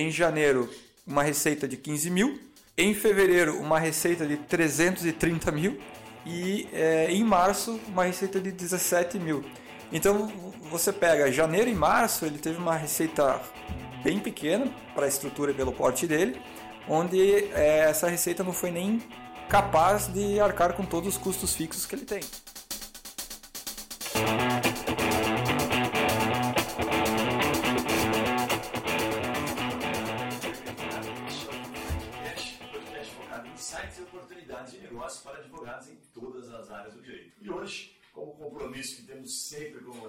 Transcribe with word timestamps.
em 0.00 0.10
janeiro, 0.10 0.68
uma 1.06 1.22
receita 1.22 1.68
de 1.68 1.76
15 1.76 2.10
mil. 2.10 2.40
Em 2.76 2.94
fevereiro, 2.94 3.58
uma 3.58 3.78
receita 3.78 4.26
de 4.26 4.36
330 4.36 5.52
mil. 5.52 5.78
E 6.24 6.68
é, 6.72 7.10
em 7.10 7.24
março, 7.24 7.78
uma 7.88 8.04
receita 8.04 8.40
de 8.40 8.50
17 8.50 9.18
mil. 9.18 9.44
Então, 9.92 10.32
você 10.70 10.92
pega 10.92 11.30
janeiro 11.32 11.68
e 11.68 11.74
março, 11.74 12.24
ele 12.24 12.38
teve 12.38 12.58
uma 12.58 12.76
receita 12.76 13.40
bem 14.02 14.18
pequena 14.18 14.72
para 14.94 15.04
a 15.04 15.08
estrutura 15.08 15.50
e 15.50 15.54
pelo 15.54 15.72
porte 15.72 16.06
dele, 16.06 16.40
onde 16.88 17.44
é, 17.52 17.86
essa 17.90 18.08
receita 18.08 18.42
não 18.42 18.52
foi 18.52 18.70
nem 18.70 19.02
capaz 19.48 20.06
de 20.06 20.38
arcar 20.38 20.74
com 20.74 20.84
todos 20.84 21.08
os 21.08 21.18
custos 21.18 21.54
fixos 21.54 21.84
que 21.84 21.94
ele 21.94 22.04
tem. 22.04 22.20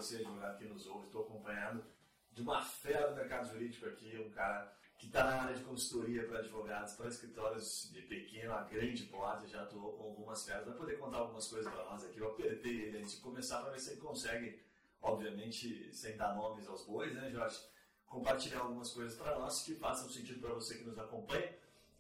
Você, 0.02 0.18
advogado 0.18 0.58
que 0.58 0.66
nos 0.66 0.88
ouve, 0.88 1.05
estou 1.05 1.22
acompanhando 1.22 1.86
de 2.32 2.42
uma 2.42 2.62
fera 2.62 3.09
do 3.09 3.16
mercado 3.16 3.52
jurídico 3.52 3.86
aqui, 3.86 4.18
um 4.18 4.32
cara 4.32 4.76
que 4.98 5.08
está 5.08 5.23
na 5.23 5.42
área 5.44 5.55
de 5.55 5.64
consultoria 5.64 6.28
para 6.28 6.40
advogados, 6.40 6.94
para 6.94 7.08
escritórios 7.08 7.90
de 7.92 8.02
pequeno 8.04 8.54
a 8.54 8.64
grande 8.64 9.04
porte, 9.06 9.48
já 9.48 9.64
atuou 9.64 9.94
com 9.94 10.04
algumas 10.04 10.45
feras, 10.45 10.66
vai 10.66 10.76
poder 10.76 10.98
contar 10.98 11.18
algumas 11.18 11.48
coisas 11.48 11.72
para 11.72 11.84
nós 11.86 12.04
aqui. 12.04 12.20
Eu 12.20 12.30
apertei 12.30 12.82
ele 12.82 12.98
antes 13.00 13.16
de 13.16 13.22
começar 13.22 13.62
para 13.62 13.72
ver 13.72 13.80
se 13.80 13.92
ele 13.92 14.02
consegue, 14.02 14.59
obviamente, 15.02 15.94
sem 15.94 16.16
dar 16.18 16.36
nomes 16.36 16.68
aos 16.68 16.86
bois, 16.86 17.14
né, 17.14 17.31
Jorge? 17.31 17.59
Compartilhar 18.06 18.59
algumas 18.59 18.92
coisas 18.92 19.16
para 19.18 19.38
nós 19.38 19.64
que 19.64 19.76
façam 19.76 20.09
sentido 20.09 20.40
para 20.40 20.54
você 20.54 20.78
que 20.78 20.84
nos 20.84 20.98
acompanha. 20.98 21.52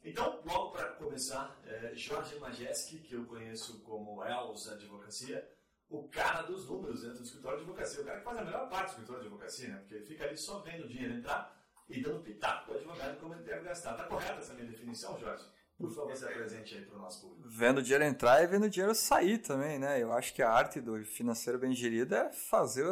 Então, 0.03 0.41
logo 0.45 0.71
para 0.71 0.89
começar, 0.93 1.59
é, 1.65 1.95
Jorge 1.95 2.35
Majeski, 2.39 2.99
que 2.99 3.13
eu 3.13 3.25
conheço 3.25 3.79
como 3.81 4.23
Els 4.23 4.67
Advocacia, 4.67 5.47
o 5.91 6.07
cara 6.07 6.43
dos 6.43 6.67
números 6.67 7.01
dentro 7.01 7.17
do 7.17 7.23
escritório 7.25 7.57
de 7.57 7.63
advocacia, 7.65 8.01
o 8.01 8.05
cara 8.05 8.17
que 8.19 8.23
faz 8.23 8.37
a 8.37 8.45
melhor 8.45 8.69
parte 8.69 8.85
do 8.85 8.89
escritório 8.91 9.21
de 9.21 9.27
advocacia, 9.27 9.67
né? 9.67 9.77
Porque 9.79 9.99
fica 10.05 10.23
ali 10.23 10.37
só 10.37 10.59
vendo 10.59 10.85
o 10.85 10.87
dinheiro 10.87 11.15
entrar 11.15 11.61
e 11.89 12.01
dando 12.01 12.23
pitaco 12.23 12.65
para 12.65 12.73
o 12.73 12.77
advogado 12.77 13.19
como 13.19 13.33
ele 13.33 13.43
deve 13.43 13.63
gastar. 13.65 13.91
Está 13.91 14.05
correta 14.05 14.39
essa 14.39 14.53
minha 14.53 14.67
definição, 14.67 15.19
Jorge? 15.19 15.43
Por 15.77 15.89
favor, 15.89 16.15
se 16.15 16.23
apresente 16.23 16.75
aí 16.75 16.85
para 16.85 16.95
o 16.95 17.01
nosso 17.01 17.21
público. 17.21 17.49
Vendo 17.49 17.79
o 17.79 17.81
dinheiro 17.81 18.03
entrar 18.03 18.41
e 18.41 18.47
vendo 18.47 18.65
o 18.65 18.69
dinheiro 18.69 18.95
sair 18.95 19.39
também, 19.39 19.79
né? 19.79 20.01
Eu 20.01 20.13
acho 20.13 20.33
que 20.33 20.41
a 20.41 20.49
arte 20.49 20.79
do 20.79 21.03
financeiro 21.03 21.59
bem 21.59 21.73
gerido 21.73 22.15
é 22.15 22.31
fazer, 22.31 22.85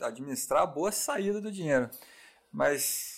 administrar 0.00 0.62
a 0.62 0.66
boa 0.66 0.90
saída 0.90 1.40
do 1.40 1.52
dinheiro. 1.52 1.90
Mas 2.50 3.11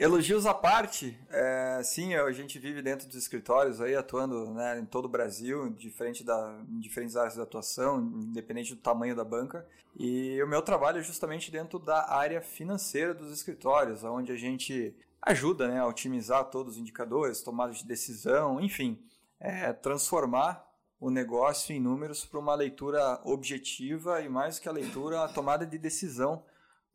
Elogios 0.00 0.46
à 0.46 0.54
parte, 0.54 1.14
é, 1.28 1.82
sim, 1.84 2.14
a 2.14 2.32
gente 2.32 2.58
vive 2.58 2.80
dentro 2.80 3.06
dos 3.06 3.16
escritórios 3.16 3.82
aí, 3.82 3.94
atuando 3.94 4.50
né, 4.50 4.78
em 4.78 4.86
todo 4.86 5.04
o 5.04 5.10
Brasil, 5.10 5.68
diferente 5.74 6.24
da, 6.24 6.58
em 6.70 6.80
diferentes 6.80 7.16
áreas 7.16 7.34
de 7.34 7.40
atuação, 7.42 8.00
independente 8.00 8.74
do 8.74 8.80
tamanho 8.80 9.14
da 9.14 9.22
banca. 9.22 9.68
E 9.94 10.42
o 10.42 10.46
meu 10.46 10.62
trabalho 10.62 11.00
é 11.00 11.02
justamente 11.02 11.50
dentro 11.50 11.78
da 11.78 12.10
área 12.10 12.40
financeira 12.40 13.12
dos 13.12 13.30
escritórios, 13.30 14.02
onde 14.02 14.32
a 14.32 14.36
gente 14.36 14.96
ajuda 15.20 15.68
né, 15.68 15.80
a 15.80 15.86
otimizar 15.86 16.46
todos 16.46 16.76
os 16.76 16.80
indicadores, 16.80 17.42
tomadas 17.42 17.76
de 17.76 17.86
decisão, 17.86 18.58
enfim, 18.58 18.98
é, 19.38 19.70
transformar 19.70 20.66
o 20.98 21.10
negócio 21.10 21.76
em 21.76 21.78
números 21.78 22.24
para 22.24 22.40
uma 22.40 22.54
leitura 22.54 23.20
objetiva 23.22 24.22
e 24.22 24.30
mais 24.30 24.58
que 24.58 24.66
a 24.66 24.72
leitura, 24.72 25.22
a 25.22 25.28
tomada 25.28 25.66
de 25.66 25.76
decisão 25.76 26.42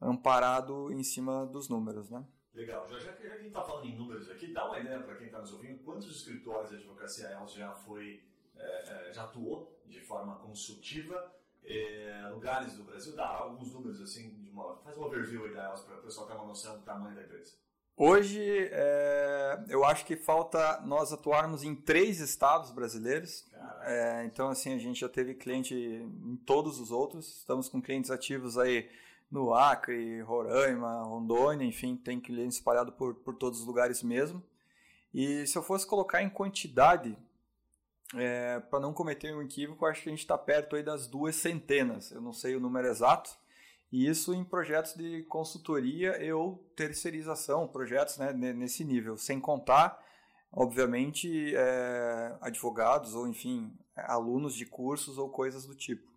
amparado 0.01 0.91
em 0.91 1.03
cima 1.03 1.45
dos 1.45 1.69
números, 1.69 2.09
né? 2.09 2.25
Legal. 2.55 2.87
Já, 2.89 2.99
já, 2.99 3.13
que 3.13 3.27
a 3.27 3.37
gente 3.37 3.47
está 3.47 3.61
falando 3.61 3.85
em 3.85 3.95
números 3.95 4.31
aqui, 4.31 4.47
dá 4.47 4.65
uma 4.65 4.79
ideia 4.79 4.99
para 4.99 5.15
quem 5.15 5.27
está 5.27 5.39
nos 5.39 5.51
ouvindo, 5.51 5.83
quantos 5.83 6.09
escritórios 6.09 6.69
de 6.69 6.77
advocacia 6.77 7.29
ELS 7.31 7.53
já 7.53 7.71
foi, 7.73 8.23
é, 8.55 9.09
é, 9.09 9.13
já 9.13 9.25
atuou 9.25 9.77
de 9.85 9.99
forma 9.99 10.35
consultiva, 10.37 11.33
é, 11.65 12.29
lugares 12.31 12.73
do 12.73 12.83
Brasil, 12.83 13.13
dá 13.15 13.27
alguns 13.27 13.73
números 13.73 13.99
assim, 14.01 14.29
de 14.29 14.49
uma, 14.49 14.77
faz 14.77 14.97
um 14.97 15.03
overview 15.03 15.45
aí 15.45 15.53
da 15.53 15.65
ELS 15.65 15.81
para 15.81 15.97
o 15.97 16.01
pessoal 16.01 16.27
ter 16.27 16.33
uma 16.33 16.45
noção 16.45 16.77
do 16.77 16.83
tamanho 16.83 17.13
da 17.13 17.23
empresa. 17.23 17.53
Hoje, 17.97 18.41
é, 18.71 19.65
eu 19.69 19.85
acho 19.85 20.05
que 20.05 20.17
falta 20.17 20.81
nós 20.81 21.13
atuarmos 21.13 21.63
em 21.63 21.73
três 21.73 22.19
estados 22.19 22.71
brasileiros. 22.71 23.49
É, 23.83 24.25
então, 24.25 24.49
assim, 24.49 24.73
a 24.73 24.77
gente 24.77 24.99
já 24.99 25.07
teve 25.07 25.33
cliente 25.33 25.73
em 25.73 26.35
todos 26.45 26.77
os 26.79 26.91
outros. 26.91 27.37
Estamos 27.37 27.69
com 27.69 27.81
clientes 27.81 28.11
ativos 28.11 28.57
aí 28.57 28.89
no 29.35 29.53
Acre, 29.53 30.21
Roraima, 30.21 31.03
Rondônia, 31.03 31.67
enfim, 31.67 31.97
tem 31.97 32.21
clientes 32.21 32.55
espalhados 32.55 32.93
por, 32.95 33.15
por 33.15 33.35
todos 33.35 33.59
os 33.59 33.65
lugares 33.65 34.01
mesmo. 34.01 34.41
E 35.13 35.45
se 35.45 35.57
eu 35.57 35.61
fosse 35.61 35.85
colocar 35.85 36.23
em 36.23 36.29
quantidade, 36.29 37.17
é, 38.15 38.61
para 38.61 38.79
não 38.79 38.93
cometer 38.93 39.35
um 39.35 39.41
equívoco, 39.41 39.85
acho 39.85 40.01
que 40.01 40.09
a 40.09 40.11
gente 40.11 40.21
está 40.21 40.37
perto 40.37 40.77
aí 40.77 40.83
das 40.83 41.05
duas 41.05 41.35
centenas. 41.35 42.11
Eu 42.11 42.21
não 42.21 42.31
sei 42.31 42.55
o 42.55 42.61
número 42.61 42.87
exato. 42.87 43.29
E 43.91 44.07
isso 44.07 44.33
em 44.33 44.43
projetos 44.43 44.93
de 44.95 45.23
consultoria 45.23 46.17
ou 46.33 46.57
terceirização, 46.75 47.67
projetos 47.67 48.17
né, 48.17 48.31
nesse 48.31 48.85
nível, 48.85 49.17
sem 49.17 49.39
contar, 49.39 50.01
obviamente, 50.51 51.53
é, 51.55 52.37
advogados 52.39 53.13
ou, 53.15 53.27
enfim, 53.27 53.77
alunos 53.95 54.55
de 54.55 54.65
cursos 54.65 55.17
ou 55.17 55.29
coisas 55.29 55.65
do 55.65 55.75
tipo 55.75 56.14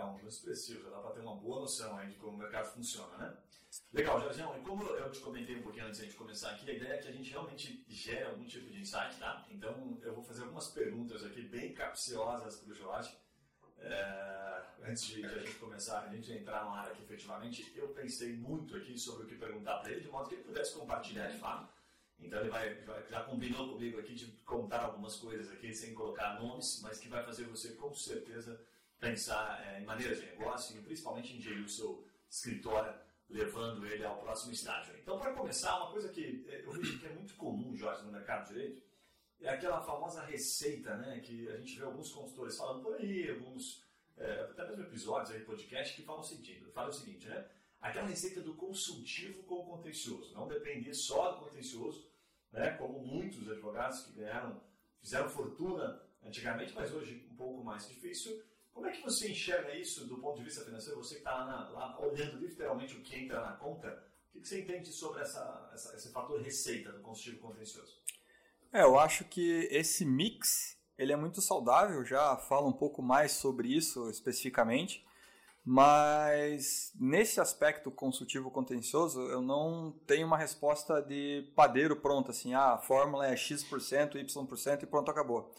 é 0.00 0.04
um 0.04 0.12
número 0.12 0.28
expressivo, 0.28 0.82
já 0.82 0.90
dá 0.90 0.98
para 0.98 1.12
ter 1.12 1.20
uma 1.20 1.36
boa 1.36 1.60
noção 1.60 1.96
aí 1.96 2.08
de 2.08 2.16
como 2.16 2.36
o 2.36 2.38
mercado 2.38 2.72
funciona, 2.72 3.16
né? 3.18 3.36
Legal, 3.92 4.20
Jorgeão, 4.20 4.58
e 4.58 4.62
como 4.62 4.82
eu 4.82 5.12
te 5.12 5.20
comentei 5.20 5.56
um 5.56 5.62
pouquinho 5.62 5.86
antes 5.86 6.00
de 6.00 6.12
começar 6.14 6.50
aqui, 6.50 6.68
a 6.68 6.74
ideia 6.74 6.94
é 6.94 6.98
que 6.98 7.08
a 7.08 7.12
gente 7.12 7.30
realmente 7.30 7.84
gere 7.88 8.24
algum 8.24 8.44
tipo 8.44 8.68
de 8.68 8.80
insight, 8.80 9.16
tá? 9.18 9.46
Então 9.50 9.98
eu 10.02 10.14
vou 10.14 10.24
fazer 10.24 10.42
algumas 10.42 10.68
perguntas 10.68 11.24
aqui 11.24 11.42
bem 11.42 11.72
capciosas 11.72 12.56
para 12.56 12.72
o 12.72 12.74
Jorge. 12.74 13.16
É, 13.78 14.62
antes 14.84 15.06
de, 15.06 15.22
de, 15.22 15.26
a 15.26 15.38
gente 15.38 15.54
começar, 15.54 16.00
a 16.00 16.08
gente 16.08 16.32
entrar 16.32 16.64
no 16.64 16.74
ar 16.74 16.88
aqui 16.88 17.02
efetivamente, 17.02 17.72
eu 17.76 17.88
pensei 17.88 18.36
muito 18.36 18.76
aqui 18.76 18.98
sobre 18.98 19.24
o 19.24 19.28
que 19.28 19.36
perguntar 19.36 19.78
para 19.78 19.92
ele, 19.92 20.00
de 20.00 20.08
modo 20.08 20.28
que 20.28 20.34
ele 20.34 20.44
pudesse 20.44 20.74
compartilhar 20.74 21.28
de 21.28 21.38
fato. 21.38 21.72
Então 22.18 22.40
ele 22.40 22.50
vai, 22.50 22.74
vai, 22.82 23.06
já 23.08 23.22
combinou 23.22 23.72
comigo 23.72 23.98
aqui 23.98 24.14
de 24.14 24.26
contar 24.44 24.80
algumas 24.80 25.16
coisas 25.16 25.50
aqui 25.50 25.72
sem 25.72 25.94
colocar 25.94 26.38
nomes, 26.40 26.80
mas 26.82 26.98
que 26.98 27.08
vai 27.08 27.24
fazer 27.24 27.44
você 27.44 27.70
com 27.72 27.94
certeza 27.94 28.60
pensar 29.00 29.60
é, 29.66 29.80
em 29.80 29.84
maneiras 29.84 30.20
de 30.20 30.26
negócio 30.26 30.78
e 30.78 30.82
principalmente 30.82 31.34
em 31.34 31.40
gerir 31.40 31.64
o 31.64 31.68
seu 31.68 32.06
escritório, 32.28 32.94
levando 33.28 33.86
ele 33.86 34.04
ao 34.04 34.18
próximo 34.18 34.52
estágio. 34.52 34.94
Então, 35.00 35.18
para 35.18 35.32
começar, 35.32 35.76
uma 35.78 35.90
coisa 35.90 36.08
que 36.10 36.44
é, 36.48 36.62
eu 36.64 36.70
vejo 36.70 36.98
que 36.98 37.06
é 37.06 37.12
muito 37.12 37.34
comum, 37.34 37.74
Jorge, 37.74 38.04
no 38.04 38.12
mercado 38.12 38.48
de 38.48 38.54
direito, 38.54 38.82
é 39.40 39.48
aquela 39.48 39.80
famosa 39.80 40.22
receita, 40.24 40.96
né, 40.96 41.20
que 41.20 41.48
a 41.48 41.56
gente 41.56 41.78
vê 41.78 41.84
alguns 41.84 42.12
consultores 42.12 42.58
falando 42.58 42.82
por 42.82 42.94
aí, 42.96 43.30
alguns, 43.30 43.82
é, 44.18 44.42
até 44.42 44.68
mesmo 44.68 44.84
episódios 44.84 45.30
aí, 45.30 45.40
podcast, 45.40 45.96
que 45.96 46.02
falam 46.02 46.20
o 46.20 46.24
seguinte, 46.24 46.62
falam 46.74 46.90
o 46.90 46.92
seguinte, 46.92 47.26
né, 47.26 47.48
aquela 47.80 48.06
receita 48.06 48.42
do 48.42 48.54
consultivo 48.54 49.42
com 49.44 49.60
o 49.60 49.64
contencioso, 49.64 50.34
não 50.34 50.46
depender 50.46 50.92
só 50.92 51.32
do 51.32 51.46
contencioso, 51.46 52.06
né, 52.52 52.72
como 52.72 52.98
muitos 52.98 53.48
advogados 53.50 54.02
que 54.02 54.12
ganharam, 54.12 54.60
fizeram 55.00 55.30
fortuna 55.30 56.02
antigamente, 56.22 56.74
mas 56.74 56.92
hoje 56.92 57.26
um 57.30 57.36
pouco 57.36 57.64
mais 57.64 57.88
difícil, 57.88 58.42
como 58.72 58.86
é 58.86 58.92
que 58.92 59.02
você 59.02 59.30
enxerga 59.30 59.74
isso 59.76 60.06
do 60.06 60.18
ponto 60.18 60.38
de 60.38 60.44
vista 60.44 60.64
financeiro? 60.64 60.98
Você 60.98 61.16
que 61.16 61.20
está 61.20 61.44
lá, 61.44 61.98
olhando 62.00 62.38
literalmente 62.38 62.96
o 62.96 63.02
que 63.02 63.16
entra 63.16 63.40
na 63.40 63.52
conta, 63.52 63.88
o 64.28 64.32
que, 64.32 64.40
que 64.40 64.48
você 64.48 64.60
entende 64.60 64.90
sobre 64.90 65.20
essa, 65.22 65.70
essa, 65.72 65.96
esse 65.96 66.10
fator 66.10 66.40
receita 66.40 66.92
do 66.92 67.00
consultivo 67.00 67.40
contencioso? 67.40 67.98
É, 68.72 68.82
eu 68.82 68.98
acho 68.98 69.24
que 69.24 69.68
esse 69.70 70.04
mix 70.04 70.78
ele 70.96 71.12
é 71.12 71.16
muito 71.16 71.40
saudável, 71.40 72.04
já 72.04 72.36
falo 72.36 72.68
um 72.68 72.72
pouco 72.72 73.02
mais 73.02 73.32
sobre 73.32 73.68
isso 73.68 74.08
especificamente, 74.10 75.04
mas 75.64 76.92
nesse 76.94 77.40
aspecto 77.40 77.90
consultivo 77.90 78.50
contencioso 78.50 79.20
eu 79.22 79.40
não 79.40 79.92
tenho 80.06 80.26
uma 80.26 80.36
resposta 80.36 81.00
de 81.00 81.50
padeiro 81.56 81.96
pronta, 81.96 82.30
assim, 82.30 82.54
ah, 82.54 82.74
a 82.74 82.78
fórmula 82.78 83.26
é 83.26 83.36
X%, 83.36 84.18
Y% 84.18 84.82
e 84.82 84.86
pronto, 84.86 85.10
acabou. 85.10 85.54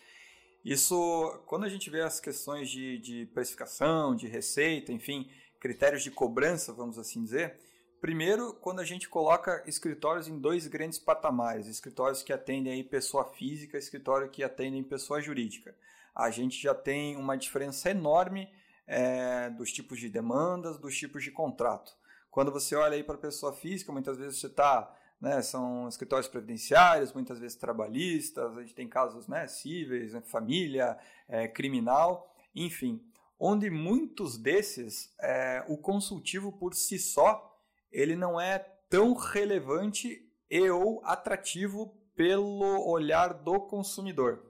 Isso, 0.64 1.42
quando 1.48 1.66
a 1.66 1.70
gente 1.70 1.90
vê 1.90 2.02
as 2.02 2.20
questões 2.20 2.70
de, 2.70 3.00
de 3.00 3.26
precificação, 3.28 4.16
de 4.16 4.28
receita, 4.28 4.92
enfim, 4.92 5.30
critérios 5.60 6.04
de 6.04 6.12
cobrança, 6.12 6.72
vamos 6.74 6.98
assim 7.00 7.24
dizer, 7.24 7.58
Primeiro, 8.02 8.56
quando 8.56 8.80
a 8.80 8.84
gente 8.84 9.08
coloca 9.08 9.64
escritórios 9.68 10.28
em 10.28 10.40
dois 10.40 10.66
grandes 10.66 10.98
patamares, 10.98 11.68
escritórios 11.68 12.24
que 12.24 12.34
atendem 12.34 12.74
aí 12.74 12.84
pessoa 12.84 13.24
física, 13.26 13.78
escritório 13.78 14.28
que 14.28 14.44
atendem 14.44 14.84
pessoa 14.84 15.22
jurídica. 15.22 15.76
A 16.16 16.32
gente 16.32 16.60
já 16.60 16.74
tem 16.74 17.16
uma 17.16 17.38
diferença 17.38 17.92
enorme 17.92 18.50
é, 18.88 19.52
dos 19.52 19.72
tipos 19.72 20.00
de 20.00 20.10
demandas, 20.10 20.80
dos 20.80 20.98
tipos 20.98 21.24
de 21.24 21.30
contrato. 21.30 21.94
Quando 22.32 22.52
você 22.52 22.76
olha 22.76 22.96
aí 22.96 23.04
para 23.04 23.20
pessoa 23.20 23.54
física, 23.54 23.92
muitas 23.92 24.18
vezes 24.18 24.40
você 24.40 24.48
está 24.48 24.92
né, 25.22 25.42
são 25.44 25.88
escritórios 25.88 26.28
previdenciários, 26.28 27.14
muitas 27.14 27.40
vezes 27.40 27.56
trabalhistas, 27.56 28.58
a 28.58 28.62
gente 28.62 28.74
tem 28.74 28.90
casos 28.90 29.28
né, 29.28 29.48
cíveis, 29.48 30.14
né, 30.14 30.22
família, 30.22 30.98
é, 31.30 31.48
criminal, 31.48 32.36
enfim, 32.56 33.00
onde 33.40 33.70
muitos 33.70 34.38
desses, 34.38 35.14
é, 35.22 35.64
o 35.68 35.78
consultivo 35.78 36.52
por 36.52 36.74
si 36.74 36.98
só, 36.98 37.56
ele 37.92 38.16
não 38.16 38.42
é 38.42 38.60
tão 38.90 39.14
relevante 39.14 40.28
e 40.50 40.70
ou 40.70 41.02
atrativo 41.06 41.96
pelo 42.16 42.86
olhar 42.88 43.34
do 43.34 43.60
consumidor. 43.62 44.44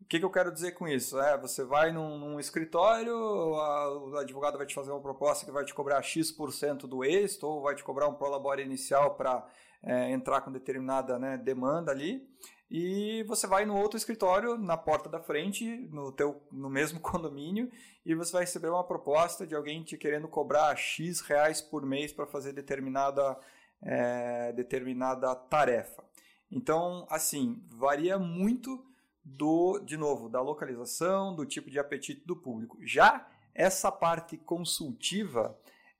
O 0.00 0.04
que, 0.08 0.18
que 0.18 0.24
eu 0.24 0.30
quero 0.30 0.52
dizer 0.52 0.72
com 0.72 0.88
isso? 0.88 1.20
É, 1.20 1.36
você 1.36 1.62
vai 1.64 1.92
num, 1.92 2.18
num 2.18 2.40
escritório, 2.40 3.14
a, 3.14 3.98
o 3.98 4.16
advogado 4.16 4.56
vai 4.56 4.66
te 4.66 4.74
fazer 4.74 4.90
uma 4.90 5.02
proposta 5.02 5.44
que 5.44 5.52
vai 5.52 5.64
te 5.64 5.74
cobrar 5.74 6.02
X% 6.02 6.86
do 6.86 7.04
êxito, 7.04 7.46
ou 7.46 7.62
vai 7.62 7.74
te 7.74 7.84
cobrar 7.84 8.08
um 8.08 8.14
prolabore 8.14 8.62
inicial 8.62 9.16
para 9.16 9.46
é, 9.82 10.10
entrar 10.10 10.40
com 10.40 10.52
determinada 10.52 11.18
né, 11.18 11.36
demanda 11.36 11.90
ali, 11.90 12.26
e 12.70 13.24
você 13.26 13.46
vai 13.46 13.64
no 13.64 13.76
outro 13.76 13.96
escritório, 13.96 14.58
na 14.58 14.76
porta 14.76 15.08
da 15.08 15.20
frente, 15.20 15.64
no, 15.90 16.12
teu, 16.12 16.42
no 16.52 16.68
mesmo 16.68 17.00
condomínio, 17.00 17.70
e 18.04 18.14
você 18.14 18.32
vai 18.32 18.42
receber 18.42 18.68
uma 18.68 18.84
proposta 18.84 19.46
de 19.46 19.54
alguém 19.54 19.82
te 19.82 19.96
querendo 19.96 20.28
cobrar 20.28 20.76
X 20.76 21.20
reais 21.20 21.62
por 21.62 21.84
mês 21.84 22.12
para 22.12 22.26
fazer 22.26 22.52
determinada, 22.52 23.38
é, 23.82 24.52
determinada 24.52 25.34
tarefa. 25.34 26.04
Então, 26.50 27.06
assim, 27.10 27.62
varia 27.70 28.18
muito 28.18 28.84
do, 29.24 29.78
de 29.80 29.96
novo, 29.96 30.28
da 30.28 30.40
localização, 30.40 31.34
do 31.34 31.46
tipo 31.46 31.70
de 31.70 31.78
apetite 31.78 32.22
do 32.26 32.36
público. 32.36 32.78
Já 32.82 33.26
essa 33.54 33.90
parte 33.90 34.36
consultiva, 34.36 35.58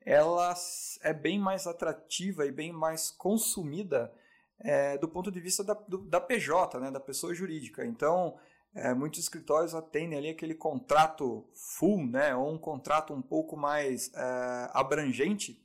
ela 0.09 0.55
é 1.03 1.13
bem 1.13 1.37
mais 1.37 1.67
atrativa 1.67 2.43
e 2.43 2.51
bem 2.51 2.73
mais 2.73 3.11
consumida 3.11 4.11
é, 4.59 4.97
do 4.97 5.07
ponto 5.07 5.31
de 5.31 5.39
vista 5.39 5.63
da, 5.63 5.75
do, 5.75 5.99
da 5.99 6.19
PJ, 6.19 6.79
né, 6.79 6.89
da 6.89 6.99
pessoa 6.99 7.31
jurídica. 7.31 7.85
Então, 7.85 8.35
é, 8.73 8.91
muitos 8.91 9.19
escritórios 9.19 9.75
atendem 9.75 10.17
ali 10.17 10.29
aquele 10.29 10.55
contrato 10.55 11.47
full, 11.53 12.07
né, 12.07 12.35
ou 12.35 12.51
um 12.51 12.57
contrato 12.57 13.13
um 13.13 13.21
pouco 13.21 13.55
mais 13.55 14.11
é, 14.15 14.71
abrangente, 14.73 15.63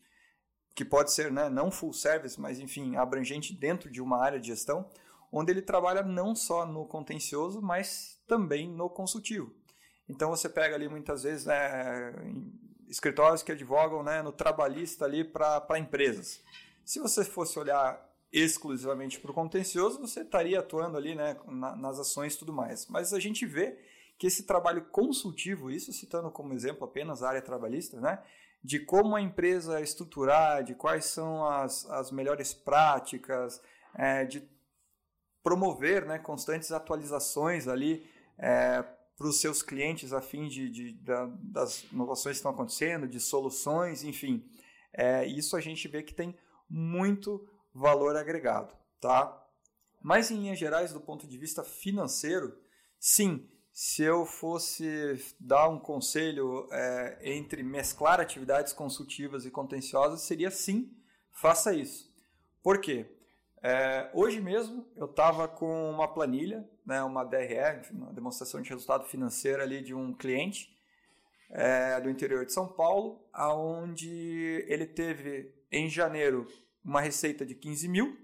que 0.74 0.84
pode 0.84 1.10
ser 1.10 1.32
né, 1.32 1.48
não 1.48 1.70
full 1.70 1.94
service, 1.94 2.38
mas 2.38 2.60
enfim, 2.60 2.96
abrangente 2.96 3.58
dentro 3.58 3.90
de 3.90 4.02
uma 4.02 4.22
área 4.22 4.38
de 4.38 4.48
gestão, 4.48 4.90
onde 5.32 5.52
ele 5.52 5.62
trabalha 5.62 6.02
não 6.02 6.36
só 6.36 6.66
no 6.66 6.84
contencioso, 6.86 7.62
mas 7.62 8.22
também 8.28 8.68
no 8.68 8.90
consultivo. 8.90 9.54
Então 10.06 10.28
você 10.28 10.50
pega 10.50 10.74
ali 10.74 10.86
muitas 10.86 11.22
vezes 11.22 11.46
né, 11.46 12.12
escritórios 12.88 13.42
que 13.42 13.52
advogam 13.52 14.02
né, 14.02 14.22
no 14.22 14.32
trabalhista 14.32 15.04
ali 15.04 15.24
para 15.24 15.78
empresas. 15.78 16.42
Se 16.84 16.98
você 16.98 17.24
fosse 17.24 17.58
olhar 17.58 18.02
exclusivamente 18.32 19.20
para 19.20 19.30
o 19.30 19.34
contencioso, 19.34 20.00
você 20.00 20.22
estaria 20.22 20.58
atuando 20.58 20.96
ali 20.96 21.14
né, 21.14 21.36
nas 21.76 21.98
ações 21.98 22.34
e 22.34 22.38
tudo 22.38 22.52
mais. 22.52 22.86
Mas 22.88 23.12
a 23.12 23.20
gente 23.20 23.46
vê 23.46 23.78
que 24.18 24.26
esse 24.26 24.44
trabalho 24.44 24.84
consultivo, 24.86 25.70
isso 25.70 25.92
citando 25.92 26.30
como 26.30 26.52
exemplo 26.52 26.84
apenas 26.84 27.22
a 27.22 27.28
área 27.28 27.42
trabalhista, 27.42 28.00
né, 28.00 28.22
de 28.62 28.80
como 28.80 29.14
a 29.14 29.20
empresa 29.20 29.80
estruturar, 29.80 30.64
de 30.64 30.74
quais 30.74 31.04
são 31.04 31.46
as, 31.46 31.88
as 31.90 32.10
melhores 32.10 32.54
práticas, 32.54 33.60
é, 33.94 34.24
de 34.24 34.48
promover 35.42 36.06
né, 36.06 36.18
constantes 36.18 36.72
atualizações 36.72 37.68
ali 37.68 38.08
é, 38.38 38.82
para 39.16 39.28
os 39.28 39.40
seus 39.40 39.62
clientes 39.62 40.12
a 40.12 40.20
fim 40.20 40.48
de, 40.48 40.68
de, 40.68 40.92
de, 40.92 41.26
das 41.42 41.84
inovações 41.92 42.34
que 42.34 42.38
estão 42.38 42.50
acontecendo, 42.50 43.06
de 43.06 43.20
soluções, 43.20 44.02
enfim. 44.02 44.44
É, 44.92 45.26
isso 45.26 45.56
a 45.56 45.60
gente 45.60 45.86
vê 45.88 46.02
que 46.02 46.14
tem 46.14 46.36
muito 46.68 47.46
valor 47.72 48.16
agregado, 48.16 48.74
tá? 49.00 49.40
Mas 50.02 50.30
em 50.30 50.36
linhas 50.36 50.58
gerais, 50.58 50.92
do 50.92 51.00
ponto 51.00 51.26
de 51.26 51.38
vista 51.38 51.64
financeiro, 51.64 52.56
sim, 52.98 53.48
se 53.72 54.02
eu 54.02 54.24
fosse 54.24 55.18
dar 55.40 55.68
um 55.68 55.80
conselho 55.80 56.68
é, 56.70 57.18
entre 57.22 57.62
mesclar 57.62 58.20
atividades 58.20 58.72
consultivas 58.72 59.44
e 59.44 59.50
contenciosas, 59.50 60.22
seria 60.22 60.50
sim, 60.50 60.96
faça 61.32 61.74
isso. 61.74 62.12
Por 62.62 62.80
quê? 62.80 63.13
É, 63.66 64.10
hoje 64.12 64.42
mesmo 64.42 64.86
eu 64.94 65.06
estava 65.06 65.48
com 65.48 65.90
uma 65.90 66.06
planilha, 66.06 66.68
né, 66.84 67.02
uma 67.02 67.24
DRE, 67.24 67.56
uma 67.92 68.12
demonstração 68.12 68.60
de 68.60 68.68
resultado 68.68 69.06
financeiro 69.06 69.62
ali 69.62 69.80
de 69.80 69.94
um 69.94 70.12
cliente 70.12 70.68
é, 71.48 71.98
do 71.98 72.10
interior 72.10 72.44
de 72.44 72.52
São 72.52 72.68
Paulo, 72.68 73.26
aonde 73.32 74.62
ele 74.68 74.84
teve 74.84 75.50
em 75.72 75.88
janeiro 75.88 76.46
uma 76.84 77.00
receita 77.00 77.46
de 77.46 77.54
15 77.54 77.88
mil, 77.88 78.18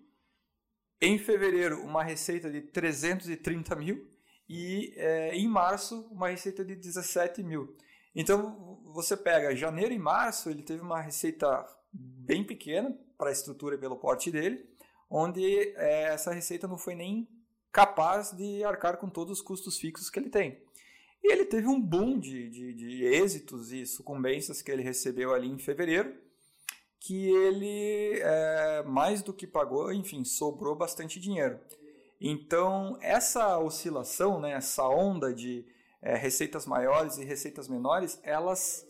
em 1.00 1.18
fevereiro 1.18 1.80
uma 1.80 2.04
receita 2.04 2.50
de 2.50 2.60
330 2.60 3.74
mil 3.76 4.06
e 4.46 4.92
é, 4.94 5.34
em 5.34 5.48
março 5.48 6.06
uma 6.12 6.28
receita 6.28 6.62
de 6.62 6.76
17 6.76 7.42
mil. 7.42 7.74
Então 8.14 8.78
você 8.92 9.16
pega 9.16 9.56
janeiro 9.56 9.94
e 9.94 9.98
março, 9.98 10.50
ele 10.50 10.62
teve 10.62 10.82
uma 10.82 11.00
receita 11.00 11.66
bem 11.90 12.44
pequena 12.44 12.94
para 13.16 13.30
a 13.30 13.32
estrutura 13.32 13.76
e 13.76 13.78
pelo 13.78 13.96
porte 13.96 14.30
dele, 14.30 14.68
onde 15.10 15.44
é, 15.76 16.04
essa 16.04 16.32
receita 16.32 16.68
não 16.68 16.78
foi 16.78 16.94
nem 16.94 17.28
capaz 17.72 18.30
de 18.30 18.62
arcar 18.64 18.96
com 18.96 19.08
todos 19.08 19.38
os 19.38 19.44
custos 19.44 19.78
fixos 19.78 20.08
que 20.08 20.18
ele 20.18 20.30
tem. 20.30 20.62
E 21.22 21.32
ele 21.32 21.44
teve 21.44 21.66
um 21.66 21.80
boom 21.80 22.18
de, 22.18 22.48
de, 22.48 22.72
de 22.72 23.04
êxitos 23.04 23.72
e 23.72 23.84
sucumbências 23.84 24.62
que 24.62 24.70
ele 24.70 24.82
recebeu 24.82 25.34
ali 25.34 25.48
em 25.48 25.58
fevereiro, 25.58 26.14
que 26.98 27.28
ele, 27.28 28.20
é, 28.20 28.82
mais 28.84 29.22
do 29.22 29.32
que 29.32 29.46
pagou, 29.46 29.92
enfim, 29.92 30.24
sobrou 30.24 30.74
bastante 30.74 31.18
dinheiro. 31.18 31.58
Então, 32.20 32.98
essa 33.00 33.58
oscilação, 33.58 34.40
né, 34.40 34.52
essa 34.52 34.86
onda 34.86 35.32
de 35.32 35.66
é, 36.02 36.14
receitas 36.14 36.66
maiores 36.66 37.16
e 37.18 37.24
receitas 37.24 37.68
menores, 37.68 38.20
elas 38.22 38.86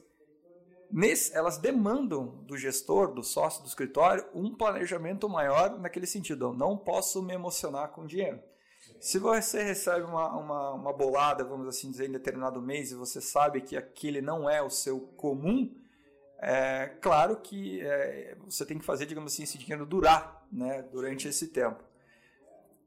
Nesse, 0.93 1.37
elas 1.37 1.57
demandam 1.59 2.43
do 2.47 2.57
gestor, 2.57 3.13
do 3.13 3.23
sócio 3.23 3.63
do 3.63 3.69
escritório, 3.69 4.27
um 4.35 4.55
planejamento 4.55 5.29
maior 5.29 5.79
naquele 5.79 6.07
sentido. 6.07 6.47
Eu 6.47 6.53
não 6.53 6.77
posso 6.77 7.23
me 7.23 7.33
emocionar 7.33 7.91
com 7.91 8.07
dinheiro. 8.07 8.41
Se 9.01 9.19
você 9.19 9.63
recebe 9.63 10.05
uma, 10.05 10.37
uma, 10.37 10.71
uma, 10.73 10.93
bolada, 10.93 11.45
vamos 11.45 11.67
assim 11.69 11.91
dizer, 11.91 12.09
em 12.09 12.13
determinado 12.13 12.61
mês 12.61 12.93
e 12.93 12.95
você 12.95 13.21
sabe 13.21 13.63
que 13.63 13.77
aquele 13.77 14.21
não 14.21 14.49
é 14.49 14.61
o 14.61 14.69
seu 14.69 15.01
comum, 15.17 15.75
é 16.39 16.87
claro 17.01 17.37
que 17.37 17.81
é, 17.81 18.37
você 18.45 18.67
tem 18.67 18.79
que 18.79 18.85
fazer, 18.85 19.07
digamos 19.07 19.33
assim, 19.33 19.45
esse 19.45 19.59
dinheiro 19.59 19.87
durar 19.87 20.47
né, 20.53 20.83
durante 20.83 21.29
esse 21.29 21.49
tempo. 21.49 21.83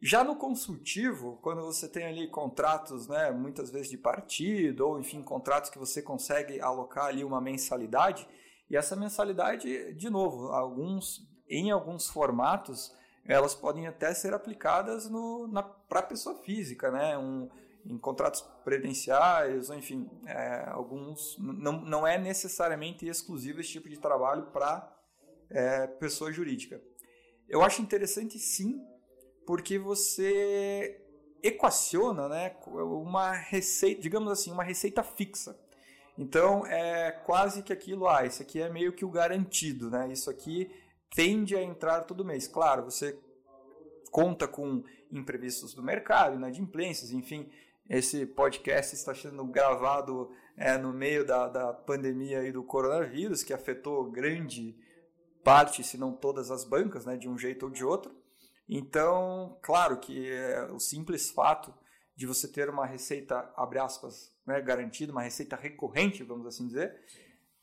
Já 0.06 0.22
no 0.22 0.36
consultivo, 0.36 1.40
quando 1.42 1.62
você 1.62 1.88
tem 1.88 2.04
ali 2.04 2.28
contratos, 2.28 3.08
né, 3.08 3.32
muitas 3.32 3.72
vezes 3.72 3.90
de 3.90 3.98
partido, 3.98 4.86
ou 4.86 5.00
enfim, 5.00 5.22
contratos 5.24 5.70
que 5.70 5.80
você 5.80 6.02
consegue 6.02 6.60
alocar 6.60 7.06
ali 7.06 7.24
uma 7.24 7.40
mensalidade, 7.40 8.28
e 8.70 8.76
essa 8.76 8.98
mensalidade, 8.98 9.94
de 9.94 10.10
novo, 10.10 10.48
alguns, 10.48 11.26
em 11.48 11.72
alguns 11.72 12.08
formatos, 12.08 12.94
elas 13.26 13.56
podem 13.56 13.88
até 13.88 14.14
ser 14.14 14.34
aplicadas 14.34 15.10
para 15.88 16.04
pessoa 16.04 16.36
física, 16.44 16.92
né? 16.92 17.18
Um, 17.18 17.50
em 17.86 17.98
contratos 17.98 18.42
previdenciários, 18.66 19.70
ou 19.70 19.78
enfim, 19.78 20.10
é, 20.26 20.66
alguns. 20.68 21.38
Não, 21.40 21.80
não 21.80 22.06
é 22.06 22.18
necessariamente 22.18 23.08
exclusivo 23.08 23.62
esse 23.62 23.72
tipo 23.72 23.88
de 23.88 23.98
trabalho 23.98 24.48
para 24.48 24.86
é, 25.50 25.88
pessoa 25.88 26.30
jurídica. 26.30 26.82
Eu 27.48 27.62
acho 27.62 27.82
interessante 27.82 28.38
sim 28.38 28.86
porque 29.46 29.78
você 29.78 31.00
equaciona 31.42 32.30
né, 32.30 32.56
uma 32.68 33.32
receita, 33.34 34.02
digamos 34.02 34.32
assim, 34.32 34.52
uma 34.52 34.64
receita 34.64 35.04
fixa. 35.04 35.60
Então 36.18 36.66
é 36.66 37.12
quase 37.12 37.64
que 37.64 37.74
aquilo, 37.74 38.08
ah, 38.08 38.26
isso 38.26 38.42
aqui 38.42 38.62
é 38.62 38.70
meio 38.70 38.94
que 38.94 39.04
o 39.04 39.10
garantido, 39.10 39.90
né? 39.90 40.12
Isso 40.12 40.30
aqui 40.30 40.72
tende 41.14 41.56
a 41.56 41.62
entrar 41.62 42.02
todo 42.02 42.24
mês. 42.24 42.48
Claro, 42.48 42.86
você 42.86 43.20
conta 44.12 44.48
com 44.48 44.84
imprevistos 45.12 45.74
do 45.74 45.82
mercado, 45.82 46.36
inadimplências, 46.36 47.12
enfim. 47.12 47.50
Esse 47.90 48.26
podcast 48.26 48.96
está 48.96 49.14
sendo 49.14 49.44
gravado 49.46 50.32
é, 50.56 50.78
no 50.78 50.94
meio 50.94 51.26
da, 51.26 51.48
da 51.48 51.74
pandemia 51.74 52.44
e 52.44 52.52
do 52.52 52.64
coronavírus, 52.64 53.44
que 53.44 53.54
afetou 53.54 54.10
grande 54.10 54.76
parte, 55.44 55.84
se 55.84 55.98
não 55.98 56.14
todas 56.14 56.50
as 56.50 56.64
bancas, 56.64 57.06
né, 57.06 57.18
de 57.18 57.28
um 57.28 57.38
jeito 57.38 57.66
ou 57.66 57.72
de 57.72 57.84
outro. 57.84 58.16
Então, 58.68 59.60
claro 59.62 60.00
que 60.00 60.32
é, 60.32 60.64
o 60.72 60.80
simples 60.80 61.30
fato 61.30 61.74
de 62.16 62.26
você 62.26 62.48
ter 62.48 62.70
uma 62.70 62.86
receita, 62.86 63.52
abre 63.56 63.80
aspas, 63.80 64.32
né, 64.46 64.62
garantida, 64.62 65.12
uma 65.12 65.22
receita 65.22 65.56
recorrente, 65.56 66.24
vamos 66.24 66.46
assim 66.46 66.68
dizer, 66.68 66.96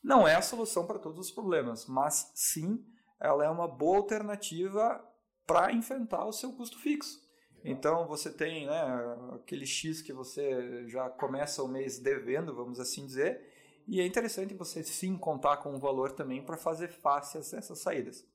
não 0.03 0.27
é 0.27 0.35
a 0.35 0.41
solução 0.41 0.85
para 0.85 0.99
todos 0.99 1.19
os 1.19 1.31
problemas, 1.31 1.85
mas 1.85 2.31
sim 2.35 2.85
ela 3.19 3.45
é 3.45 3.49
uma 3.49 3.67
boa 3.67 3.97
alternativa 3.97 5.03
para 5.45 5.71
enfrentar 5.71 6.25
o 6.25 6.33
seu 6.33 6.53
custo 6.53 6.79
fixo. 6.79 7.19
Então 7.63 8.07
você 8.07 8.31
tem 8.31 8.65
né, 8.65 9.17
aquele 9.35 9.65
X 9.65 10.01
que 10.01 10.11
você 10.11 10.87
já 10.87 11.09
começa 11.09 11.61
o 11.61 11.67
mês 11.67 11.99
devendo, 11.99 12.55
vamos 12.55 12.79
assim 12.79 13.05
dizer, 13.05 13.39
e 13.87 14.01
é 14.01 14.05
interessante 14.05 14.53
você 14.53 14.83
sim 14.83 15.17
contar 15.17 15.57
com 15.57 15.73
um 15.73 15.79
valor 15.79 16.11
também 16.11 16.43
para 16.43 16.57
fazer 16.57 16.87
face 16.87 17.37
a 17.37 17.41
essas 17.41 17.79
saídas. 17.79 18.25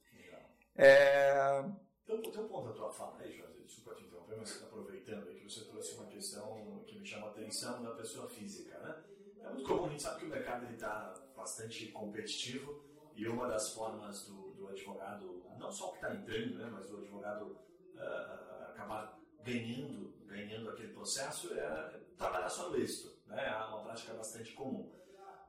É, 0.76 1.64
então, 2.08 2.32
tem 2.32 2.40
um 2.40 2.48
ponto 2.48 2.68
da 2.68 2.74
tua 2.74 2.92
fala 2.92 3.18
aí, 3.18 3.36
Jorge, 3.36 3.64
desculpa 3.64 3.94
te 3.94 4.04
interromper, 4.04 4.36
mas 4.36 4.62
aproveitando 4.62 5.28
aí 5.28 5.40
que 5.40 5.52
você 5.52 5.64
trouxe 5.64 5.94
uma 5.94 6.06
questão 6.06 6.84
que 6.86 6.98
me 6.98 7.06
chama 7.06 7.26
a 7.26 7.30
atenção 7.30 7.82
da 7.82 7.90
pessoa 7.94 8.28
física, 8.28 8.78
né? 8.78 9.02
É 9.40 9.50
muito 9.50 9.68
comum, 9.68 9.86
a 9.86 9.88
gente 9.88 10.02
sabe 10.02 10.20
que 10.20 10.26
o 10.26 10.28
mercado 10.28 10.72
está 10.72 11.14
bastante 11.36 11.86
competitivo 11.92 12.82
E 13.14 13.26
uma 13.28 13.46
das 13.46 13.72
formas 13.72 14.26
do, 14.26 14.52
do 14.54 14.68
advogado, 14.68 15.42
não 15.58 15.70
só 15.70 15.88
o 15.88 15.92
que 15.92 15.96
está 15.96 16.14
entrando, 16.14 16.58
né, 16.58 16.68
mas 16.70 16.88
do 16.90 16.98
advogado 16.98 17.56
uh, 17.94 18.70
acabar 18.70 19.18
ganhando, 19.42 20.12
ganhando 20.26 20.68
aquele 20.68 20.92
processo 20.92 21.54
é 21.54 22.00
trabalhar 22.18 22.48
só 22.50 22.68
no 22.68 22.76
êxito. 22.76 23.16
Né? 23.26 23.48
É 23.48 23.56
uma 23.64 23.82
prática 23.82 24.12
bastante 24.12 24.52
comum. 24.52 24.92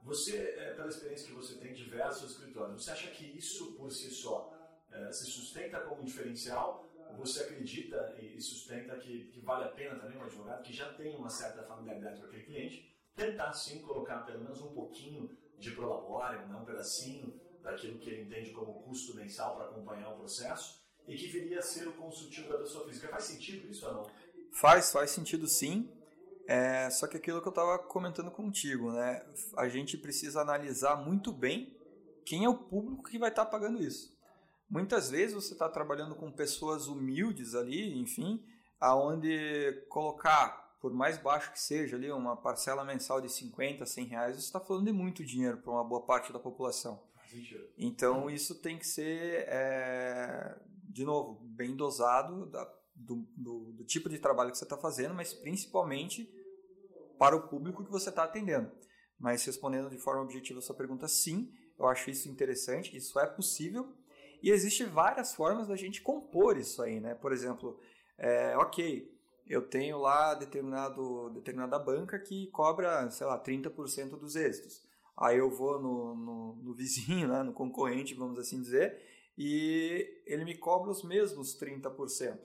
Você, 0.04 0.38
é, 0.38 0.74
pela 0.76 0.88
experiência 0.88 1.28
que 1.28 1.34
você 1.34 1.56
tem 1.58 1.74
diversos 1.74 2.32
escritórios, 2.32 2.84
você 2.84 2.92
acha 2.92 3.12
que 3.12 3.26
isso 3.38 3.74
por 3.74 3.92
si 3.92 4.10
só 4.12 4.57
é, 4.98 5.12
se 5.12 5.26
sustenta 5.26 5.80
como 5.80 6.02
um 6.02 6.06
diferencial? 6.06 6.86
Ou 7.08 7.18
você 7.18 7.40
acredita 7.40 8.16
e 8.36 8.42
sustenta 8.42 8.98
que, 8.98 9.32
que 9.32 9.42
vale 9.42 9.64
a 9.64 9.70
pena 9.70 9.96
também 10.00 10.18
um 10.18 10.24
advogado 10.24 10.64
que 10.64 10.74
já 10.74 10.94
tem 10.94 11.16
uma 11.16 11.30
certa 11.30 11.64
familiaridade 11.64 12.22
com 12.22 12.28
aquele 12.28 12.44
cliente 12.44 12.98
tentar 13.16 13.52
sim 13.54 13.82
colocar 13.82 14.20
pelo 14.26 14.42
menos 14.42 14.62
um 14.62 14.72
pouquinho 14.74 15.30
de 15.58 15.72
prolabore, 15.72 16.38
né, 16.46 16.56
um 16.56 16.66
pedacinho 16.66 17.42
daquilo 17.64 18.00
que 18.00 18.10
ele 18.10 18.22
entende 18.22 18.52
como 18.52 18.82
custo 18.84 19.16
mensal 19.16 19.56
para 19.56 19.66
acompanhar 19.66 20.10
o 20.10 20.18
processo 20.18 20.86
e 21.08 21.16
que 21.16 21.28
viria 21.28 21.60
a 21.60 21.64
ser 21.64 21.88
o 21.88 21.94
consultivo 21.94 22.50
da 22.50 22.58
pessoa 22.58 22.86
física. 22.86 23.08
Faz 23.08 23.24
sentido 23.24 23.68
isso 23.70 23.88
ou 23.88 23.94
não? 23.94 24.08
Faz, 24.52 24.92
faz 24.92 25.12
sentido 25.12 25.48
sim. 25.48 25.92
É, 26.46 26.90
só 26.90 27.08
que 27.08 27.18
aquilo 27.18 27.42
que 27.42 27.48
eu 27.48 27.52
estava 27.52 27.78
comentando 27.80 28.32
contigo, 28.32 28.92
né? 28.92 29.26
A 29.58 29.68
gente 29.68 29.98
precisa 29.98 30.42
analisar 30.42 30.96
muito 30.96 31.32
bem 31.34 31.78
quem 32.24 32.46
é 32.46 32.50
o 32.50 32.58
público 32.58 33.04
que 33.04 33.20
vai 33.20 33.30
estar 33.30 33.46
tá 33.46 33.52
pagando 33.52 33.82
isso. 33.84 34.17
Muitas 34.70 35.10
vezes 35.10 35.34
você 35.34 35.54
está 35.54 35.70
trabalhando 35.70 36.16
com 36.16 36.32
pessoas 36.32 36.88
humildes 36.88 37.56
ali, 37.56 37.98
enfim, 37.98 38.44
aonde 38.80 39.86
colocar, 39.90 40.78
por 40.82 40.94
mais 40.94 41.18
baixo 41.18 41.52
que 41.54 41.60
seja 41.60 41.96
ali, 41.96 42.12
uma 42.12 42.36
parcela 42.36 42.84
mensal 42.84 43.22
de 43.22 43.32
50, 43.32 43.86
100 43.86 44.06
reais, 44.06 44.36
você 44.36 44.42
está 44.42 44.60
falando 44.60 44.86
de 44.86 44.92
muito 44.92 45.24
dinheiro 45.24 45.58
para 45.58 45.72
uma 45.72 45.84
boa 45.84 46.06
parte 46.06 46.34
da 46.34 46.40
população. 46.40 47.02
Então 47.78 48.30
isso 48.30 48.56
tem 48.56 48.78
que 48.78 48.86
ser, 48.86 49.46
é, 49.48 50.60
de 50.84 51.06
novo, 51.06 51.40
bem 51.44 51.76
dosado 51.76 52.46
da, 52.48 52.66
do, 52.96 53.28
do, 53.36 53.72
do, 53.74 53.84
tipo 53.86 54.10
de 54.10 54.20
trabalho 54.20 54.52
que 54.52 54.58
você 54.58 54.66
está 54.66 54.78
fazendo, 54.78 55.14
mas 55.14 55.34
principalmente 55.34 56.30
para 57.18 57.36
o 57.36 57.48
público 57.48 57.86
que 57.86 57.92
você 57.92 58.10
está 58.10 58.24
atendendo. 58.24 58.72
Mas 59.20 59.44
respondendo 59.46 59.90
de 59.90 59.98
forma 59.98 60.22
objetiva 60.22 60.60
a 60.60 60.62
sua 60.62 60.76
pergunta, 60.76 61.08
sim, 61.08 61.52
eu 61.78 61.88
acho 61.88 62.10
isso 62.10 62.30
interessante, 62.30 62.96
isso 62.96 63.20
é 63.20 63.26
possível 63.26 63.96
e 64.42 64.52
existem 64.52 64.88
várias 64.88 65.34
formas 65.34 65.68
da 65.68 65.76
gente 65.76 66.02
compor 66.02 66.58
isso 66.58 66.82
aí, 66.82 67.00
né? 67.00 67.16
Por 67.16 67.32
exemplo, 67.32 67.80
é, 68.18 68.58
ok, 68.58 69.12
eu 69.48 69.68
tenho 69.68 69.98
lá 69.98 70.34
determinado, 70.34 71.30
determinada 71.32 71.80
banca 71.80 72.20
que 72.20 72.48
cobra, 72.48 73.10
sei 73.10 73.26
lá, 73.26 73.42
30% 73.42 74.18
dos 74.18 74.36
êxitos. 74.36 74.86
Aí 75.18 75.38
eu 75.38 75.50
vou 75.50 75.80
no, 75.82 76.16
no, 76.16 76.56
no 76.56 76.74
vizinho, 76.76 77.28
né, 77.28 77.42
no 77.44 77.54
concorrente, 77.54 78.14
vamos 78.14 78.38
assim 78.38 78.62
dizer, 78.62 79.02
e 79.38 80.22
ele 80.26 80.46
me 80.46 80.56
cobra 80.56 80.92
os 80.92 81.04
mesmos 81.04 81.58
30%. 81.60 82.38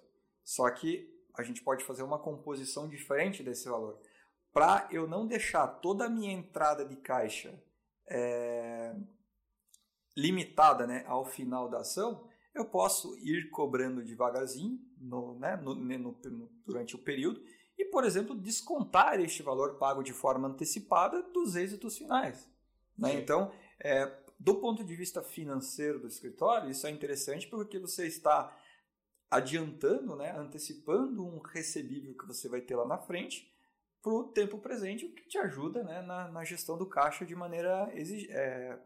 Só 0.44 0.70
que 0.70 1.10
a 1.34 1.42
gente 1.42 1.62
pode 1.62 1.84
fazer 1.84 2.02
uma 2.02 2.18
composição 2.18 2.88
diferente 2.88 3.42
desse 3.42 3.68
valor. 3.68 3.98
Para 4.52 4.86
eu 4.90 5.06
não 5.06 5.26
deixar 5.26 5.66
toda 5.66 6.06
a 6.06 6.10
minha 6.10 6.32
entrada 6.32 6.84
de 6.84 6.96
caixa 6.96 7.58
é, 8.06 8.94
limitada 10.16 10.86
né, 10.86 11.04
ao 11.06 11.24
final 11.24 11.68
da 11.68 11.80
ação, 11.80 12.28
eu 12.54 12.64
posso 12.64 13.16
ir 13.18 13.50
cobrando 13.50 14.04
devagarzinho 14.04 14.78
no, 14.98 15.38
né, 15.38 15.56
no, 15.56 15.74
no, 15.74 16.50
durante 16.66 16.94
o 16.94 16.98
período 16.98 17.42
e, 17.78 17.84
por 17.86 18.04
exemplo, 18.04 18.34
descontar 18.34 19.18
este 19.20 19.42
valor 19.42 19.78
pago 19.78 20.02
de 20.02 20.12
forma 20.12 20.48
antecipada 20.48 21.22
dos 21.22 21.56
êxitos 21.56 21.96
finais. 21.96 22.48
Né? 22.96 23.14
Então, 23.14 23.50
é, 23.80 24.06
do 24.38 24.56
ponto 24.56 24.84
de 24.84 24.94
vista 24.94 25.22
financeiro 25.22 25.98
do 25.98 26.06
escritório, 26.06 26.70
isso 26.70 26.86
é 26.86 26.90
interessante 26.90 27.46
porque 27.46 27.78
você 27.78 28.06
está 28.06 28.54
adiantando, 29.30 30.14
né, 30.14 30.36
antecipando 30.36 31.24
um 31.24 31.38
recebível 31.40 32.14
que 32.14 32.26
você 32.26 32.48
vai 32.48 32.60
ter 32.60 32.76
lá 32.76 32.86
na 32.86 32.98
frente 32.98 33.50
para 34.02 34.12
o 34.12 34.24
tempo 34.24 34.58
presente, 34.58 35.06
o 35.06 35.14
que 35.14 35.26
te 35.26 35.38
ajuda 35.38 35.82
né, 35.84 36.02
na, 36.02 36.28
na 36.28 36.44
gestão 36.44 36.76
do 36.76 36.86
caixa 36.86 37.24
de 37.24 37.34
maneira, 37.34 37.90
é, 37.94 38.78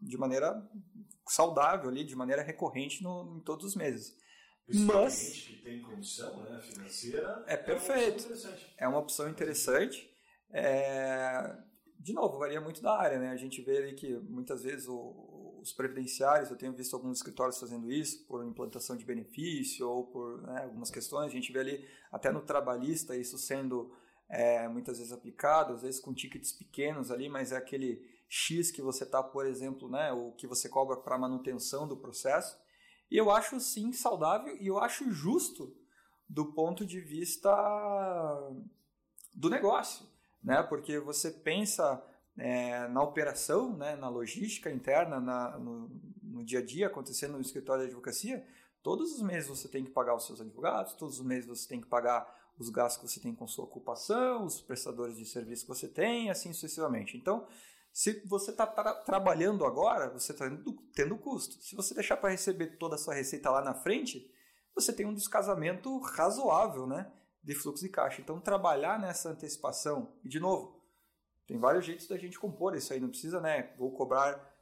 de 0.00 0.16
maneira 0.16 0.62
saudável, 1.26 1.88
ali, 1.88 2.04
de 2.04 2.16
maneira 2.16 2.42
recorrente 2.42 3.02
no, 3.02 3.36
em 3.36 3.40
todos 3.40 3.66
os 3.66 3.74
meses. 3.74 4.16
Mas 4.68 5.32
que 5.46 5.62
tem 5.62 5.80
condição 5.80 6.42
né, 6.42 6.60
financeira 6.60 7.42
é, 7.46 7.54
é 7.54 7.56
perfeito. 7.56 8.28
É 8.76 8.86
uma 8.86 8.98
opção 8.98 9.28
interessante. 9.28 10.10
É, 10.50 11.56
de 11.98 12.12
novo, 12.12 12.38
varia 12.38 12.60
muito 12.60 12.82
da 12.82 12.98
área, 12.98 13.18
né? 13.18 13.30
A 13.30 13.36
gente 13.36 13.62
vê 13.62 13.78
ali 13.78 13.94
que 13.94 14.14
muitas 14.18 14.62
vezes 14.62 14.86
o, 14.86 15.58
os 15.60 15.72
previdenciários, 15.72 16.50
eu 16.50 16.56
tenho 16.56 16.72
visto 16.72 16.94
alguns 16.94 17.18
escritórios 17.18 17.58
fazendo 17.58 17.90
isso 17.90 18.26
por 18.26 18.44
implantação 18.44 18.96
de 18.96 19.04
benefício 19.04 19.88
ou 19.88 20.06
por 20.06 20.42
né, 20.42 20.64
algumas 20.64 20.90
questões. 20.90 21.26
A 21.26 21.34
gente 21.34 21.50
vê 21.50 21.60
ali 21.60 21.88
até 22.12 22.30
no 22.30 22.42
trabalhista 22.42 23.16
isso 23.16 23.38
sendo 23.38 23.90
é, 24.28 24.68
muitas 24.68 24.98
vezes 24.98 25.12
aplicado, 25.12 25.72
às 25.72 25.82
vezes 25.82 25.98
com 25.98 26.12
tickets 26.12 26.52
pequenos 26.52 27.10
ali, 27.10 27.28
mas 27.28 27.52
é 27.52 27.56
aquele 27.56 28.06
X 28.28 28.70
que 28.70 28.82
você 28.82 29.04
está, 29.04 29.22
por 29.22 29.46
exemplo, 29.46 29.88
né, 29.88 30.12
o 30.12 30.32
que 30.32 30.46
você 30.46 30.68
cobra 30.68 30.96
para 30.96 31.18
manutenção 31.18 31.88
do 31.88 31.96
processo. 31.96 32.58
E 33.10 33.16
eu 33.16 33.30
acho 33.30 33.58
sim 33.58 33.92
saudável 33.92 34.56
e 34.60 34.66
eu 34.66 34.78
acho 34.78 35.10
justo 35.10 35.74
do 36.28 36.52
ponto 36.52 36.84
de 36.84 37.00
vista 37.00 37.50
do 39.34 39.48
negócio 39.48 40.06
né? 40.42 40.62
Porque 40.62 40.98
você 40.98 41.30
pensa 41.30 42.02
é, 42.36 42.86
na 42.88 43.02
operação, 43.02 43.76
né, 43.76 43.96
na 43.96 44.08
logística 44.08 44.70
interna, 44.70 45.20
na, 45.20 45.58
no, 45.58 45.90
no, 46.22 46.44
dia 46.44 46.60
a 46.60 46.64
dia 46.64 46.86
acontecendo 46.86 47.32
no 47.32 47.40
escritório 47.40 47.82
de 47.82 47.88
advocacia, 47.88 48.46
todos 48.82 49.12
os 49.12 49.22
meses 49.22 49.48
você 49.48 49.68
tem 49.68 49.84
que 49.84 49.90
pagar 49.90 50.14
os 50.14 50.26
seus 50.26 50.40
advogados, 50.40 50.94
todos 50.94 51.18
os 51.18 51.26
meses 51.26 51.46
você 51.46 51.68
tem 51.68 51.80
que 51.80 51.86
pagar 51.86 52.26
os 52.58 52.70
gastos 52.70 53.00
que 53.00 53.08
você 53.08 53.20
tem 53.20 53.34
com 53.34 53.46
sua 53.46 53.64
ocupação, 53.64 54.44
os 54.44 54.60
prestadores 54.60 55.16
de 55.16 55.24
serviço 55.24 55.62
que 55.62 55.68
você 55.68 55.88
tem, 55.88 56.30
assim 56.30 56.52
sucessivamente. 56.52 57.16
Então, 57.16 57.46
se 57.92 58.22
você 58.26 58.50
está 58.50 58.66
tra 58.66 58.94
trabalhando 58.94 59.64
agora, 59.64 60.10
você 60.10 60.32
está 60.32 60.48
tendo 60.94 61.16
custo. 61.16 61.62
Se 61.62 61.74
você 61.74 61.94
deixar 61.94 62.16
para 62.16 62.30
receber 62.30 62.78
toda 62.78 62.94
a 62.94 62.98
sua 62.98 63.14
receita 63.14 63.50
lá 63.50 63.62
na 63.62 63.74
frente, 63.74 64.30
você 64.74 64.92
tem 64.92 65.06
um 65.06 65.14
descasamento 65.14 65.98
razoável, 65.98 66.86
né? 66.86 67.12
de 67.48 67.54
fluxo 67.54 67.82
de 67.82 67.88
caixa. 67.88 68.20
Então, 68.20 68.38
trabalhar 68.38 68.98
nessa 69.00 69.30
antecipação, 69.30 70.12
e 70.22 70.28
de 70.28 70.38
novo, 70.38 70.82
tem 71.46 71.58
vários 71.58 71.84
jeitos 71.84 72.06
da 72.06 72.18
gente 72.18 72.38
compor 72.38 72.76
isso 72.76 72.92
aí, 72.92 73.00
não 73.00 73.08
precisa, 73.08 73.40
né? 73.40 73.72
Vou 73.78 73.90
cobrar 73.92 74.54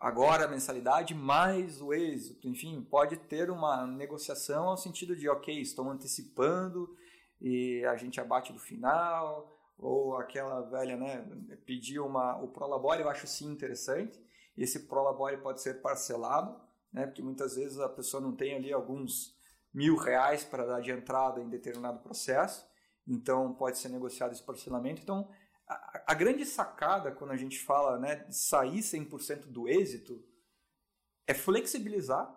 agora 0.00 0.44
a 0.44 0.48
mensalidade 0.48 1.14
mais 1.14 1.80
o 1.80 1.92
êxito, 1.94 2.48
enfim, 2.48 2.82
pode 2.82 3.16
ter 3.16 3.50
uma 3.50 3.86
negociação 3.86 4.68
ao 4.68 4.76
sentido 4.76 5.14
de, 5.14 5.28
ok, 5.28 5.60
estou 5.60 5.88
antecipando 5.88 6.94
e 7.40 7.84
a 7.84 7.96
gente 7.96 8.20
abate 8.20 8.52
do 8.52 8.58
final, 8.58 9.56
ou 9.78 10.16
aquela 10.16 10.62
velha, 10.62 10.96
né, 10.96 11.22
pedir 11.66 12.00
uma, 12.00 12.40
o 12.42 12.48
Prolabore, 12.48 13.02
eu 13.02 13.08
acho 13.08 13.26
sim 13.26 13.50
interessante, 13.50 14.18
esse 14.56 14.86
Prolabore 14.86 15.38
pode 15.38 15.60
ser 15.60 15.82
parcelado, 15.82 16.60
né, 16.92 17.06
porque 17.06 17.22
muitas 17.22 17.56
vezes 17.56 17.78
a 17.78 17.88
pessoa 17.88 18.20
não 18.20 18.34
tem 18.34 18.54
ali 18.54 18.72
alguns 18.72 19.34
mil 19.72 19.96
reais 19.96 20.44
para 20.44 20.64
dar 20.64 20.80
de 20.80 20.92
entrada 20.92 21.40
em 21.40 21.48
determinado 21.48 21.98
processo, 22.00 22.66
então 23.06 23.52
pode 23.54 23.78
ser 23.78 23.88
negociado 23.88 24.32
esse 24.32 24.42
parcelamento. 24.42 25.02
Então, 25.02 25.28
a, 25.68 26.04
a 26.12 26.14
grande 26.14 26.46
sacada 26.46 27.10
quando 27.10 27.32
a 27.32 27.36
gente 27.36 27.58
fala 27.58 27.98
né, 27.98 28.16
de 28.16 28.36
sair 28.36 28.78
100% 28.78 29.46
do 29.46 29.68
êxito 29.68 30.24
é 31.26 31.34
flexibilizar 31.34 32.32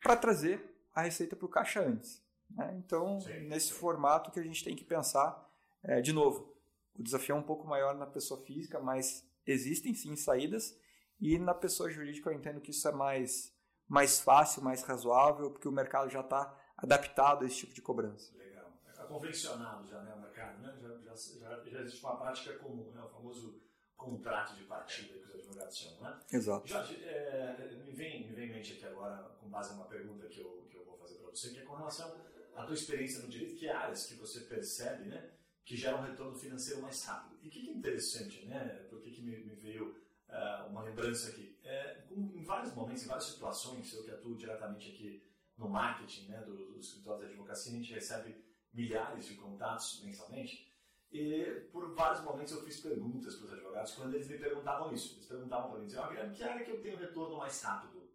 para 0.00 0.16
trazer 0.16 0.72
a 0.94 1.02
receita 1.02 1.34
para 1.34 1.46
o 1.46 1.48
caixa 1.48 1.80
antes. 1.80 2.22
Né? 2.50 2.74
Então, 2.84 3.20
sim, 3.20 3.48
nesse 3.48 3.68
sim. 3.68 3.74
formato 3.74 4.30
que 4.30 4.38
a 4.38 4.42
gente 4.42 4.64
tem 4.64 4.76
que 4.76 4.84
pensar, 4.84 5.48
é, 5.82 6.00
de 6.00 6.12
novo, 6.12 6.51
o 6.98 7.02
desafio 7.02 7.34
é 7.34 7.38
um 7.38 7.42
pouco 7.42 7.66
maior 7.66 7.94
na 7.94 8.06
pessoa 8.06 8.40
física, 8.42 8.78
mas 8.80 9.26
existem 9.46 9.94
sim 9.94 10.16
saídas, 10.16 10.78
e 11.20 11.38
na 11.38 11.54
pessoa 11.54 11.90
jurídica 11.90 12.30
eu 12.30 12.34
entendo 12.34 12.60
que 12.60 12.70
isso 12.70 12.86
é 12.88 12.92
mais 12.92 13.52
mais 13.92 14.20
fácil, 14.20 14.62
mais 14.62 14.82
razoável, 14.82 15.50
porque 15.50 15.68
o 15.68 15.72
mercado 15.72 16.08
já 16.08 16.20
está 16.20 16.58
adaptado 16.78 17.44
a 17.44 17.46
esse 17.46 17.58
tipo 17.58 17.74
de 17.74 17.82
cobrança. 17.82 18.34
Legal. 18.38 18.72
Está 18.88 19.04
convencionado 19.04 19.86
já 19.86 20.00
né, 20.00 20.14
o 20.14 20.20
mercado, 20.20 20.62
né? 20.62 20.74
já, 20.80 21.14
já, 21.14 21.62
já, 21.62 21.80
existe 21.80 22.02
uma 22.02 22.16
prática 22.16 22.54
comum, 22.58 22.90
né? 22.90 23.02
o 23.02 23.08
famoso 23.08 23.60
contrato 23.94 24.56
de 24.56 24.64
partida 24.64 25.12
que 25.18 25.24
os 25.26 25.34
advogados 25.34 25.76
chamam. 25.76 26.00
Né? 26.00 26.20
Exato. 26.32 26.66
Jorge, 26.66 27.04
é, 27.04 27.70
me, 27.84 27.92
vem, 27.92 28.26
me 28.26 28.34
vem 28.34 28.48
em 28.48 28.52
mente 28.54 28.72
aqui 28.72 28.86
agora, 28.86 29.36
com 29.38 29.48
base 29.48 29.74
numa 29.74 29.84
pergunta 29.84 30.26
que 30.26 30.40
eu, 30.40 30.66
que 30.70 30.76
eu 30.76 30.84
vou 30.86 30.96
fazer 30.96 31.16
para 31.16 31.30
você, 31.30 31.50
que 31.50 31.60
é 31.60 31.62
com 31.62 31.74
relação 31.74 32.16
à 32.56 32.64
tua 32.64 32.74
experiência 32.74 33.20
no 33.20 33.28
direito, 33.28 33.56
que 33.56 33.68
áreas 33.68 34.06
que 34.06 34.14
você 34.14 34.40
percebe 34.40 35.08
né, 35.08 35.30
que 35.64 35.76
geram 35.76 35.98
um 35.98 36.02
retorno 36.02 36.34
financeiro 36.34 36.82
mais 36.82 37.04
rápido. 37.04 37.38
E 37.42 37.48
o 37.48 37.50
que, 37.50 37.60
que 37.60 37.70
é 37.70 37.72
interessante, 37.72 38.46
né? 38.46 38.86
Por 38.90 39.00
que, 39.00 39.10
que 39.10 39.22
me, 39.22 39.36
me 39.38 39.54
veio 39.54 39.96
uh, 40.28 40.68
uma 40.68 40.82
lembrança 40.82 41.28
aqui? 41.28 41.52
é, 41.64 42.04
em 42.10 42.44
vários 42.44 42.74
momentos, 42.74 43.04
em 43.04 43.06
várias 43.06 43.24
situações, 43.24 43.92
eu 43.92 44.04
que 44.04 44.10
atuo 44.10 44.36
diretamente 44.36 44.90
aqui 44.90 45.22
no 45.56 45.68
marketing 45.68 46.28
né, 46.28 46.40
do, 46.42 46.72
do 46.72 46.80
escritório 46.80 47.20
de 47.20 47.32
advocacia, 47.32 47.72
a 47.72 47.76
gente 47.76 47.92
recebe 47.92 48.44
milhares 48.72 49.26
de 49.26 49.34
contatos 49.36 50.02
mensalmente. 50.04 50.70
E 51.10 51.68
por 51.70 51.94
vários 51.94 52.22
momentos 52.24 52.52
eu 52.52 52.62
fiz 52.62 52.80
perguntas 52.80 53.36
para 53.36 53.46
os 53.46 53.52
advogados 53.52 53.94
quando 53.94 54.14
eles 54.14 54.28
me 54.28 54.38
perguntavam 54.38 54.92
isso. 54.92 55.16
Eles 55.16 55.26
perguntavam 55.26 55.70
para 55.70 55.80
mim, 55.80 55.86
diziam, 55.86 56.04
ah, 56.04 56.30
que 56.30 56.42
área 56.42 56.64
que 56.64 56.70
eu 56.70 56.80
tenho 56.80 56.96
retorno 56.96 57.36
mais 57.36 57.60
rápido? 57.62 58.10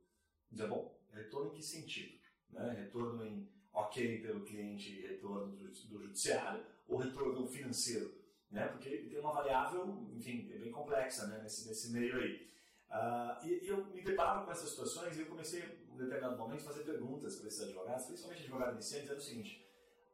Dizia, 0.50 0.68
bom, 0.68 1.00
retorno 1.12 1.51
em 1.51 1.54
que 1.54 1.63
sentido? 1.63 2.20
Né? 2.50 2.74
Retorno 2.74 3.24
em 3.24 3.48
ok 3.72 4.22
pelo 4.22 4.44
cliente, 4.44 5.01
retorno 5.01 5.56
do, 5.56 5.68
do 5.68 6.01
judiciário 6.01 6.66
ou 6.88 6.98
retorno 6.98 7.48
financeiro? 7.48 8.15
Né? 8.50 8.67
Porque 8.67 8.89
tem 8.89 9.20
uma 9.20 9.34
variável, 9.34 10.08
enfim, 10.15 10.50
é 10.53 10.58
bem 10.58 10.72
complexa 10.72 11.27
né? 11.27 11.39
nesse, 11.44 11.67
nesse 11.67 11.91
meio 11.91 12.15
aí. 12.17 12.48
Uh, 12.89 13.46
e, 13.46 13.65
e, 13.65 13.67
eu 13.67 13.86
me 13.88 14.01
deparava 14.01 14.46
com 14.46 14.51
essas 14.51 14.70
situações 14.70 15.17
e 15.17 15.22
eu 15.22 15.27
comecei, 15.27 15.62
em 15.62 15.94
um 15.94 15.98
determinado 15.98 16.38
momento, 16.38 16.62
a 16.62 16.65
fazer 16.65 16.84
perguntas 16.84 17.36
para 17.36 17.48
esses 17.50 17.62
advogados, 17.62 18.06
principalmente 18.06 18.44
advogados 18.44 18.74
iniciantes, 18.75 19.10
era 19.10 19.20
o 19.20 19.22
seguinte, 19.22 19.67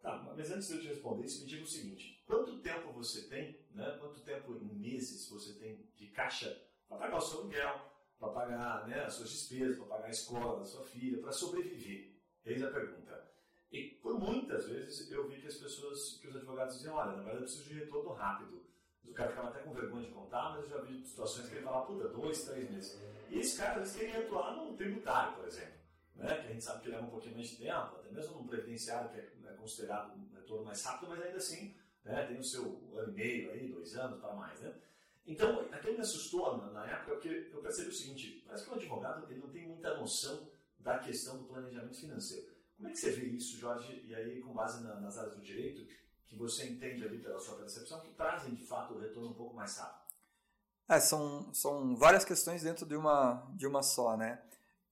Tá, 0.03 0.21
mas 0.35 0.51
antes 0.51 0.67
de 0.67 0.73
eu 0.73 0.81
te 0.81 0.87
responder 0.89 1.23
isso, 1.23 1.43
me 1.43 1.47
diga 1.47 1.63
o 1.63 1.67
seguinte: 1.67 2.21
quanto 2.27 2.59
tempo 2.59 2.91
você 2.91 3.21
tem, 3.29 3.57
né, 3.71 3.95
quanto 4.01 4.19
tempo 4.19 4.53
em 4.53 4.75
meses 4.75 5.29
você 5.29 5.53
tem 5.53 5.89
de 5.95 6.07
caixa 6.07 6.61
para 6.89 6.97
pagar 6.97 7.15
o 7.15 7.21
seu 7.21 7.39
aluguel, 7.39 7.89
para 8.19 8.27
pagar 8.33 8.85
né, 8.85 9.05
as 9.05 9.13
suas 9.13 9.29
despesas, 9.29 9.77
para 9.77 9.87
pagar 9.87 10.07
a 10.07 10.09
escola 10.09 10.59
da 10.59 10.65
sua 10.65 10.83
filha, 10.83 11.21
para 11.21 11.31
sobreviver? 11.31 12.19
Eis 12.43 12.61
a 12.61 12.69
pergunta. 12.69 13.32
E 13.73 13.89
por 14.03 14.19
muitas 14.19 14.67
vezes 14.67 15.11
eu 15.11 15.27
vi 15.27 15.41
que 15.41 15.47
as 15.47 15.55
pessoas, 15.55 16.19
que 16.21 16.27
os 16.27 16.35
advogados 16.35 16.75
diziam: 16.75 16.93
olha, 16.95 17.13
na 17.13 17.23
verdade 17.23 17.37
eu 17.37 17.41
preciso 17.41 17.63
de 17.67 17.73
retorno 17.73 18.13
rápido. 18.13 18.63
O 19.03 19.13
cara 19.13 19.31
ficava 19.31 19.49
até 19.49 19.59
com 19.61 19.73
vergonha 19.73 20.07
de 20.07 20.13
contar, 20.13 20.51
mas 20.51 20.63
eu 20.63 20.69
já 20.69 20.77
vi 20.81 21.03
situações 21.03 21.49
que 21.49 21.55
ele 21.55 21.63
falava, 21.63 21.85
puta, 21.85 22.07
dois, 22.07 22.45
três 22.45 22.69
meses. 22.69 23.01
E 23.29 23.39
esse 23.39 23.57
cara, 23.57 23.79
eles 23.79 23.95
queriam 23.95 24.21
atuar 24.21 24.55
no 24.55 24.75
tributário, 24.75 25.35
por 25.35 25.45
exemplo, 25.45 25.73
né, 26.15 26.35
que 26.35 26.47
a 26.47 26.53
gente 26.53 26.63
sabe 26.63 26.83
que 26.83 26.89
leva 26.89 27.05
um 27.05 27.09
pouquinho 27.09 27.35
mais 27.35 27.49
de 27.49 27.57
tempo, 27.57 27.95
até 27.95 28.11
mesmo 28.11 28.37
no 28.37 28.47
previdenciário, 28.47 29.09
que 29.09 29.19
é 29.19 29.53
considerado 29.53 30.15
um 30.15 30.35
retorno 30.35 30.65
mais 30.65 30.83
rápido, 30.83 31.09
mas 31.09 31.21
ainda 31.21 31.37
assim 31.37 31.75
né, 32.05 32.25
tem 32.25 32.39
o 32.39 32.43
seu 32.43 32.63
ano 32.95 33.11
e 33.11 33.15
meio, 33.15 33.51
aí, 33.51 33.67
dois 33.67 33.95
anos 33.95 34.19
para 34.19 34.33
mais. 34.33 34.59
Né? 34.61 34.73
Então, 35.25 35.67
aquilo 35.71 35.93
me 35.93 36.01
assustou 36.01 36.57
na, 36.57 36.71
na 36.71 36.85
época, 36.85 37.13
porque 37.13 37.49
eu 37.51 37.61
percebi 37.61 37.89
o 37.89 37.93
seguinte: 37.93 38.43
parece 38.45 38.65
que 38.65 38.71
o 38.71 38.75
advogado 38.75 39.31
ele 39.31 39.39
não 39.39 39.49
tem 39.49 39.67
muita 39.67 39.97
noção 39.97 40.49
da 40.79 40.99
questão 40.99 41.37
do 41.37 41.45
planejamento 41.45 41.99
financeiro. 41.99 42.52
Como 42.83 42.91
é 42.91 42.91
que 42.91 42.99
você 42.99 43.11
vê 43.11 43.27
isso, 43.27 43.57
Jorge? 43.57 44.03
E 44.05 44.13
aí, 44.13 44.41
com 44.41 44.53
base 44.53 44.83
na, 44.83 44.99
nas 44.99 45.17
áreas 45.17 45.37
do 45.37 45.41
direito, 45.41 45.87
que 46.27 46.35
você 46.35 46.67
entende 46.67 47.01
ali 47.05 47.17
pela 47.17 47.39
sua 47.39 47.55
percepção, 47.55 48.01
que 48.01 48.09
trazem 48.09 48.53
de 48.53 48.65
fato 48.65 48.93
o 48.93 48.99
retorno 48.99 49.29
um 49.29 49.33
pouco 49.33 49.55
mais 49.55 49.77
rápido? 49.77 50.03
É, 50.89 50.99
são, 50.99 51.53
são 51.53 51.95
várias 51.95 52.25
questões 52.25 52.61
dentro 52.61 52.85
de 52.85 52.97
uma, 52.97 53.49
de 53.55 53.65
uma 53.65 53.81
só, 53.81 54.17
né? 54.17 54.41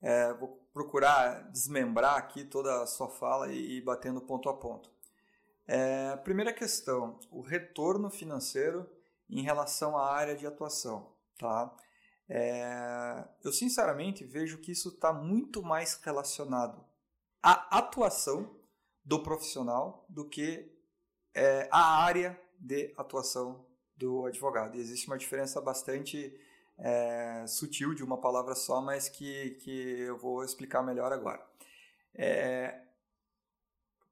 É, 0.02 0.32
vou 0.36 0.66
procurar 0.72 1.52
desmembrar 1.52 2.16
aqui 2.16 2.46
toda 2.46 2.82
a 2.82 2.88
sua 2.88 3.10
fala 3.10 3.52
e 3.52 3.80
ir 3.80 3.82
batendo 3.82 4.22
ponto 4.22 4.48
a 4.48 4.54
ponto. 4.54 4.90
É, 5.68 6.16
primeira 6.16 6.54
questão, 6.54 7.20
o 7.30 7.42
retorno 7.42 8.10
financeiro 8.10 8.90
em 9.30 9.42
relação 9.42 9.98
à 9.98 10.10
área 10.14 10.34
de 10.34 10.48
atuação. 10.48 11.12
Tá? 11.38 11.76
É, 12.30 13.28
eu 13.44 13.52
sinceramente 13.52 14.24
vejo 14.24 14.60
que 14.60 14.72
isso 14.72 14.88
está 14.88 15.12
muito 15.12 15.62
mais 15.62 16.00
relacionado 16.02 16.90
à 17.42 17.78
atuação 17.78 18.56
do 19.04 19.22
profissional 19.22 20.06
do 20.08 20.28
que 20.28 20.72
é, 21.34 21.68
à 21.72 22.04
área 22.04 22.40
de 22.60 22.94
atuação 22.98 23.66
do 23.96 24.26
advogado. 24.26 24.76
E 24.76 24.80
existe 24.80 25.08
uma 25.08 25.18
diferença 25.18 25.60
bastante 25.60 26.34
é, 26.78 27.46
sutil 27.48 27.94
de 27.94 28.04
uma 28.04 28.20
palavra 28.20 28.56
só, 28.56 28.82
mas 28.82 29.08
que, 29.10 29.52
que 29.62 30.00
eu 30.00 30.18
vou 30.18 30.44
explicar 30.44 30.82
melhor 30.82 31.12
agora. 31.12 31.46
É, 32.14 32.82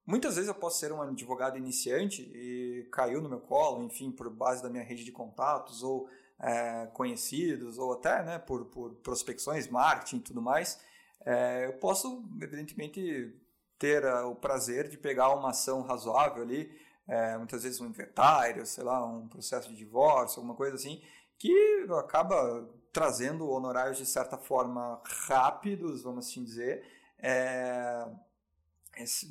muitas 0.06 0.36
vezes 0.36 0.48
eu 0.48 0.54
posso 0.54 0.78
ser 0.78 0.92
um 0.92 1.02
advogado 1.02 1.58
iniciante 1.58 2.22
e 2.22 2.88
caiu 2.92 3.20
no 3.20 3.28
meu 3.28 3.40
colo, 3.40 3.82
enfim, 3.82 4.10
por 4.10 4.30
base 4.30 4.62
da 4.62 4.70
minha 4.70 4.84
rede 4.84 5.04
de 5.04 5.12
contatos 5.12 5.82
ou 5.82 6.08
é, 6.40 6.86
conhecidos, 6.94 7.78
ou 7.78 7.92
até 7.92 8.22
né, 8.22 8.38
por, 8.38 8.66
por 8.66 8.94
prospecções, 8.96 9.68
marketing 9.68 10.16
e 10.16 10.20
tudo 10.20 10.40
mais. 10.40 10.80
É, 11.24 11.66
eu 11.66 11.74
posso, 11.74 12.24
evidentemente, 12.40 13.34
ter 13.78 14.04
uh, 14.04 14.28
o 14.28 14.34
prazer 14.34 14.88
de 14.88 14.98
pegar 14.98 15.34
uma 15.34 15.50
ação 15.50 15.82
razoável 15.82 16.42
ali, 16.42 16.70
é, 17.08 17.36
muitas 17.36 17.62
vezes 17.62 17.80
um 17.80 17.86
inventário, 17.86 18.64
sei 18.66 18.84
lá, 18.84 19.04
um 19.04 19.26
processo 19.26 19.68
de 19.70 19.76
divórcio, 19.76 20.38
alguma 20.38 20.54
coisa 20.54 20.76
assim, 20.76 21.02
que 21.38 21.86
acaba 21.98 22.68
trazendo 22.92 23.48
honorários 23.48 23.98
de 23.98 24.06
certa 24.06 24.36
forma 24.36 25.00
rápidos, 25.26 26.02
vamos 26.02 26.28
assim 26.28 26.44
dizer, 26.44 26.84
é, 27.18 28.06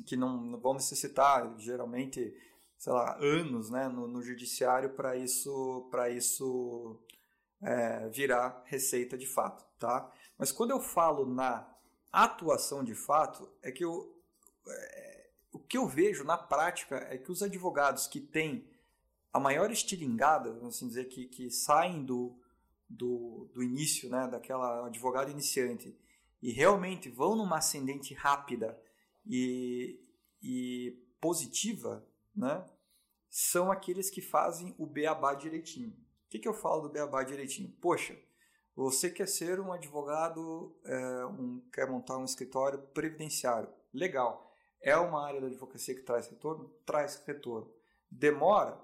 que 0.06 0.16
não, 0.16 0.58
vão 0.60 0.74
necessitar 0.74 1.54
geralmente, 1.58 2.34
sei 2.76 2.92
lá, 2.92 3.16
anos 3.18 3.70
né, 3.70 3.88
no, 3.88 4.06
no 4.06 4.22
judiciário 4.22 4.90
para 4.90 5.16
isso, 5.16 5.88
pra 5.90 6.10
isso 6.10 7.00
é, 7.62 8.08
virar 8.08 8.62
receita 8.66 9.16
de 9.16 9.26
fato. 9.26 9.64
Tá? 9.78 10.10
Mas 10.36 10.52
quando 10.52 10.72
eu 10.72 10.80
falo 10.80 11.24
na 11.26 11.66
atuação 12.12 12.82
de 12.82 12.94
fato, 12.94 13.50
é 13.62 13.70
que 13.70 13.84
eu, 13.84 14.16
é, 14.66 15.30
o 15.52 15.58
que 15.58 15.78
eu 15.78 15.86
vejo 15.86 16.24
na 16.24 16.36
prática 16.36 16.96
é 17.10 17.18
que 17.18 17.30
os 17.30 17.42
advogados 17.42 18.06
que 18.06 18.20
têm 18.20 18.68
a 19.32 19.38
maior 19.38 19.70
estilingada, 19.70 20.52
vamos 20.52 20.76
assim 20.76 20.88
dizer, 20.88 21.06
que, 21.06 21.26
que 21.26 21.50
saem 21.50 22.04
do, 22.04 22.36
do, 22.88 23.48
do 23.54 23.62
início, 23.62 24.10
né, 24.10 24.26
daquela 24.26 24.86
advogada 24.86 25.30
iniciante, 25.30 25.96
e 26.42 26.50
realmente 26.50 27.08
vão 27.08 27.36
numa 27.36 27.58
ascendente 27.58 28.12
rápida 28.14 28.80
e, 29.24 30.00
e 30.42 30.98
positiva, 31.20 32.04
né, 32.34 32.64
são 33.28 33.70
aqueles 33.70 34.10
que 34.10 34.20
fazem 34.20 34.74
o 34.76 34.86
beabá 34.86 35.34
direitinho. 35.34 35.90
O 35.90 36.30
que, 36.30 36.38
que 36.38 36.48
eu 36.48 36.54
falo 36.54 36.82
do 36.82 36.88
beabá 36.88 37.22
direitinho? 37.22 37.70
Poxa, 37.80 38.18
você 38.74 39.10
quer 39.10 39.28
ser 39.28 39.60
um 39.60 39.72
advogado, 39.72 40.76
é, 40.84 41.26
um, 41.26 41.62
quer 41.72 41.88
montar 41.88 42.18
um 42.18 42.24
escritório 42.24 42.78
previdenciário. 42.94 43.68
Legal. 43.92 44.54
É 44.82 44.96
uma 44.96 45.26
área 45.26 45.40
da 45.40 45.46
advocacia 45.46 45.94
que 45.94 46.02
traz 46.02 46.28
retorno? 46.28 46.70
Traz 46.86 47.22
retorno. 47.26 47.70
Demora? 48.10 48.78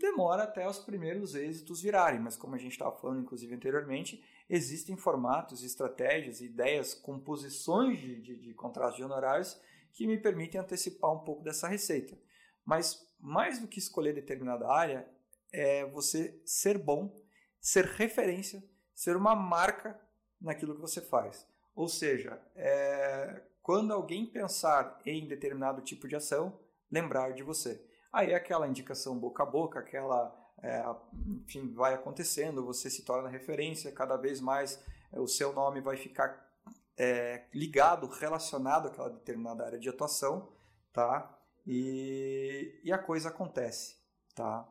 demora 0.00 0.44
até 0.44 0.66
os 0.66 0.78
primeiros 0.78 1.34
êxitos 1.34 1.82
virarem, 1.82 2.18
mas 2.18 2.36
como 2.36 2.54
a 2.54 2.58
gente 2.58 2.72
estava 2.72 2.96
falando 2.96 3.20
inclusive 3.20 3.54
anteriormente, 3.54 4.24
existem 4.48 4.96
formatos, 4.96 5.62
estratégias, 5.62 6.40
ideias, 6.40 6.94
composições 6.94 8.00
de, 8.00 8.20
de, 8.20 8.36
de 8.36 8.54
contratos 8.54 8.96
de 8.96 9.04
honorários 9.04 9.60
que 9.92 10.06
me 10.06 10.18
permitem 10.18 10.60
antecipar 10.60 11.12
um 11.12 11.20
pouco 11.20 11.42
dessa 11.42 11.68
receita. 11.68 12.18
Mas 12.64 13.06
mais 13.18 13.58
do 13.58 13.68
que 13.68 13.78
escolher 13.78 14.14
determinada 14.14 14.66
área, 14.66 15.06
é 15.52 15.84
você 15.84 16.40
ser 16.46 16.78
bom, 16.78 17.14
ser 17.60 17.84
referência, 17.84 18.64
ser 19.00 19.16
uma 19.16 19.34
marca 19.34 19.98
naquilo 20.38 20.74
que 20.74 20.80
você 20.82 21.00
faz. 21.00 21.46
Ou 21.74 21.88
seja, 21.88 22.38
é, 22.54 23.40
quando 23.62 23.94
alguém 23.94 24.26
pensar 24.26 25.00
em 25.06 25.26
determinado 25.26 25.80
tipo 25.80 26.06
de 26.06 26.16
ação, 26.16 26.60
lembrar 26.92 27.32
de 27.32 27.42
você. 27.42 27.82
Aí 28.12 28.32
é 28.32 28.34
aquela 28.34 28.68
indicação 28.68 29.18
boca 29.18 29.42
a 29.42 29.46
boca, 29.46 29.80
aquela, 29.80 30.36
é, 30.62 30.84
enfim, 31.26 31.72
vai 31.72 31.94
acontecendo, 31.94 32.62
você 32.62 32.90
se 32.90 33.02
torna 33.02 33.30
referência, 33.30 33.90
cada 33.90 34.18
vez 34.18 34.38
mais 34.38 34.78
é, 35.10 35.18
o 35.18 35.26
seu 35.26 35.54
nome 35.54 35.80
vai 35.80 35.96
ficar 35.96 36.46
é, 36.94 37.44
ligado, 37.54 38.06
relacionado 38.06 38.88
àquela 38.88 39.08
determinada 39.08 39.64
área 39.64 39.78
de 39.78 39.88
atuação, 39.88 40.52
tá? 40.92 41.38
E, 41.66 42.78
e 42.84 42.92
a 42.92 42.98
coisa 42.98 43.30
acontece, 43.30 43.96
tá? 44.34 44.68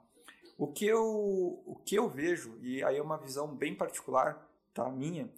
O 0.59 0.67
que, 0.67 0.85
eu, 0.85 1.63
o 1.65 1.81
que 1.85 1.95
eu 1.95 2.09
vejo, 2.09 2.59
e 2.61 2.83
aí 2.83 2.97
é 2.97 3.01
uma 3.01 3.17
visão 3.17 3.47
bem 3.55 3.73
particular, 3.73 4.45
tá? 4.73 4.91
Minha, 4.91 5.31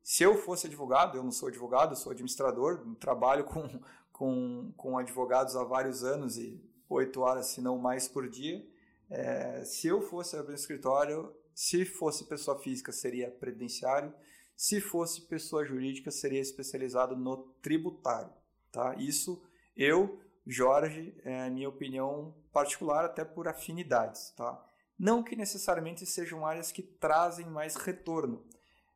se 0.00 0.22
eu 0.22 0.36
fosse 0.36 0.68
advogado, 0.68 1.18
eu 1.18 1.24
não 1.24 1.32
sou 1.32 1.48
advogado, 1.48 1.96
sou 1.96 2.12
administrador, 2.12 2.86
trabalho 3.00 3.42
com, 3.42 3.68
com, 4.14 4.72
com 4.76 4.96
advogados 4.96 5.56
há 5.56 5.64
vários 5.64 6.04
anos 6.04 6.38
e 6.38 6.64
oito 6.88 7.20
horas, 7.20 7.46
se 7.46 7.60
não 7.60 7.78
mais 7.78 8.06
por 8.06 8.28
dia. 8.28 8.64
É, 9.10 9.64
se 9.64 9.88
eu 9.88 10.00
fosse 10.02 10.36
abrir 10.36 10.52
um 10.52 10.54
escritório, 10.54 11.34
se 11.52 11.84
fosse 11.84 12.26
pessoa 12.26 12.56
física, 12.60 12.92
seria 12.92 13.28
previdenciário. 13.28 14.14
Se 14.56 14.80
fosse 14.80 15.22
pessoa 15.22 15.64
jurídica, 15.64 16.12
seria 16.12 16.40
especializado 16.40 17.16
no 17.16 17.38
tributário. 17.60 18.30
Tá? 18.70 18.94
Isso 18.94 19.42
eu, 19.76 20.20
Jorge, 20.46 21.14
é 21.24 21.48
minha 21.50 21.68
opinião 21.68 22.34
particular, 22.52 23.04
até 23.04 23.24
por 23.24 23.48
afinidades. 23.48 24.30
Tá? 24.36 24.62
Não 24.98 25.22
que 25.22 25.36
necessariamente 25.36 26.04
sejam 26.06 26.46
áreas 26.46 26.72
que 26.72 26.82
trazem 26.82 27.46
mais 27.46 27.76
retorno. 27.76 28.44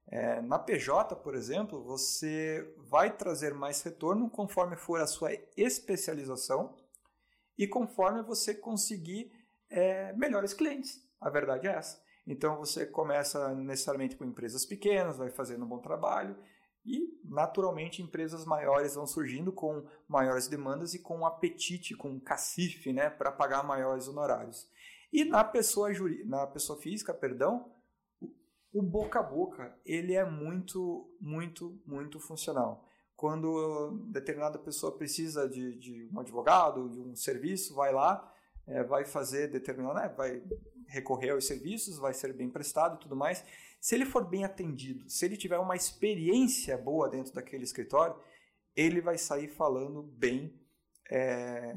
É, 0.07 0.40
na 0.42 0.59
PJ, 0.59 1.16
por 1.16 1.35
exemplo, 1.35 1.83
você 1.83 2.74
vai 2.76 3.16
trazer 3.16 3.54
mais 3.54 3.83
retorno 3.83 4.28
conforme 4.28 4.76
for 4.76 5.00
a 5.00 5.07
sua 5.07 5.30
especialização 5.57 6.76
e 7.59 7.66
conforme 7.66 8.22
você 8.22 8.54
conseguir 8.54 9.33
é, 9.70 10.12
melhores 10.12 10.52
clientes. 10.52 11.00
A 11.20 11.30
verdade 11.30 11.66
é 11.66 11.72
essa. 11.72 12.02
Então 12.26 12.57
você 12.57 12.87
começa 12.87 13.54
necessariamente 13.54 14.16
com 14.16 14.24
empresas 14.24 14.64
pequenas, 14.64 15.18
vai 15.18 15.30
fazendo 15.30 15.64
um 15.64 15.68
bom 15.68 15.78
trabalho 15.78 16.37
e 16.84 17.18
naturalmente 17.24 18.02
empresas 18.02 18.44
maiores 18.44 18.94
vão 18.94 19.06
surgindo 19.06 19.52
com 19.52 19.86
maiores 20.06 20.48
demandas 20.48 20.94
e 20.94 20.98
com 20.98 21.24
apetite, 21.24 21.96
com 21.96 22.20
cacife 22.20 22.92
né, 22.92 23.08
para 23.08 23.32
pagar 23.32 23.62
maiores 23.62 24.06
honorários. 24.06 24.68
E 25.12 25.24
na 25.24 25.42
pessoa, 25.42 25.92
juri, 25.94 26.24
na 26.24 26.46
pessoa 26.46 26.78
física, 26.78 27.14
perdão, 27.14 27.70
o 28.72 28.82
boca 28.82 29.20
a 29.20 29.22
boca 29.22 29.78
ele 29.86 30.14
é 30.14 30.24
muito, 30.24 31.08
muito, 31.20 31.80
muito 31.86 32.18
funcional. 32.18 32.84
Quando 33.16 34.06
determinada 34.08 34.58
pessoa 34.58 34.96
precisa 34.96 35.48
de, 35.48 35.76
de 35.76 36.10
um 36.12 36.18
advogado, 36.18 36.90
de 36.90 37.00
um 37.00 37.14
serviço, 37.14 37.74
vai 37.74 37.92
lá, 37.92 38.30
é, 38.66 38.82
vai 38.82 39.04
fazer 39.04 39.48
determinado, 39.48 39.94
né, 39.94 40.12
vai 40.16 40.42
recorrer 40.88 41.30
aos 41.30 41.46
serviços, 41.46 41.98
vai 41.98 42.12
ser 42.12 42.32
bem 42.32 42.50
prestado 42.50 42.96
e 42.96 42.98
tudo 42.98 43.14
mais. 43.16 43.44
Se 43.84 43.94
ele 43.94 44.06
for 44.06 44.26
bem 44.26 44.44
atendido, 44.44 45.10
se 45.10 45.26
ele 45.26 45.36
tiver 45.36 45.58
uma 45.58 45.76
experiência 45.76 46.78
boa 46.78 47.06
dentro 47.06 47.34
daquele 47.34 47.64
escritório, 47.64 48.18
ele 48.74 49.02
vai 49.02 49.18
sair 49.18 49.46
falando 49.46 50.02
bem 50.02 50.58
é, 51.10 51.76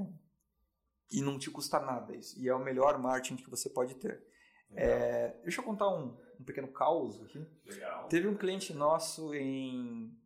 e 1.11 1.21
não 1.21 1.37
te 1.37 1.51
custa 1.51 1.81
nada 1.81 2.15
isso. 2.15 2.39
E 2.39 2.47
é 2.47 2.55
o 2.55 2.63
melhor 2.63 2.97
marketing 2.97 3.43
que 3.43 3.49
você 3.49 3.69
pode 3.69 3.93
ter. 3.95 4.23
É, 4.71 5.35
deixa 5.41 5.59
eu 5.59 5.65
contar 5.65 5.89
um, 5.89 6.17
um 6.39 6.45
pequeno 6.45 6.69
caos 6.69 7.21
aqui. 7.23 7.45
Legal. 7.65 8.07
Teve 8.07 8.25
um 8.29 8.37
cliente 8.37 8.73
nosso 8.73 9.35
em 9.35 10.17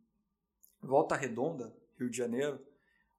Volta 0.80 1.16
Redonda, 1.16 1.76
Rio 1.98 2.08
de 2.08 2.16
Janeiro, 2.16 2.64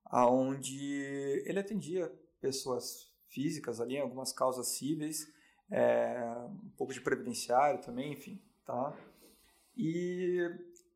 aonde 0.06 1.02
ele 1.46 1.60
atendia 1.60 2.10
pessoas 2.40 3.14
físicas 3.28 3.82
ali, 3.82 3.98
algumas 3.98 4.32
causas 4.32 4.78
cíveis, 4.78 5.28
é, 5.70 6.18
um 6.64 6.72
pouco 6.78 6.94
de 6.94 7.02
previdenciário 7.02 7.82
também, 7.82 8.14
enfim, 8.14 8.42
tá? 8.66 8.96
E 9.76 10.50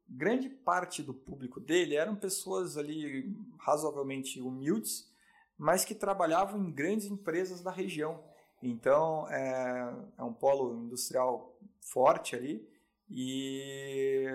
grande 0.07 0.49
parte 0.49 1.03
do 1.03 1.13
público 1.13 1.59
dele 1.59 1.95
eram 1.95 2.15
pessoas 2.15 2.77
ali 2.77 3.35
razoavelmente 3.59 4.39
humildes, 4.39 5.11
mas 5.57 5.83
que 5.83 5.95
trabalhavam 5.95 6.61
em 6.61 6.71
grandes 6.71 7.07
empresas 7.07 7.61
da 7.61 7.71
região. 7.71 8.23
Então, 8.61 9.27
é, 9.29 9.93
é 10.17 10.23
um 10.23 10.33
polo 10.33 10.85
industrial 10.85 11.57
forte 11.81 12.35
ali 12.35 12.67
e 13.09 14.25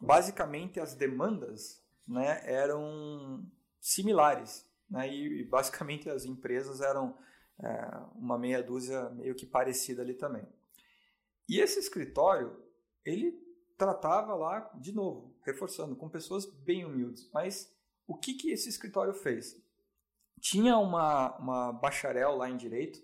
basicamente 0.00 0.80
as 0.80 0.94
demandas 0.94 1.82
né, 2.06 2.40
eram 2.44 3.46
similares 3.80 4.68
né, 4.90 5.08
e, 5.08 5.40
e, 5.40 5.44
basicamente 5.44 6.10
as 6.10 6.24
empresas 6.24 6.80
eram 6.80 7.16
é, 7.62 8.00
uma 8.14 8.38
meia 8.38 8.62
dúzia 8.62 9.08
meio 9.10 9.34
que 9.34 9.46
parecida 9.46 10.02
ali 10.02 10.14
também. 10.14 10.46
E 11.48 11.60
esse 11.60 11.78
escritório, 11.78 12.56
ele 13.04 13.32
tratava 13.76 14.34
lá, 14.34 14.70
de 14.74 14.92
novo, 14.92 15.36
reforçando, 15.42 15.96
com 15.96 16.08
pessoas 16.08 16.46
bem 16.46 16.84
humildes. 16.84 17.30
Mas 17.32 17.74
o 18.06 18.16
que, 18.16 18.34
que 18.34 18.50
esse 18.50 18.68
escritório 18.68 19.12
fez? 19.12 19.62
Tinha 20.40 20.76
uma, 20.78 21.36
uma 21.38 21.72
bacharel 21.72 22.36
lá 22.36 22.48
em 22.48 22.56
Direito, 22.56 23.00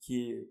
que 0.00 0.48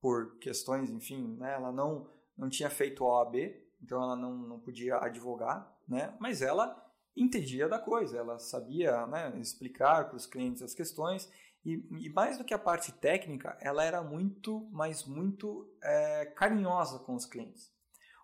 por 0.00 0.38
questões, 0.38 0.90
enfim, 0.90 1.36
né, 1.36 1.54
ela 1.54 1.70
não, 1.70 2.10
não 2.36 2.48
tinha 2.48 2.70
feito 2.70 3.04
OAB, 3.04 3.36
então 3.82 4.02
ela 4.02 4.16
não, 4.16 4.36
não 4.36 4.60
podia 4.60 4.96
advogar, 4.98 5.70
né, 5.86 6.16
mas 6.18 6.42
ela 6.42 6.90
entendia 7.16 7.68
da 7.68 7.78
coisa, 7.78 8.16
ela 8.16 8.38
sabia 8.38 9.06
né, 9.06 9.38
explicar 9.38 10.08
para 10.08 10.16
os 10.16 10.26
clientes 10.26 10.62
as 10.62 10.74
questões 10.74 11.30
e, 11.64 11.74
e, 11.90 12.08
mais 12.10 12.38
do 12.38 12.44
que 12.44 12.54
a 12.54 12.58
parte 12.58 12.90
técnica, 12.92 13.56
ela 13.60 13.84
era 13.84 14.02
muito, 14.02 14.68
mas 14.72 15.04
muito 15.04 15.70
é, 15.82 16.26
carinhosa 16.36 16.98
com 17.00 17.14
os 17.14 17.26
clientes. 17.26 17.70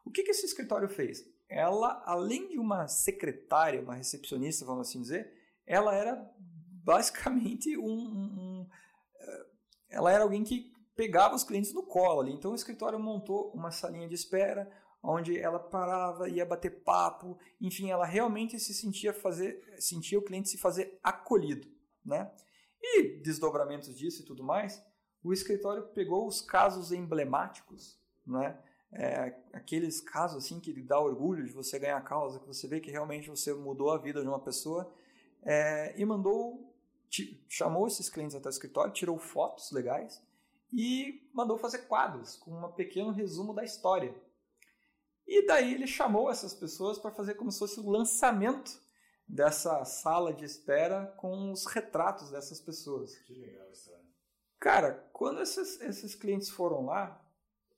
O 0.05 0.11
que, 0.11 0.23
que 0.23 0.31
esse 0.31 0.47
escritório 0.47 0.89
fez? 0.89 1.23
Ela, 1.49 2.03
além 2.07 2.49
de 2.49 2.59
uma 2.59 2.89
secretária, 2.89 3.83
uma 3.83 3.95
recepcionista, 3.95 4.65
vamos 4.65 4.89
assim 4.89 5.03
dizer, 5.03 5.33
ela 5.67 5.95
era 5.95 6.31
basicamente 6.39 7.77
um, 7.77 7.83
um, 7.85 8.25
um 8.39 8.69
é, 9.21 9.47
ela 9.91 10.13
era 10.13 10.23
alguém 10.25 10.43
que 10.43 10.73
pegava 10.95 11.35
os 11.35 11.45
clientes 11.45 11.75
no 11.75 11.83
colo 11.83 12.21
ali. 12.21 12.33
Então 12.33 12.53
o 12.53 12.55
escritório 12.55 12.99
montou 12.99 13.51
uma 13.53 13.71
salinha 13.71 14.09
de 14.09 14.15
espera, 14.15 14.71
onde 15.03 15.39
ela 15.39 15.59
parava, 15.59 16.29
ia 16.29 16.45
bater 16.45 16.83
papo, 16.83 17.39
enfim, 17.61 17.91
ela 17.91 18.07
realmente 18.07 18.59
se 18.59 18.73
sentia 18.75 19.13
fazer, 19.13 19.63
sentia 19.79 20.19
o 20.19 20.23
cliente 20.23 20.49
se 20.49 20.59
fazer 20.59 20.99
acolhido, 21.03 21.69
né? 22.05 22.33
E 22.95 23.19
desdobramentos 23.19 23.95
disso 23.97 24.23
e 24.23 24.25
tudo 24.25 24.45
mais, 24.45 24.83
o 25.23 25.33
escritório 25.33 25.83
pegou 25.89 26.27
os 26.27 26.41
casos 26.41 26.93
emblemáticos, 26.93 27.99
né? 28.27 28.59
É, 28.93 29.37
aqueles 29.53 30.01
casos 30.01 30.45
assim 30.45 30.61
que 30.61 30.73
dá 30.81 30.99
orgulho 30.99 31.45
de 31.45 31.53
você 31.53 31.79
ganhar 31.79 31.97
a 31.97 32.01
causa, 32.01 32.39
que 32.39 32.47
você 32.47 32.69
vê 32.69 32.81
que 32.81 32.91
realmente 32.91 33.29
você 33.29 33.53
mudou 33.53 33.91
a 33.91 33.99
vida 33.99 34.23
de 34.23 34.29
uma 34.29 34.39
pessoa, 34.39 34.91
é, 35.43 35.95
e 36.01 36.05
mandou, 36.05 36.73
chamou 37.49 37.87
esses 37.89 38.09
clientes 38.09 38.37
até 38.37 38.49
o 38.49 38.51
escritório, 38.51 38.93
tirou 38.93 39.19
fotos 39.19 39.73
legais 39.73 40.23
e 40.73 41.29
mandou 41.33 41.59
fazer 41.59 41.87
quadros 41.87 42.37
com 42.37 42.53
um 42.53 42.73
pequeno 42.73 43.11
resumo 43.11 43.53
da 43.53 43.65
história. 43.65 44.15
E 45.27 45.45
daí 45.45 45.75
ele 45.75 45.87
chamou 45.87 46.31
essas 46.31 46.55
pessoas 46.55 46.99
para 46.99 47.11
fazer 47.11 47.35
como 47.35 47.51
se 47.51 47.59
fosse 47.59 47.81
o 47.81 47.91
lançamento 47.91 48.81
dessa 49.29 49.85
sala 49.85 50.33
de 50.33 50.45
espera 50.45 51.07
com 51.17 51.51
os 51.51 51.67
retratos 51.67 52.31
dessas 52.31 52.61
pessoas. 52.61 53.17
Que 53.19 53.35
legal 53.35 53.69
isso. 53.71 53.91
Cara, 54.59 54.93
quando 55.13 55.41
esses, 55.43 55.81
esses 55.81 56.15
clientes 56.15 56.49
foram 56.49 56.87
lá, 56.87 57.23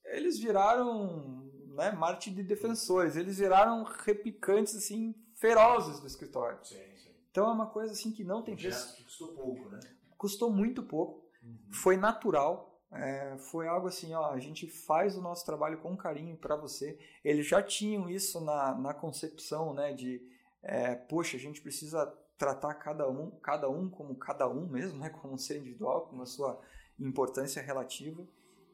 eles 0.04 0.38
viraram 0.38 1.50
né, 1.74 1.92
Marte 1.92 2.30
de 2.30 2.42
defensores, 2.42 3.16
eles 3.16 3.38
viraram 3.38 3.84
repicantes 3.84 4.74
assim 4.74 5.14
ferozes 5.34 6.00
do 6.00 6.06
escritório. 6.06 6.58
Sim, 6.64 6.76
sim. 6.96 7.10
Então 7.30 7.48
é 7.48 7.52
uma 7.52 7.70
coisa 7.70 7.92
assim 7.92 8.12
que 8.12 8.24
não 8.24 8.42
tem 8.42 8.56
preço. 8.56 8.96
que 8.96 9.04
custou 9.04 9.34
pouco, 9.34 9.68
né? 9.68 9.80
Custou 10.16 10.50
muito 10.50 10.82
pouco, 10.82 11.24
uhum. 11.42 11.58
foi 11.72 11.96
natural. 11.96 12.66
É, 12.90 13.36
foi 13.36 13.68
algo 13.68 13.86
assim, 13.86 14.14
ó, 14.14 14.30
a 14.30 14.38
gente 14.38 14.66
faz 14.66 15.14
o 15.14 15.20
nosso 15.20 15.44
trabalho 15.44 15.78
com 15.78 15.94
carinho 15.94 16.38
para 16.38 16.56
você. 16.56 16.98
Eles 17.22 17.46
já 17.46 17.62
tinham 17.62 18.08
isso 18.08 18.40
na, 18.40 18.74
na 18.74 18.94
concepção, 18.94 19.74
né, 19.74 19.92
de, 19.92 20.26
é, 20.62 20.94
poxa, 20.94 21.36
a 21.36 21.40
gente 21.40 21.60
precisa 21.60 22.06
tratar 22.36 22.74
cada 22.74 23.08
um, 23.10 23.30
cada 23.40 23.68
um 23.68 23.90
como 23.90 24.14
cada 24.16 24.48
um 24.48 24.66
mesmo, 24.68 24.98
né, 25.00 25.10
como 25.10 25.34
um 25.34 25.38
ser 25.38 25.58
individual, 25.58 26.06
com 26.06 26.20
a 26.22 26.26
sua 26.26 26.60
importância 26.98 27.62
relativa. 27.62 28.26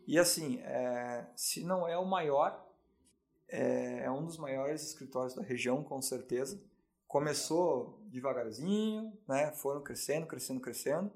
E 0.07 0.19
assim, 0.19 0.61
é, 0.61 1.27
se 1.35 1.65
não 1.65 1.89
é 1.89 1.97
o 1.97 2.05
maior, 2.05 2.65
é, 3.49 4.05
é, 4.05 4.11
um 4.11 4.25
dos 4.25 4.37
maiores 4.37 4.83
escritórios 4.83 5.35
da 5.35 5.43
região, 5.43 5.83
com 5.83 6.01
certeza. 6.01 6.63
Começou 7.07 8.03
devagarzinho, 8.07 9.17
né? 9.29 9.53
Foram 9.53 9.83
crescendo, 9.83 10.27
crescendo, 10.27 10.61
crescendo. 10.61 11.13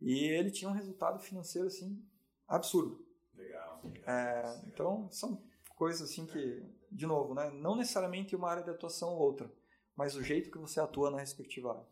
E 0.00 0.24
ele 0.24 0.50
tinha 0.50 0.70
um 0.70 0.74
resultado 0.74 1.18
financeiro 1.20 1.68
assim 1.68 2.04
absurdo. 2.46 3.04
Legal. 3.34 3.80
legal, 3.84 4.02
é, 4.06 4.36
legal. 4.36 4.62
Então 4.66 5.10
são 5.10 5.42
coisas 5.76 6.10
assim 6.10 6.26
que, 6.26 6.62
de 6.90 7.06
novo, 7.06 7.34
né? 7.34 7.50
Não 7.50 7.76
necessariamente 7.76 8.34
uma 8.34 8.50
área 8.50 8.64
de 8.64 8.70
atuação 8.70 9.10
ou 9.10 9.20
outra, 9.20 9.50
mas 9.98 10.14
o 10.14 10.22
jeito 10.22 10.48
que 10.48 10.58
você 10.58 10.78
atua 10.78 11.10
na 11.10 11.18
respectiva 11.18 11.72
área. 11.72 11.86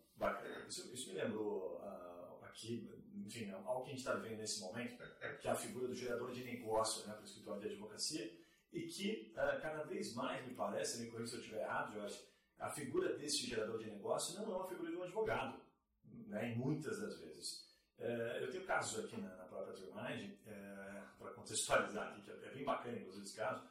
Isso, 0.68 0.94
isso 0.94 1.08
me 1.08 1.16
lembrou 1.16 1.80
uh, 1.82 2.44
aqui 2.44 2.88
enfim, 3.26 3.50
algo 3.50 3.82
que 3.82 3.88
a 3.88 3.90
gente 3.90 3.98
está 3.98 4.14
vendo 4.14 4.38
nesse 4.38 4.60
momento, 4.60 5.02
que 5.40 5.48
é 5.48 5.50
a 5.50 5.56
figura 5.56 5.88
do 5.88 5.94
gerador 5.94 6.30
de 6.30 6.44
negócio 6.44 7.04
né, 7.08 7.14
para 7.14 7.22
o 7.22 7.24
escritório 7.24 7.60
de 7.60 7.68
advocacia, 7.68 8.32
e 8.72 8.82
que 8.82 9.32
uh, 9.32 9.60
cada 9.60 9.82
vez 9.82 10.14
mais, 10.14 10.46
me 10.46 10.54
parece, 10.54 11.02
me 11.02 11.10
corrija 11.10 11.30
se 11.30 11.36
eu 11.36 11.40
estiver 11.40 11.62
errado, 11.62 11.94
Jorge, 11.94 12.24
a 12.60 12.70
figura 12.70 13.16
desse 13.16 13.44
gerador 13.44 13.78
de 13.78 13.90
negócio 13.90 14.38
não 14.38 14.52
é 14.52 14.56
uma 14.56 14.68
figura 14.68 14.90
de 14.90 14.96
um 14.96 15.02
advogado, 15.02 15.60
né, 16.04 16.52
em 16.52 16.56
muitas 16.56 17.00
das 17.00 17.18
vezes. 17.18 17.66
Uh, 17.98 18.38
eu 18.40 18.50
tenho 18.50 18.64
casos 18.64 19.04
aqui 19.04 19.20
na, 19.20 19.34
na 19.34 19.44
própria 19.44 19.74
uh, 19.74 19.98
é, 20.46 21.02
para 21.18 21.32
contextualizar 21.32 22.08
aqui, 22.08 22.22
que 22.22 22.30
é 22.30 22.50
bem 22.52 22.64
bacana, 22.64 22.96
inclusive, 22.96 23.24
esse 23.24 23.34
caso, 23.34 23.66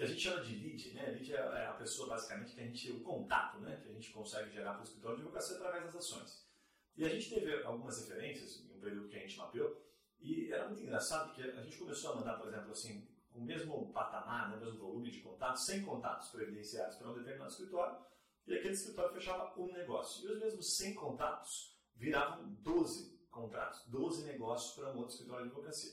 que 0.00 0.04
a 0.04 0.08
gente 0.08 0.22
chama 0.22 0.42
de 0.42 0.56
lead, 0.56 0.94
né? 0.94 1.10
Lead 1.10 1.34
é, 1.34 1.36
é 1.36 1.66
a 1.66 1.74
pessoa, 1.74 2.08
basicamente, 2.08 2.54
que 2.54 2.60
a 2.62 2.64
gente, 2.64 2.90
o 2.90 3.00
contato, 3.00 3.58
né? 3.60 3.78
Que 3.82 3.90
a 3.90 3.92
gente 3.92 4.10
consegue 4.10 4.50
gerar 4.50 4.72
para 4.72 4.80
o 4.80 4.84
escritório 4.84 5.18
de 5.18 5.22
advocacia 5.24 5.56
através 5.56 5.84
das 5.84 5.96
ações. 5.96 6.48
E 6.96 7.04
a 7.04 7.08
gente 7.10 7.28
teve 7.28 7.62
algumas 7.64 8.00
referências 8.00 8.64
em 8.64 8.78
um 8.78 8.80
período 8.80 9.08
que 9.08 9.16
a 9.16 9.20
gente 9.20 9.36
mapeou, 9.36 9.78
e 10.18 10.50
era 10.50 10.66
muito 10.66 10.82
engraçado 10.82 11.26
porque 11.26 11.42
a 11.42 11.62
gente 11.62 11.76
começou 11.76 12.12
a 12.12 12.16
mandar, 12.16 12.38
por 12.38 12.48
exemplo, 12.48 12.70
assim, 12.70 13.06
o 13.34 13.42
mesmo 13.42 13.92
patamar, 13.92 14.48
né, 14.48 14.56
o 14.56 14.60
mesmo 14.60 14.78
volume 14.78 15.10
de 15.10 15.20
contatos, 15.20 15.66
sem 15.66 15.82
contatos 15.82 16.30
previdenciários 16.30 16.96
para 16.96 17.10
um 17.10 17.14
determinado 17.14 17.50
escritório, 17.50 17.98
e 18.46 18.54
aquele 18.54 18.72
escritório 18.72 19.12
fechava 19.12 19.52
um 19.60 19.70
negócio. 19.70 20.26
E 20.26 20.32
os 20.32 20.40
mesmos 20.40 20.76
100 20.78 20.94
contatos 20.94 21.78
viravam 21.94 22.54
12 22.54 23.18
contratos, 23.30 23.86
12 23.88 24.24
negócios 24.24 24.74
para 24.74 24.94
um 24.94 24.96
outro 24.96 25.12
escritório 25.12 25.44
de 25.44 25.50
advocacia. 25.50 25.92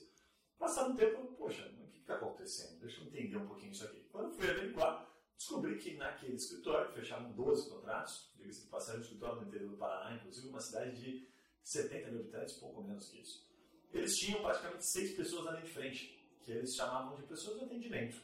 Passado 0.57 0.93
um 0.93 0.95
tempo, 0.95 1.35
poxa, 1.35 1.67
que 1.69 1.76
está 2.07 2.15
acontecendo? 2.15 2.79
Deixa 2.79 3.01
eu 3.01 3.07
entender 3.07 3.37
um 3.37 3.45
pouquinho 3.45 3.71
isso 3.71 3.83
aqui. 3.83 4.01
Quando 4.11 4.33
fui 4.33 4.49
averiguar, 4.49 5.05
descobri 5.35 5.77
que 5.77 5.95
naquele 5.95 6.35
escritório 6.35 6.91
fecharam 6.93 7.31
12 7.33 7.69
contratos, 7.69 8.31
diga-se 8.37 8.61
de 8.63 8.67
passagem, 8.67 9.01
um 9.01 9.03
escritório 9.03 9.41
no 9.41 9.47
interior 9.47 9.69
do 9.69 9.77
Paraná, 9.77 10.15
inclusive 10.15 10.47
uma 10.47 10.61
cidade 10.61 10.95
de 10.99 11.27
70 11.63 12.11
mil 12.11 12.21
habitantes, 12.21 12.55
pouco 12.55 12.81
menos 12.81 13.09
que 13.09 13.19
isso. 13.19 13.45
Eles 13.93 14.15
tinham 14.15 14.41
praticamente 14.41 14.85
seis 14.85 15.15
pessoas 15.15 15.51
linha 15.51 15.61
de 15.61 15.69
frente, 15.69 16.17
que 16.41 16.51
eles 16.51 16.73
chamavam 16.75 17.15
de 17.17 17.23
pessoas 17.23 17.59
de 17.59 17.65
atendimento, 17.65 18.21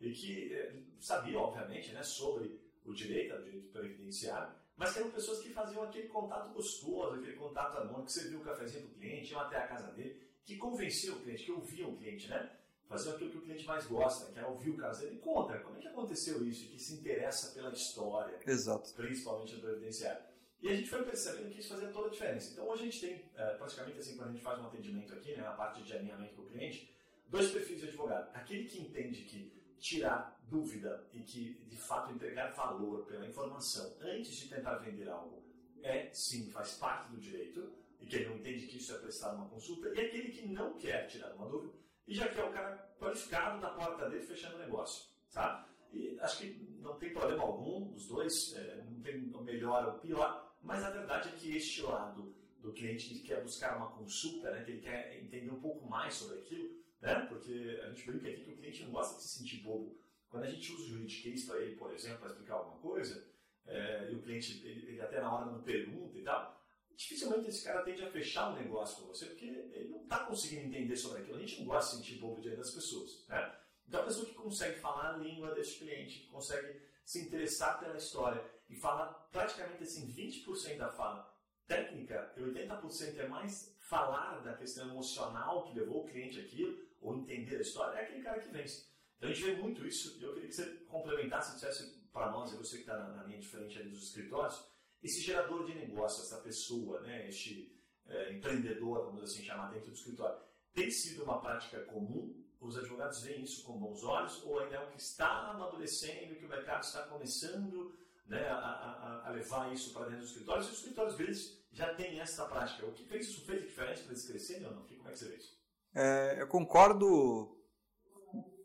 e 0.00 0.12
que 0.12 0.54
eh, 0.54 0.82
sabiam, 1.00 1.42
obviamente, 1.42 1.92
né, 1.92 2.02
sobre 2.02 2.60
o 2.84 2.94
direito, 2.94 3.34
o 3.34 3.42
direito 3.42 3.68
previdenciário, 3.72 4.54
mas 4.76 4.92
que 4.92 5.00
eram 5.00 5.10
pessoas 5.10 5.40
que 5.40 5.50
faziam 5.50 5.82
aquele 5.82 6.08
contato 6.08 6.52
gostoso, 6.52 7.16
aquele 7.16 7.36
contato 7.36 7.78
anônimo, 7.78 8.04
que 8.04 8.12
servia 8.12 8.38
o 8.38 8.44
cafezinho 8.44 8.86
do 8.86 8.94
cliente, 8.94 9.32
iam 9.32 9.40
até 9.40 9.56
a 9.56 9.66
casa 9.66 9.90
dele, 9.92 10.20
que 10.44 10.56
convenciam 10.56 11.16
o 11.16 11.22
cliente, 11.22 11.44
que 11.44 11.52
ouviam 11.52 11.90
o 11.90 11.96
cliente, 11.96 12.28
né? 12.28 12.56
Faziam 12.88 13.14
aquilo 13.14 13.30
que 13.30 13.38
o 13.38 13.42
cliente 13.42 13.66
mais 13.66 13.86
gosta, 13.86 14.32
que 14.32 14.38
é 14.38 14.46
ouvir 14.46 14.70
o 14.70 14.76
caso 14.76 15.00
dele. 15.00 15.18
Conta, 15.18 15.58
como 15.58 15.76
é 15.76 15.80
que 15.80 15.88
aconteceu 15.88 16.44
isso? 16.46 16.68
Que 16.68 16.78
se 16.78 16.94
interessa 16.94 17.52
pela 17.52 17.72
história. 17.72 18.38
Exato. 18.46 18.94
Principalmente 18.94 19.54
no 19.54 19.60
previdenciário. 19.60 20.22
E 20.62 20.68
a 20.68 20.74
gente 20.74 20.88
foi 20.88 21.02
percebendo 21.04 21.50
que 21.50 21.60
isso 21.60 21.68
fazia 21.68 21.88
toda 21.88 22.08
a 22.08 22.10
diferença. 22.10 22.52
Então 22.52 22.68
hoje 22.68 22.82
a 22.82 22.84
gente 22.86 23.00
tem, 23.00 23.30
é, 23.36 23.54
praticamente 23.56 23.98
assim, 23.98 24.16
quando 24.16 24.30
a 24.30 24.32
gente 24.32 24.42
faz 24.42 24.58
um 24.60 24.66
atendimento 24.66 25.12
aqui, 25.12 25.32
né, 25.32 25.42
na 25.42 25.52
parte 25.52 25.82
de 25.82 25.92
alinhamento 25.92 26.34
com 26.34 26.42
o 26.42 26.46
cliente, 26.46 26.94
dois 27.28 27.50
perfis 27.50 27.80
de 27.80 27.88
advogado. 27.88 28.30
Aquele 28.34 28.64
que 28.64 28.80
entende 28.80 29.22
que 29.24 29.52
tirar 29.78 30.40
dúvida 30.48 31.06
e 31.12 31.20
que 31.20 31.54
de 31.68 31.76
fato 31.76 32.12
entregar 32.12 32.52
valor 32.52 33.04
pela 33.04 33.26
informação 33.26 33.94
antes 34.00 34.34
de 34.34 34.48
tentar 34.48 34.76
vender 34.78 35.08
algo 35.08 35.42
é 35.82 36.08
sim, 36.12 36.50
faz 36.50 36.74
parte 36.74 37.12
do 37.12 37.20
direito 37.20 37.72
e 38.00 38.06
que 38.06 38.16
ele 38.16 38.28
não 38.28 38.36
entende 38.36 38.66
que 38.66 38.78
isso 38.78 38.94
é 38.94 38.98
prestar 38.98 39.32
uma 39.34 39.48
consulta, 39.48 39.88
e 39.88 40.00
aquele 40.00 40.30
que 40.30 40.46
não 40.46 40.74
quer 40.78 41.06
tirar 41.06 41.34
uma 41.34 41.48
dúvida 41.48 41.74
e 42.06 42.14
já 42.14 42.28
quer 42.28 42.44
o 42.44 42.52
cara 42.52 42.76
qualificado 42.98 43.60
da 43.60 43.70
porta 43.70 44.08
dele 44.08 44.22
fechando 44.22 44.56
o 44.56 44.60
negócio, 44.60 45.10
sabe? 45.28 45.66
E 45.92 46.18
acho 46.20 46.38
que 46.38 46.76
não 46.80 46.98
tem 46.98 47.12
problema 47.12 47.42
algum, 47.42 47.94
os 47.94 48.06
dois, 48.06 48.54
é, 48.54 48.84
não 48.88 49.00
tem 49.00 49.30
o 49.32 49.42
melhor 49.42 49.86
ou 49.86 49.94
o 49.94 49.98
pior, 49.98 50.56
mas 50.62 50.82
a 50.84 50.90
verdade 50.90 51.28
é 51.28 51.32
que 51.32 51.56
este 51.56 51.82
lado 51.82 52.34
do 52.60 52.72
cliente 52.72 53.08
que 53.08 53.20
quer 53.20 53.42
buscar 53.42 53.76
uma 53.76 53.90
consulta, 53.92 54.50
né, 54.50 54.64
que 54.64 54.72
ele 54.72 54.80
quer 54.80 55.16
entender 55.22 55.50
um 55.50 55.60
pouco 55.60 55.88
mais 55.88 56.14
sobre 56.14 56.38
aquilo, 56.38 56.76
né, 57.00 57.26
porque 57.28 57.80
a 57.82 57.88
gente 57.88 58.06
brinca 58.06 58.28
aqui 58.28 58.44
que 58.44 58.52
o 58.52 58.56
cliente 58.56 58.84
não 58.84 58.90
gosta 58.90 59.16
de 59.16 59.22
se 59.22 59.38
sentir 59.38 59.62
bobo. 59.62 59.96
Quando 60.28 60.44
a 60.44 60.50
gente 60.50 60.72
usa 60.72 60.82
o 60.82 60.88
juridiquês 60.88 61.44
para 61.44 61.60
ele, 61.60 61.76
por 61.76 61.92
exemplo, 61.92 62.18
para 62.18 62.28
explicar 62.28 62.54
alguma 62.54 62.78
coisa, 62.78 63.24
é, 63.66 64.10
e 64.10 64.14
o 64.14 64.22
cliente, 64.22 64.66
ele, 64.66 64.88
ele, 64.88 65.00
até 65.00 65.20
na 65.20 65.32
hora 65.32 65.46
não 65.46 65.62
pergunta 65.62 66.18
e 66.18 66.22
tal, 66.22 66.60
dificilmente 66.96 67.48
esse 67.48 67.64
cara 67.64 67.82
tende 67.82 68.02
a 68.02 68.10
fechar 68.10 68.50
um 68.50 68.56
negócio 68.56 69.02
com 69.02 69.08
você, 69.08 69.26
porque 69.26 69.44
ele 69.44 69.90
não 69.90 70.02
está 70.02 70.20
conseguindo 70.20 70.66
entender 70.66 70.96
sobre 70.96 71.22
aquilo. 71.22 71.36
A 71.36 71.40
gente 71.40 71.60
não 71.60 71.66
gosta 71.66 71.96
de 71.96 72.02
sentir 72.02 72.18
bobo 72.18 72.40
diante 72.40 72.56
das 72.56 72.70
pessoas. 72.70 73.24
Né? 73.28 73.54
Então, 73.86 74.00
a 74.00 74.04
pessoa 74.04 74.26
que 74.26 74.34
consegue 74.34 74.78
falar 74.80 75.14
a 75.14 75.16
língua 75.18 75.54
desse 75.54 75.78
cliente, 75.78 76.20
que 76.20 76.26
consegue 76.28 76.80
se 77.04 77.20
interessar 77.20 77.78
pela 77.78 77.96
história 77.96 78.42
e 78.68 78.74
fala 78.74 79.06
praticamente 79.30 79.84
assim 79.84 80.12
20% 80.12 80.76
da 80.76 80.90
fala 80.90 81.32
técnica 81.66 82.32
e 82.36 82.40
80% 82.40 83.18
é 83.18 83.28
mais 83.28 83.76
falar 83.78 84.40
da 84.40 84.54
questão 84.54 84.88
emocional 84.88 85.64
que 85.64 85.78
levou 85.78 86.04
o 86.04 86.08
cliente 86.08 86.40
aquilo, 86.40 86.76
ou 87.00 87.16
entender 87.16 87.56
a 87.56 87.60
história, 87.60 87.98
é 87.98 88.02
aquele 88.02 88.22
cara 88.22 88.40
que 88.40 88.48
vence. 88.48 88.86
Então 89.16 89.30
a 89.30 89.32
gente 89.32 89.44
vê 89.44 89.56
muito 89.56 89.86
isso, 89.86 90.18
e 90.18 90.22
eu 90.22 90.34
queria 90.34 90.48
que 90.48 90.54
você 90.54 90.66
complementasse, 90.88 91.54
dissesse 91.54 92.06
para 92.12 92.30
nós, 92.30 92.52
e 92.52 92.56
você 92.56 92.76
que 92.76 92.82
está 92.82 92.96
na, 92.96 93.22
linha 93.24 93.38
diferente 93.38 93.78
ali 93.78 93.90
dos 93.90 94.08
escritórios, 94.08 94.64
esse 95.02 95.20
gerador 95.20 95.64
de 95.64 95.74
negócio, 95.74 96.22
essa 96.22 96.42
pessoa, 96.42 97.00
né, 97.00 97.28
este 97.28 97.76
é, 98.06 98.32
empreendedor, 98.32 99.04
vamos 99.04 99.22
assim 99.22 99.42
chamar, 99.42 99.70
dentro 99.70 99.90
do 99.90 99.94
escritório, 99.96 100.38
tem 100.72 100.90
sido 100.90 101.24
uma 101.24 101.40
prática 101.40 101.80
comum? 101.84 102.34
Os 102.60 102.76
advogados 102.76 103.22
veem 103.22 103.42
isso 103.42 103.64
com 103.64 103.78
bons 103.78 104.02
olhos? 104.02 104.42
Ou 104.44 104.58
ainda 104.60 104.74
é 104.74 104.78
algo 104.78 104.92
que 104.92 105.00
está 105.00 105.50
amadurecendo, 105.50 106.36
que 106.36 106.44
o 106.44 106.48
mercado 106.48 106.82
está 106.82 107.02
começando 107.04 107.94
né, 108.26 108.46
a, 108.48 108.56
a, 108.56 109.28
a, 109.28 109.30
levar 109.30 109.72
isso 109.72 109.92
para 109.92 110.06
dentro 110.06 110.20
dos 110.20 110.30
escritórios? 110.30 110.66
E 110.66 110.70
os 110.70 110.78
escritórios 110.78 111.16
grandes 111.16 111.66
já 111.72 111.94
têm 111.94 112.20
essa 112.20 112.44
prática. 112.46 112.86
O 112.86 112.92
que 112.92 113.04
fez 113.04 113.28
isso 113.28 113.46
fez 113.46 113.62
diferença 113.62 114.02
para 114.02 114.12
eles 114.12 114.26
crescerem 114.26 114.66
ou 114.66 114.74
não? 114.74 114.82
Como 114.82 115.08
é 115.08 115.12
que 115.12 115.18
você 115.18 115.28
vê 115.28 115.36
isso? 115.36 115.56
É, 115.94 116.42
eu 116.42 116.48
concordo 116.48 117.56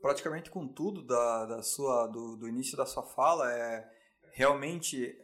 praticamente 0.02 0.50
com 0.50 0.68
tudo 0.68 1.06
da, 1.06 1.46
da 1.46 1.64
sua, 1.64 2.08
do, 2.08 2.36
do 2.36 2.48
início 2.50 2.76
da 2.76 2.86
sua 2.86 3.04
fala. 3.04 3.52
É 3.54 3.90
realmente 4.34 5.18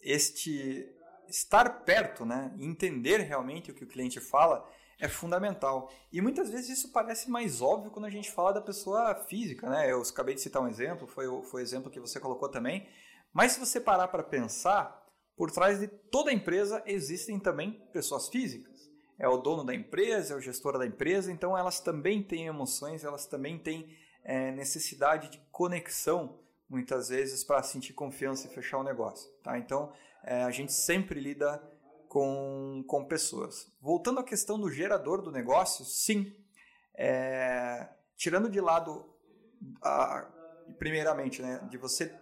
este 0.00 0.88
estar 1.28 1.84
perto, 1.84 2.24
né, 2.24 2.54
entender 2.58 3.18
realmente 3.18 3.70
o 3.70 3.74
que 3.74 3.84
o 3.84 3.88
cliente 3.88 4.20
fala 4.20 4.66
é 4.98 5.08
fundamental. 5.08 5.92
E 6.12 6.20
muitas 6.20 6.50
vezes 6.50 6.78
isso 6.78 6.92
parece 6.92 7.30
mais 7.30 7.62
óbvio 7.62 7.90
quando 7.90 8.06
a 8.06 8.10
gente 8.10 8.30
fala 8.30 8.52
da 8.52 8.60
pessoa 8.60 9.14
física, 9.14 9.68
né? 9.68 9.90
Eu 9.92 10.02
acabei 10.02 10.34
de 10.34 10.40
citar 10.40 10.60
um 10.60 10.68
exemplo, 10.68 11.06
foi 11.06 11.28
o, 11.28 11.42
foi 11.42 11.62
o 11.62 11.64
exemplo 11.64 11.90
que 11.90 12.00
você 12.00 12.18
colocou 12.18 12.48
também. 12.48 12.88
Mas 13.32 13.52
se 13.52 13.60
você 13.60 13.80
parar 13.80 14.08
para 14.08 14.22
pensar, 14.22 15.06
por 15.36 15.50
trás 15.52 15.78
de 15.78 15.86
toda 15.86 16.32
empresa 16.32 16.82
existem 16.84 17.38
também 17.38 17.72
pessoas 17.92 18.28
físicas. 18.28 18.88
É 19.18 19.28
o 19.28 19.36
dono 19.36 19.64
da 19.64 19.74
empresa, 19.74 20.34
é 20.34 20.36
o 20.36 20.40
gestor 20.40 20.78
da 20.78 20.86
empresa, 20.86 21.30
então 21.30 21.56
elas 21.56 21.80
também 21.80 22.22
têm 22.22 22.46
emoções, 22.46 23.04
elas 23.04 23.26
também 23.26 23.58
têm 23.58 23.96
é, 24.24 24.50
necessidade 24.50 25.30
de 25.30 25.38
conexão, 25.50 26.40
muitas 26.68 27.08
vezes, 27.08 27.42
para 27.44 27.62
sentir 27.62 27.92
confiança 27.92 28.46
e 28.46 28.50
fechar 28.50 28.78
o 28.78 28.84
negócio. 28.84 29.30
Tá? 29.42 29.58
Então, 29.58 29.92
é, 30.24 30.42
a 30.42 30.50
gente 30.50 30.72
sempre 30.72 31.20
lida 31.20 31.62
com, 32.08 32.84
com 32.86 33.04
pessoas. 33.04 33.70
Voltando 33.80 34.20
à 34.20 34.24
questão 34.24 34.58
do 34.58 34.70
gerador 34.70 35.22
do 35.22 35.30
negócio, 35.30 35.84
sim, 35.84 36.34
é, 36.94 37.88
tirando 38.16 38.50
de 38.50 38.60
lado, 38.60 39.04
a, 39.82 40.26
primeiramente, 40.78 41.40
né, 41.40 41.66
de 41.70 41.78
você 41.78 42.14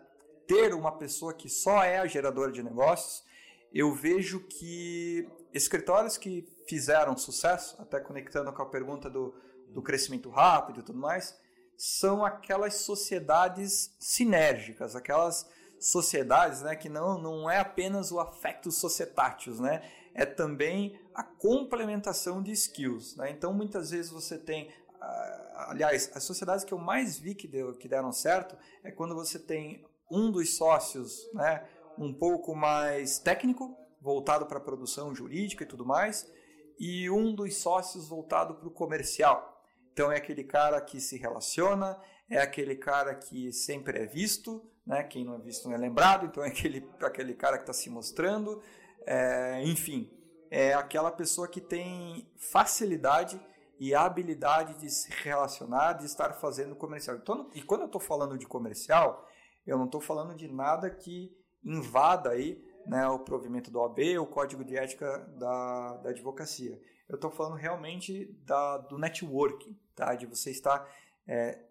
ter 0.47 0.75
uma 0.75 0.93
pessoa 0.97 1.35
que 1.35 1.49
só 1.49 1.83
é 1.83 1.99
a 1.99 2.07
geradora 2.07 2.53
de 2.53 2.63
negócios, 2.63 3.25
eu 3.73 3.93
vejo 3.93 4.41
que 4.47 5.29
escritórios 5.53 6.17
que 6.17 6.47
fizeram 6.69 7.17
sucesso, 7.17 7.81
até 7.81 8.01
conectando 8.01 8.53
com 8.53 8.63
a 8.63 8.67
pergunta 8.67 9.11
do, 9.11 9.35
do 9.69 9.83
crescimento 9.83 10.31
rápido 10.31 10.81
e 10.81 10.83
tudo 10.83 10.99
mais, 10.99 11.39
são 11.77 12.25
aquelas 12.25 12.75
sociedades 12.77 13.95
sinérgicas, 13.99 14.97
aquelas 14.97 15.47
sociedades, 15.79 16.63
né, 16.63 16.75
que 16.75 16.89
não, 16.89 17.21
não 17.21 17.51
é 17.51 17.59
apenas 17.59 18.11
o 18.11 18.19
affectus 18.19 18.79
societatis, 18.79 19.61
né, 19.61 19.83
é 20.15 20.25
também 20.25 20.99
a 21.15 21.23
complementação 21.23 22.43
de 22.43 22.53
skills. 22.53 23.17
Né? 23.17 23.31
Então, 23.31 23.53
muitas 23.53 23.91
vezes 23.91 24.11
você 24.11 24.39
tem, 24.39 24.73
ah, 25.01 25.67
aliás, 25.71 26.11
as 26.15 26.25
sociedades 26.25 26.65
que 26.65 26.73
eu 26.73 26.79
mais 26.79 27.19
vi 27.19 27.35
que, 27.35 27.47
deu, 27.47 27.75
que 27.75 27.89
deram 27.89 28.13
certo 28.13 28.57
é 28.83 28.91
quando 28.91 29.15
você 29.15 29.39
tem 29.39 29.85
um 30.11 30.31
dos 30.31 30.57
sócios, 30.57 31.29
né, 31.35 31.67
um 31.99 32.13
pouco 32.13 32.55
mais 32.55 33.19
técnico, 33.19 33.77
voltado 34.01 34.47
para 34.47 34.59
a 34.59 34.61
produção 34.61 35.15
jurídica 35.15 35.65
e 35.65 35.67
tudo 35.67 35.85
mais, 35.85 36.31
e 36.79 37.11
um 37.11 37.35
dos 37.35 37.57
sócios 37.57 38.09
voltado 38.09 38.55
para 38.55 38.69
o 38.69 38.71
comercial. 38.71 39.56
Então 39.97 40.13
é 40.13 40.19
aquele 40.19 40.45
cara 40.45 40.79
que 40.79 41.01
se 41.01 41.17
relaciona, 41.17 41.99
é 42.29 42.37
aquele 42.37 42.77
cara 42.77 43.15
que 43.15 43.51
sempre 43.51 43.99
é 43.99 44.05
visto, 44.05 44.63
né? 44.87 45.03
Quem 45.03 45.25
não 45.25 45.37
é 45.37 45.39
visto 45.39 45.67
não 45.67 45.75
é 45.75 45.79
lembrado, 45.79 46.27
então 46.27 46.45
é 46.45 46.49
aquele, 46.49 46.87
aquele 47.01 47.33
cara 47.33 47.57
que 47.57 47.63
está 47.63 47.73
se 47.73 47.89
mostrando, 47.89 48.63
é, 49.07 49.63
enfim, 49.65 50.11
é 50.51 50.75
aquela 50.75 51.11
pessoa 51.11 51.49
que 51.49 51.63
tem 51.63 52.31
facilidade 52.37 53.41
e 53.81 53.95
habilidade 53.95 54.75
de 54.75 54.91
se 54.91 55.11
relacionar, 55.23 55.95
de 55.95 56.05
estar 56.05 56.35
fazendo 56.35 56.77
comercial. 56.77 57.17
Então, 57.17 57.51
e 57.55 57.63
quando 57.63 57.81
eu 57.81 57.87
estou 57.87 58.01
falando 58.01 58.37
de 58.37 58.47
comercial, 58.47 59.27
eu 59.67 59.79
não 59.79 59.87
estou 59.87 60.03
falando 60.03 60.35
de 60.35 60.47
nada 60.47 60.91
que 60.91 61.35
invada 61.65 62.33
aí 62.33 62.63
né, 62.87 63.09
o 63.09 63.21
provimento 63.21 63.71
do 63.71 63.81
OAB, 63.81 63.99
o 64.21 64.27
código 64.27 64.63
de 64.63 64.77
ética 64.77 65.21
da, 65.39 65.97
da 66.03 66.11
advocacia. 66.11 66.79
Eu 67.09 67.17
estou 67.17 67.31
falando 67.31 67.55
realmente 67.55 68.27
da, 68.45 68.79
do 68.79 68.99
networking, 68.99 69.79
tá? 69.95 70.15
de 70.15 70.27
você 70.27 70.51
estar 70.51 70.89
é, 71.27 71.63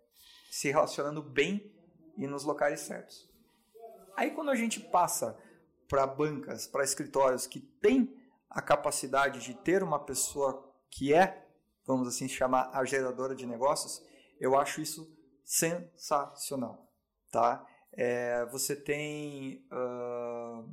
se 0.49 0.69
relacionando 0.69 1.21
bem 1.21 1.73
e 2.17 2.25
nos 2.25 2.43
locais 2.43 2.81
certos. 2.81 3.29
Aí 4.15 4.31
quando 4.31 4.49
a 4.49 4.55
gente 4.55 4.79
passa 4.79 5.37
para 5.87 6.07
bancas, 6.07 6.67
para 6.67 6.83
escritórios 6.83 7.45
que 7.45 7.59
têm 7.59 8.15
a 8.49 8.61
capacidade 8.61 9.41
de 9.41 9.53
ter 9.53 9.83
uma 9.83 9.99
pessoa 9.99 10.73
que 10.89 11.13
é, 11.13 11.45
vamos 11.85 12.07
assim 12.07 12.27
chamar, 12.27 12.69
a 12.73 12.85
geradora 12.85 13.35
de 13.35 13.45
negócios, 13.45 14.01
eu 14.39 14.57
acho 14.57 14.81
isso 14.81 15.13
sensacional, 15.43 16.89
tá? 17.31 17.65
É, 17.91 18.45
você 18.47 18.75
tem 18.75 19.65
uh, 19.71 20.67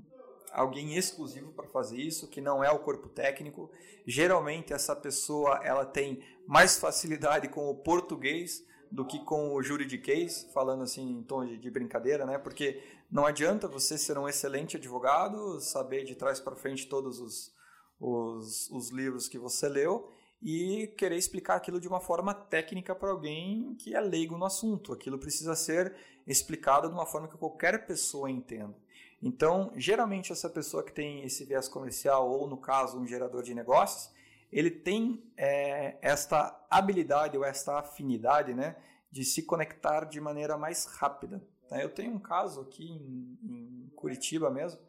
alguém 0.53 0.97
exclusivo 0.97 1.53
para 1.53 1.67
fazer 1.69 1.97
isso, 1.97 2.29
que 2.29 2.41
não 2.41 2.63
é 2.63 2.71
o 2.71 2.79
corpo 2.79 3.09
técnico. 3.09 3.71
Geralmente 4.07 4.73
essa 4.73 4.95
pessoa 4.95 5.61
ela 5.65 5.85
tem 5.85 6.23
mais 6.47 6.79
facilidade 6.79 7.49
com 7.49 7.69
o 7.69 7.77
português 7.77 8.65
do 8.91 9.07
que 9.07 9.19
com 9.25 9.55
o 9.55 9.63
juridiquês, 9.63 10.47
falando 10.53 10.83
assim 10.83 11.19
em 11.19 11.23
tom 11.23 11.47
de, 11.47 11.57
de, 11.57 11.71
brincadeira, 11.71 12.27
né? 12.27 12.37
Porque 12.37 12.83
não 13.11 13.25
adianta 13.25 13.67
você 13.67 13.97
ser 13.97 14.19
um 14.19 14.29
excelente 14.29 14.77
advogado, 14.77 15.59
saber 15.61 16.05
de 16.05 16.15
trás 16.15 16.39
para 16.39 16.55
frente 16.55 16.87
todos 16.87 17.19
os, 17.19 17.55
os, 17.99 18.71
os, 18.71 18.91
livros 18.91 19.29
que 19.29 19.39
você 19.39 19.67
leu 19.67 20.11
e 20.43 20.89
querer 20.99 21.17
explicar 21.17 21.57
aquilo 21.57 21.81
de 21.81 21.89
uma 21.89 22.01
forma 22.01 22.35
técnica 22.35 22.95
para 22.95 23.11
alguém 23.11 23.75
que 23.77 23.95
é 23.95 24.01
leigo 24.01 24.37
no 24.37 24.45
assunto. 24.45 24.93
Aquilo 24.93 25.19
precisa 25.19 25.57
ser 25.57 25.95
explicado 26.27 26.89
de 26.89 26.95
uma 26.95 27.07
forma 27.07 27.29
que 27.29 27.39
qualquer 27.39 27.87
pessoa 27.87 28.31
entenda. 28.31 28.77
Então, 29.23 29.73
geralmente 29.77 30.33
essa 30.33 30.51
pessoa 30.51 30.83
que 30.83 30.93
tem 30.93 31.25
esse 31.25 31.45
viés 31.45 31.69
comercial 31.69 32.29
ou 32.29 32.49
no 32.49 32.57
caso 32.57 32.99
um 32.99 33.07
gerador 33.07 33.43
de 33.43 33.55
negócios, 33.55 34.13
ele 34.51 34.71
tem 34.71 35.23
é, 35.37 35.97
esta 36.03 36.67
habilidade 36.69 37.39
ou 37.39 37.45
esta 37.45 37.79
afinidade 37.79 38.53
né, 38.53 38.77
de 39.11 39.25
se 39.25 39.43
conectar 39.43 40.05
de 40.05 40.21
maneira 40.21 40.59
mais 40.59 40.85
rápida. 40.87 41.43
Tá? 41.69 41.81
Eu 41.81 41.89
tenho 41.89 42.13
um 42.15 42.19
caso 42.19 42.61
aqui 42.61 42.85
em, 42.85 43.39
em 43.43 43.93
Curitiba 43.95 44.51
mesmo, 44.51 44.81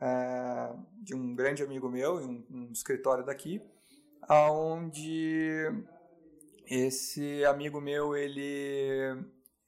é, 0.00 0.72
de 1.02 1.14
um 1.14 1.34
grande 1.34 1.62
amigo 1.62 1.90
meu, 1.90 2.20
em 2.20 2.24
um, 2.24 2.46
um 2.50 2.72
escritório 2.72 3.24
daqui, 3.24 3.60
onde 4.30 5.68
esse 6.66 7.44
amigo 7.44 7.80
meu 7.80 8.16
ele 8.16 9.24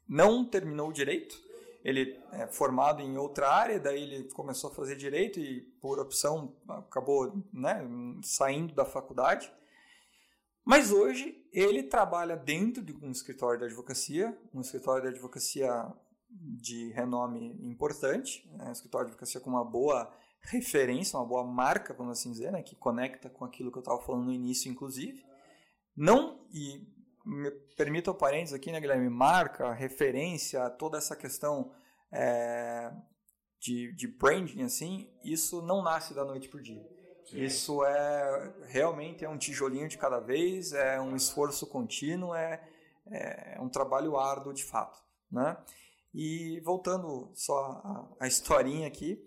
não 0.09 0.45
terminou 0.45 0.93
direito, 0.93 1.37
ele 1.85 2.19
é 2.33 2.47
formado 2.47 3.03
em 3.03 3.19
outra 3.19 3.51
área, 3.51 3.79
daí 3.79 4.03
ele 4.03 4.25
começou 4.33 4.71
a 4.71 4.75
fazer 4.75 4.97
direito 4.97 5.39
e 5.39 5.61
por 5.83 5.99
opção 5.99 6.57
acabou 6.67 7.45
né, 7.53 7.87
saindo 8.23 8.75
da 8.75 8.87
faculdade. 8.87 9.53
Mas 10.65 10.91
hoje 10.91 11.47
ele 11.53 11.83
trabalha 11.83 12.37
dentro 12.37 12.83
de 12.83 12.95
um 12.95 13.11
escritório 13.11 13.59
de 13.59 13.67
advocacia, 13.67 14.37
um 14.55 14.63
escritório 14.63 15.03
de 15.03 15.09
advocacia 15.09 15.71
de 16.31 16.91
renome 16.93 17.55
importante, 17.69 18.51
né, 18.57 18.71
um 18.71 18.73
escritório 18.73 19.09
de 19.09 19.13
advocacia 19.13 19.41
com 19.43 19.51
uma 19.51 19.65
boa 19.65 20.11
referência, 20.41 21.19
uma 21.19 21.29
boa 21.29 21.45
marca, 21.45 21.93
vamos 21.93 22.19
assim 22.19 22.31
dizer, 22.31 22.51
né, 22.51 22.63
que 22.63 22.75
conecta 22.75 23.29
com 23.29 23.45
aquilo 23.45 23.71
que 23.71 23.77
eu 23.77 23.83
estava 23.83 24.01
falando 24.01 24.25
no 24.25 24.33
início, 24.33 24.71
inclusive. 24.71 25.23
Não, 25.95 26.47
e 26.51 26.83
me 27.25 27.51
permita 27.77 28.11
o 28.11 28.15
parênteses 28.15 28.55
aqui, 28.55 28.71
né, 28.71 28.81
Guilherme? 28.81 29.09
Marca, 29.09 29.73
referência, 29.73 30.69
toda 30.71 30.99
essa 30.99 31.17
questão 31.17 31.73
é, 32.13 32.93
de, 33.61 33.93
de 33.95 34.07
branding, 34.07 34.63
assim, 34.63 35.11
isso 35.25 35.63
não 35.63 35.83
nasce 35.83 36.15
da 36.15 36.25
noite 36.25 36.49
para 36.49 36.59
o 36.59 36.63
dia. 36.63 36.87
Sim. 37.27 37.43
Isso 37.43 37.85
é 37.85 38.55
realmente 38.67 39.25
é 39.25 39.29
um 39.29 39.39
tijolinho 39.39 39.89
de 39.89 39.97
cada 39.97 40.21
vez, 40.21 40.73
é 40.73 41.01
um 41.01 41.17
esforço 41.17 41.67
contínuo, 41.67 42.35
é, 42.35 42.63
é 43.07 43.59
um 43.61 43.69
trabalho 43.69 44.19
árduo 44.19 44.53
de 44.53 44.63
fato, 44.63 44.99
né? 45.31 45.57
E 46.13 46.61
voltando 46.61 47.33
só 47.35 47.81
a, 47.83 48.09
a 48.21 48.27
historinha 48.29 48.87
aqui, 48.87 49.19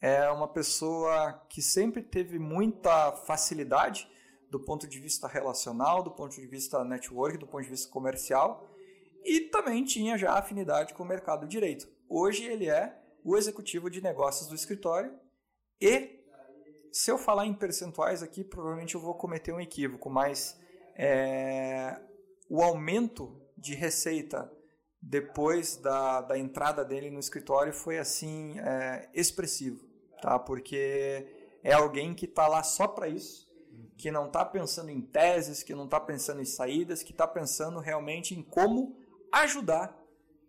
é 0.00 0.28
uma 0.30 0.48
pessoa 0.48 1.32
que 1.48 1.62
sempre 1.62 2.02
teve 2.02 2.38
muita 2.38 3.12
facilidade 3.12 4.06
do 4.54 4.60
ponto 4.60 4.86
de 4.86 5.00
vista 5.00 5.26
relacional, 5.26 6.00
do 6.00 6.12
ponto 6.12 6.36
de 6.36 6.46
vista 6.46 6.84
network, 6.84 7.38
do 7.38 7.44
ponto 7.44 7.64
de 7.64 7.70
vista 7.70 7.90
comercial, 7.90 8.64
e 9.24 9.40
também 9.40 9.84
tinha 9.84 10.16
já 10.16 10.34
afinidade 10.34 10.94
com 10.94 11.02
o 11.02 11.06
mercado 11.06 11.40
do 11.40 11.48
direito. 11.48 11.88
Hoje 12.08 12.44
ele 12.44 12.70
é 12.70 12.96
o 13.24 13.36
executivo 13.36 13.90
de 13.90 14.00
negócios 14.00 14.48
do 14.48 14.54
escritório 14.54 15.12
e 15.80 16.20
se 16.92 17.10
eu 17.10 17.18
falar 17.18 17.46
em 17.46 17.52
percentuais 17.52 18.22
aqui, 18.22 18.44
provavelmente 18.44 18.94
eu 18.94 19.00
vou 19.00 19.14
cometer 19.14 19.52
um 19.52 19.60
equívoco, 19.60 20.08
mas 20.08 20.56
é, 20.94 21.98
o 22.48 22.62
aumento 22.62 23.42
de 23.58 23.74
receita 23.74 24.48
depois 25.02 25.76
da, 25.78 26.20
da 26.20 26.38
entrada 26.38 26.84
dele 26.84 27.10
no 27.10 27.18
escritório 27.18 27.72
foi 27.72 27.98
assim 27.98 28.56
é, 28.60 29.10
expressivo, 29.12 29.84
tá? 30.22 30.38
Porque 30.38 31.26
é 31.64 31.72
alguém 31.72 32.14
que 32.14 32.26
está 32.26 32.46
lá 32.46 32.62
só 32.62 32.86
para 32.86 33.08
isso 33.08 33.52
que 33.96 34.10
não 34.10 34.26
está 34.26 34.44
pensando 34.44 34.90
em 34.90 35.00
teses, 35.00 35.62
que 35.62 35.74
não 35.74 35.84
está 35.84 36.00
pensando 36.00 36.40
em 36.40 36.44
saídas, 36.44 37.02
que 37.02 37.12
está 37.12 37.26
pensando 37.26 37.78
realmente 37.78 38.34
em 38.34 38.42
como 38.42 38.96
ajudar 39.32 39.96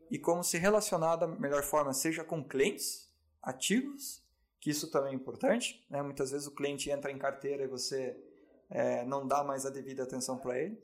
e 0.09 0.17
como 0.17 0.43
se 0.43 0.57
relacionar 0.57 1.15
da 1.15 1.27
melhor 1.27 1.63
forma, 1.63 1.93
seja 1.93 2.23
com 2.23 2.43
clientes 2.43 3.11
ativos, 3.41 4.23
que 4.59 4.69
isso 4.69 4.89
também 4.89 5.13
é 5.13 5.15
importante. 5.15 5.85
Né? 5.89 6.01
Muitas 6.01 6.31
vezes 6.31 6.47
o 6.47 6.51
cliente 6.51 6.89
entra 6.89 7.11
em 7.11 7.17
carteira 7.17 7.63
e 7.63 7.67
você 7.67 8.17
é, 8.69 9.03
não 9.05 9.27
dá 9.27 9.43
mais 9.43 9.65
a 9.65 9.69
devida 9.69 10.03
atenção 10.03 10.37
para 10.37 10.59
ele, 10.59 10.81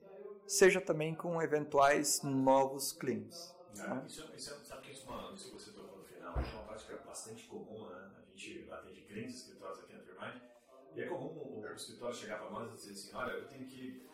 seja 0.48 0.82
também 0.82 1.16
com 1.16 1.42
eventuais 1.42 2.22
novos 2.24 2.92
clientes. 2.92 3.56
É, 3.78 3.88
né? 3.88 4.04
isso, 4.06 4.30
isso, 4.36 4.54
é, 4.54 4.66
sabe 4.66 4.82
que 4.82 4.92
isso, 4.92 5.08
é 5.10 5.36
isso 5.36 5.46
que 5.52 5.54
você 5.54 5.72
tocou 5.72 6.00
no 6.00 6.04
final 6.04 6.36
é 6.36 6.40
uma 6.40 6.64
prática 6.64 6.98
bastante 7.06 7.46
comum, 7.46 7.88
né? 7.90 8.12
A 8.18 8.38
gente 8.38 8.70
atende 8.70 9.02
clientes, 9.02 9.36
escritórios 9.36 9.80
aqui 9.80 9.94
na 9.94 10.02
Firmine, 10.02 10.42
e 10.96 11.02
é 11.02 11.08
comum 11.08 11.30
o, 11.72 11.76
escritório 11.76 12.16
chegar 12.16 12.40
para 12.40 12.50
nós 12.50 12.72
e 12.72 12.76
dizer 12.76 12.92
assim, 12.92 13.16
olha, 13.16 13.32
eu 13.32 13.48
tenho 13.48 13.66
que 13.66 14.06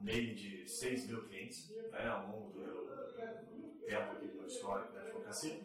meio 0.00 0.34
de 0.34 0.68
6 0.68 1.06
mil 1.08 1.22
clientes 1.24 1.70
né, 1.90 2.08
ao 2.08 2.26
longo 2.28 2.50
do, 2.50 2.64
do 2.64 3.84
tempo 3.86 4.12
aqui 4.12 4.26
do 4.28 4.46
histórico 4.46 4.92
da 4.92 5.00
advocacia, 5.00 5.60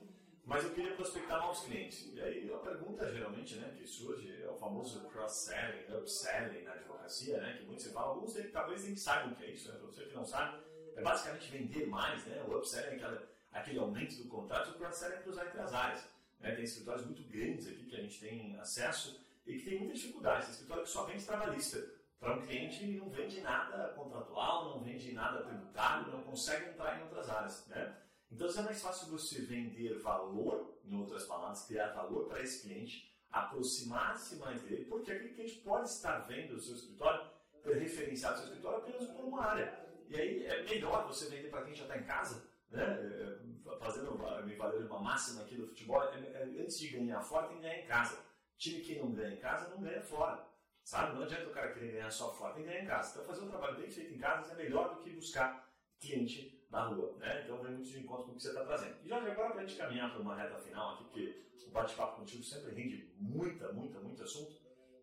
mas 0.45 0.63
eu 0.63 0.71
queria 0.71 0.95
prospectar 0.95 1.39
novos 1.39 1.63
clientes. 1.63 2.11
E 2.13 2.21
aí 2.21 2.51
a 2.53 2.57
pergunta 2.57 3.11
geralmente 3.13 3.55
né, 3.55 3.75
que 3.77 3.87
surge 3.87 4.41
é 4.41 4.47
o 4.47 4.55
famoso 4.55 5.01
cross-selling, 5.09 5.93
upselling 5.95 6.63
na 6.63 6.73
advocacia, 6.73 7.39
né, 7.39 7.57
que 7.57 7.65
muitos 7.65 7.85
se 7.85 7.91
falam, 7.91 8.11
alguns 8.11 8.33
talvez 8.51 8.83
nem 8.83 8.95
saibam 8.95 9.33
o 9.33 9.35
que 9.35 9.43
é 9.43 9.51
isso, 9.51 9.71
né, 9.71 9.77
para 9.77 9.87
você 9.87 10.05
que 10.05 10.15
não 10.15 10.25
sabe, 10.25 10.63
é 10.95 11.01
basicamente 11.01 11.51
vender 11.51 11.87
mais, 11.87 12.25
né, 12.25 12.43
o 12.47 12.57
upselling 12.57 13.01
é 13.01 13.27
aquele 13.51 13.79
aumento 13.79 14.15
do 14.15 14.29
contrato, 14.29 14.71
o 14.71 14.73
cross-selling 14.75 15.15
é 15.15 15.21
cruzar 15.21 15.47
entre 15.47 15.59
as 15.59 15.73
áreas. 15.73 16.11
Né, 16.39 16.55
tem 16.55 16.63
escritórios 16.63 17.05
muito 17.05 17.21
grandes 17.29 17.67
aqui 17.67 17.85
que 17.85 17.95
a 17.95 18.01
gente 18.01 18.19
tem 18.19 18.59
acesso 18.59 19.21
e 19.45 19.57
que 19.57 19.65
tem 19.65 19.79
muita 19.79 19.93
dificuldade. 19.93 20.43
Esse 20.43 20.51
escritório 20.51 20.83
que 20.83 20.89
só 20.89 21.05
vende 21.05 21.25
trabalhista. 21.25 22.01
Para 22.19 22.37
um 22.37 22.41
cliente 22.45 22.85
não 22.85 23.09
vende 23.09 23.41
nada 23.41 23.93
contratual, 23.95 24.69
não 24.69 24.83
vende 24.83 25.11
nada 25.11 25.41
tributário, 25.41 26.11
não 26.11 26.21
consegue 26.21 26.69
entrar 26.69 26.99
em 26.99 27.03
outras 27.03 27.27
áreas. 27.29 27.67
Né? 27.67 27.97
Então 28.31 28.47
é 28.47 28.61
mais 28.61 28.81
fácil 28.81 29.09
você 29.09 29.41
vender 29.41 29.97
valor, 29.99 30.79
em 30.85 30.95
outras 30.95 31.25
palavras, 31.25 31.65
criar 31.65 31.93
valor 31.93 32.27
para 32.27 32.41
esse 32.41 32.61
cliente, 32.61 33.11
aproximar-se 33.31 34.35
mais 34.35 34.61
dele, 34.61 34.85
porque 34.85 35.11
aquele 35.11 35.33
cliente 35.33 35.55
pode 35.61 35.89
estar 35.89 36.19
vendo 36.19 36.53
o 36.53 36.59
seu 36.59 36.75
escritório, 36.75 37.27
referenciado 37.65 38.35
o 38.35 38.37
seu 38.37 38.47
escritório 38.49 38.79
apenas 38.79 39.07
por 39.07 39.25
uma 39.25 39.43
área. 39.43 39.91
E 40.07 40.15
aí 40.15 40.45
é 40.45 40.63
melhor 40.63 41.07
você 41.07 41.29
vender 41.29 41.49
para 41.49 41.63
quem 41.63 41.73
já 41.73 41.83
está 41.83 41.97
em 41.97 42.03
casa, 42.03 42.45
né? 42.69 42.83
É, 42.83 43.77
fazendo, 43.79 44.17
me 44.45 44.55
valer 44.55 44.85
uma 44.85 44.99
máxima 44.99 45.41
aqui 45.41 45.55
do 45.55 45.67
futebol, 45.67 46.03
é, 46.03 46.19
é, 46.19 46.43
antes 46.61 46.77
de 46.79 46.89
ganhar 46.89 47.21
fora, 47.21 47.47
tem 47.47 47.57
que 47.57 47.63
ganhar 47.63 47.79
em 47.79 47.87
casa. 47.87 48.19
Time 48.61 48.79
que 48.81 48.99
não 48.99 49.11
ganha 49.11 49.33
em 49.33 49.37
casa 49.37 49.69
não 49.69 49.81
ganha 49.81 50.03
fora. 50.03 50.47
Sabe? 50.83 51.15
Não 51.15 51.23
adianta 51.23 51.47
o 51.47 51.51
cara 51.51 51.73
querer 51.73 51.93
ganhar 51.93 52.11
só 52.11 52.31
fora, 52.31 52.53
tem 52.53 52.63
que 52.63 52.69
ganhar 52.69 52.83
em 52.83 52.87
casa. 52.87 53.09
Então 53.11 53.25
fazer 53.25 53.43
um 53.43 53.49
trabalho 53.49 53.75
bem 53.75 53.89
feito 53.89 54.13
em 54.13 54.19
casa 54.19 54.53
é 54.53 54.55
melhor 54.55 54.93
do 54.93 55.01
que 55.01 55.09
buscar 55.09 55.67
cliente 55.99 56.63
na 56.69 56.85
rua. 56.85 57.17
Né? 57.17 57.41
Então 57.43 57.59
vem 57.63 57.71
muito 57.71 57.89
de 57.89 57.99
encontro 57.99 58.25
com 58.25 58.33
o 58.33 58.35
que 58.35 58.43
você 58.43 58.49
está 58.49 58.63
trazendo. 58.63 58.97
E 59.03 59.09
Jorge, 59.09 59.31
agora 59.31 59.49
para 59.49 59.61
a 59.61 59.65
gente 59.65 59.79
caminhar 59.79 60.11
para 60.11 60.21
uma 60.21 60.35
reta 60.35 60.59
final 60.59 60.93
aqui, 60.93 61.05
porque 61.05 61.43
o 61.65 61.71
bate-papo 61.71 62.17
contigo 62.17 62.43
sempre 62.43 62.75
rende 62.75 63.11
muita, 63.17 63.71
muita, 63.73 63.99
muito 63.99 64.21
assunto. 64.21 64.55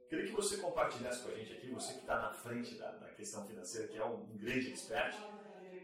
Queria 0.08 0.26
que 0.26 0.32
você 0.32 0.58
compartilhasse 0.58 1.24
com 1.24 1.30
a 1.30 1.34
gente 1.34 1.52
aqui, 1.52 1.68
você 1.68 1.94
que 1.94 2.00
está 2.00 2.16
na 2.16 2.32
frente 2.32 2.76
da, 2.76 2.92
da, 2.92 3.08
questão 3.08 3.44
financeira, 3.44 3.88
que 3.88 3.98
é 3.98 4.04
um 4.04 4.24
grande 4.36 4.70
expert, 4.70 5.16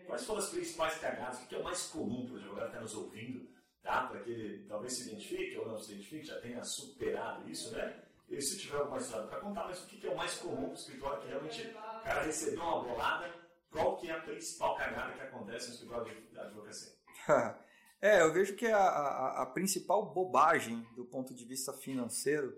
quais 0.06 0.24
foram 0.24 0.38
as 0.38 0.48
principais 0.48 0.96
cagadas, 0.98 1.42
o 1.42 1.48
que 1.48 1.56
é 1.56 1.58
o 1.58 1.64
mais 1.64 1.88
comum 1.88 2.24
para 2.24 2.34
o 2.34 2.38
advogado 2.38 2.66
que 2.66 2.70
está 2.70 2.80
nos 2.80 2.94
ouvindo 2.94 3.53
tá? 3.84 4.06
para 4.08 4.20
que 4.20 4.30
ele 4.30 4.66
talvez 4.66 4.94
se 4.94 5.08
identifique 5.08 5.56
ou 5.58 5.68
não 5.68 5.78
se 5.78 5.92
identifique, 5.92 6.26
já 6.26 6.40
tenha 6.40 6.64
superado 6.64 7.48
isso, 7.48 7.70
né? 7.72 8.02
E 8.28 8.40
se 8.40 8.58
tiver 8.58 8.78
alguma 8.78 8.98
história 8.98 9.28
para 9.28 9.40
contar, 9.40 9.66
mas 9.66 9.84
o 9.84 9.86
que 9.86 10.04
é 10.04 10.10
o 10.10 10.16
mais 10.16 10.34
comum 10.38 10.68
do 10.68 10.74
escritório 10.74 11.22
que 11.22 11.28
realmente 11.28 11.68
o 11.68 12.02
cara 12.02 12.22
recebeu 12.22 12.62
uma 12.62 12.82
bolada, 12.82 13.32
qual 13.70 13.96
que 13.98 14.08
é 14.08 14.12
a 14.12 14.20
principal 14.20 14.76
cagada 14.76 15.12
que 15.12 15.20
acontece 15.20 15.68
no 15.68 15.74
escritório 15.74 16.30
de 16.30 16.38
advocacia? 16.38 16.94
é, 18.00 18.22
eu 18.22 18.32
vejo 18.32 18.56
que 18.56 18.66
a, 18.66 18.78
a, 18.78 19.42
a, 19.42 19.46
principal 19.46 20.12
bobagem 20.12 20.82
do 20.96 21.04
ponto 21.04 21.34
de 21.34 21.44
vista 21.44 21.72
financeiro, 21.72 22.56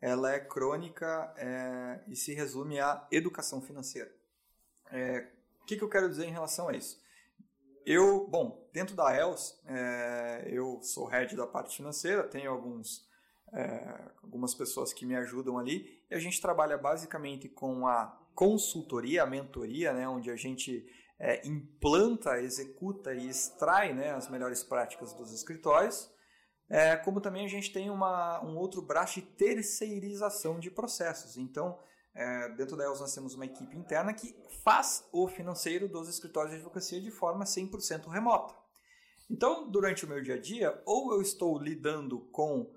ela 0.00 0.32
é 0.32 0.38
crônica 0.38 1.32
é, 1.36 2.04
e 2.06 2.14
se 2.14 2.34
resume 2.34 2.78
à 2.78 3.06
educação 3.10 3.62
financeira. 3.62 4.14
É, 4.90 5.30
o 5.62 5.64
que, 5.64 5.76
que 5.76 5.82
eu 5.82 5.88
quero 5.88 6.08
dizer 6.08 6.26
em 6.26 6.32
relação 6.32 6.68
a 6.68 6.76
isso? 6.76 7.01
Eu, 7.84 8.28
bom, 8.28 8.68
dentro 8.72 8.94
da 8.94 9.16
ELS, 9.16 9.60
é, 9.66 10.44
eu 10.46 10.80
sou 10.82 11.06
head 11.06 11.34
da 11.34 11.46
parte 11.46 11.76
financeira, 11.76 12.22
tenho 12.22 12.50
alguns, 12.50 13.08
é, 13.52 14.10
algumas 14.22 14.54
pessoas 14.54 14.92
que 14.92 15.04
me 15.04 15.16
ajudam 15.16 15.58
ali, 15.58 16.02
e 16.08 16.14
a 16.14 16.18
gente 16.18 16.40
trabalha 16.40 16.78
basicamente 16.78 17.48
com 17.48 17.86
a 17.86 18.18
consultoria, 18.34 19.24
a 19.24 19.26
mentoria, 19.26 19.92
né, 19.92 20.08
onde 20.08 20.30
a 20.30 20.36
gente 20.36 20.86
é, 21.18 21.46
implanta, 21.46 22.40
executa 22.40 23.14
e 23.14 23.28
extrai 23.28 23.92
né, 23.92 24.12
as 24.12 24.28
melhores 24.28 24.62
práticas 24.62 25.12
dos 25.12 25.32
escritórios, 25.32 26.10
como 27.04 27.20
também 27.20 27.44
a 27.44 27.48
gente 27.48 27.70
tem 27.70 27.90
uma, 27.90 28.42
um 28.42 28.56
outro 28.56 28.80
braço 28.80 29.20
de 29.20 29.26
terceirização 29.26 30.58
de 30.58 30.70
processos. 30.70 31.36
Então, 31.36 31.78
é, 32.14 32.48
dentro 32.50 32.76
da 32.76 32.84
ELS 32.84 33.00
nós 33.00 33.14
temos 33.14 33.34
uma 33.34 33.46
equipe 33.46 33.76
interna 33.76 34.12
que 34.12 34.34
faz 34.62 35.08
o 35.12 35.26
financeiro 35.28 35.88
dos 35.88 36.08
escritórios 36.08 36.50
de 36.52 36.56
advocacia 36.56 37.00
de 37.00 37.10
forma 37.10 37.44
100% 37.44 38.08
remota. 38.08 38.54
Então, 39.30 39.70
durante 39.70 40.04
o 40.04 40.08
meu 40.08 40.22
dia 40.22 40.34
a 40.34 40.40
dia, 40.40 40.82
ou 40.84 41.12
eu 41.14 41.22
estou 41.22 41.58
lidando 41.58 42.20
com 42.32 42.70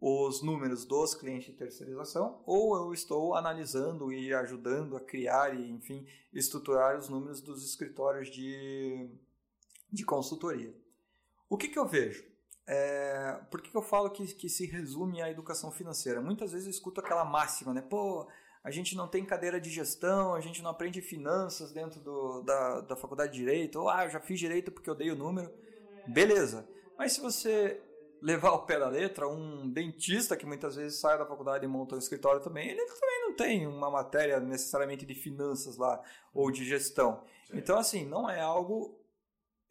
os 0.00 0.42
números 0.42 0.84
dos 0.84 1.14
clientes 1.14 1.52
de 1.52 1.58
terceirização, 1.58 2.42
ou 2.46 2.74
eu 2.74 2.92
estou 2.92 3.34
analisando 3.34 4.12
e 4.12 4.32
ajudando 4.32 4.96
a 4.96 5.00
criar 5.00 5.54
e, 5.54 5.70
enfim, 5.70 6.06
estruturar 6.32 6.98
os 6.98 7.08
números 7.08 7.40
dos 7.40 7.64
escritórios 7.64 8.28
de, 8.30 9.10
de 9.92 10.04
consultoria. 10.04 10.74
O 11.48 11.56
que, 11.56 11.68
que 11.68 11.78
eu 11.78 11.86
vejo? 11.86 12.24
É, 12.66 13.40
por 13.50 13.60
que, 13.60 13.70
que 13.70 13.76
eu 13.76 13.82
falo 13.82 14.10
que, 14.10 14.26
que 14.34 14.48
se 14.48 14.64
resume 14.64 15.20
à 15.20 15.30
educação 15.30 15.70
financeira? 15.70 16.20
Muitas 16.20 16.52
vezes 16.52 16.66
eu 16.66 16.70
escuto 16.70 17.00
aquela 17.00 17.24
máxima, 17.24 17.74
né? 17.74 17.82
Pô, 17.82 18.26
a 18.62 18.70
gente 18.70 18.96
não 18.96 19.08
tem 19.08 19.24
cadeira 19.24 19.60
de 19.60 19.70
gestão, 19.70 20.34
a 20.34 20.40
gente 20.40 20.62
não 20.62 20.70
aprende 20.70 21.00
finanças 21.00 21.72
dentro 21.72 22.00
do, 22.00 22.42
da, 22.42 22.80
da 22.82 22.96
faculdade 22.96 23.32
de 23.32 23.38
direito, 23.38 23.80
ou 23.80 23.88
ah, 23.88 24.04
eu 24.04 24.10
já 24.10 24.20
fiz 24.20 24.38
direito 24.38 24.70
porque 24.70 24.90
eu 24.90 24.94
dei 24.94 25.10
o 25.10 25.16
número. 25.16 25.50
Beleza. 26.06 26.68
Mas 26.98 27.12
se 27.12 27.20
você 27.20 27.82
levar 28.20 28.50
ao 28.50 28.66
pé 28.66 28.78
da 28.78 28.88
letra, 28.88 29.26
um 29.26 29.68
dentista 29.70 30.36
que 30.36 30.44
muitas 30.44 30.76
vezes 30.76 31.00
sai 31.00 31.16
da 31.16 31.24
faculdade 31.24 31.64
e 31.64 31.68
monta 31.68 31.94
um 31.94 31.98
escritório 31.98 32.42
também, 32.42 32.68
ele 32.68 32.84
também 32.84 33.20
não 33.22 33.34
tem 33.34 33.66
uma 33.66 33.90
matéria 33.90 34.38
necessariamente 34.38 35.06
de 35.06 35.14
finanças 35.14 35.78
lá 35.78 36.02
ou 36.34 36.50
de 36.50 36.64
gestão. 36.64 37.24
Sim. 37.46 37.56
Então, 37.56 37.78
assim, 37.78 38.04
não 38.04 38.28
é 38.28 38.40
algo 38.40 39.00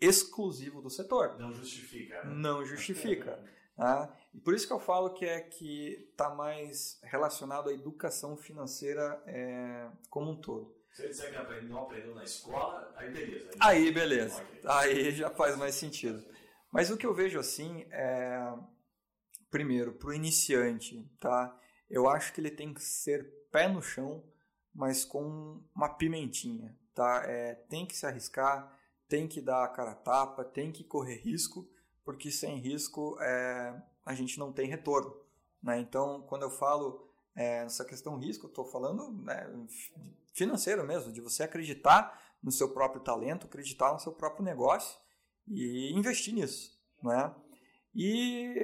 exclusivo 0.02 0.82
do 0.82 0.90
setor. 0.90 1.38
Não 1.38 1.54
justifica. 1.54 2.24
Né? 2.24 2.34
Não 2.34 2.66
justifica. 2.66 3.44
Tá? 3.80 4.14
E 4.34 4.40
por 4.42 4.54
isso 4.54 4.68
que 4.68 4.74
eu 4.74 4.80
falo 4.80 5.14
que 5.14 5.26
é 5.26 5.40
que 5.40 6.10
está 6.12 6.30
mais 6.30 7.00
relacionado 7.02 7.70
à 7.70 7.74
educação 7.74 8.36
financeira 8.36 9.24
é, 9.26 9.90
como 10.10 10.32
um 10.32 10.42
todo. 10.42 10.76
Se 10.92 11.04
ele 11.04 11.10
disser 11.12 11.32
que 11.32 11.66
não 11.66 11.84
aprendeu 11.84 12.14
na 12.14 12.26
escola, 12.26 12.94
aí 12.98 13.10
beleza. 13.10 13.50
Aí 13.58 13.92
beleza. 13.92 14.46
Aí 14.66 15.12
já 15.12 15.30
faz 15.30 15.56
mais 15.56 15.76
sentido. 15.76 16.22
Mas 16.70 16.92
o 16.92 16.98
que 16.98 17.06
eu 17.06 17.14
vejo 17.14 17.40
assim 17.40 17.86
é, 17.90 18.54
primeiro, 19.50 19.94
para 19.94 20.10
o 20.10 20.14
iniciante, 20.14 21.10
tá? 21.18 21.58
Eu 21.90 22.10
acho 22.10 22.34
que 22.34 22.42
ele 22.42 22.52
tem 22.52 22.74
que 22.74 22.84
ser 22.84 23.24
pé 23.50 23.70
no 23.70 23.82
chão, 23.82 24.24
mas 24.74 25.06
com 25.06 25.64
uma 25.74 25.88
pimentinha, 25.88 26.78
tá? 26.94 27.24
É, 27.26 27.56
tem 27.56 27.86
que 27.86 27.96
se 27.96 28.06
arriscar, 28.06 28.78
tem 29.08 29.26
que 29.26 29.40
dar 29.40 29.64
a 29.64 29.70
cara 29.70 29.92
a 29.92 29.96
tapa, 29.96 30.44
tem 30.44 30.70
que 30.70 30.84
correr 30.84 31.16
risco, 31.16 31.66
porque 32.10 32.32
sem 32.32 32.58
risco 32.58 33.22
é, 33.22 33.84
a 34.04 34.16
gente 34.16 34.40
não 34.40 34.52
tem 34.52 34.68
retorno, 34.68 35.16
né? 35.62 35.80
Então, 35.80 36.24
quando 36.24 36.42
eu 36.42 36.50
falo 36.50 37.08
é, 37.36 37.62
nessa 37.62 37.86
questão 37.86 38.18
risco, 38.18 38.48
estou 38.48 38.66
falando 38.66 39.12
né, 39.22 39.48
financeiro 40.34 40.84
mesmo, 40.84 41.14
de 41.14 41.22
você 41.22 41.44
acreditar 41.44 42.20
no 42.42 42.52
seu 42.52 42.74
próprio 42.74 43.04
talento, 43.04 43.46
acreditar 43.46 43.94
no 43.94 44.00
seu 44.00 44.12
próprio 44.12 44.44
negócio 44.44 44.98
e 45.48 45.94
investir 45.94 46.34
nisso, 46.34 46.82
né? 47.04 47.32
E 47.94 48.56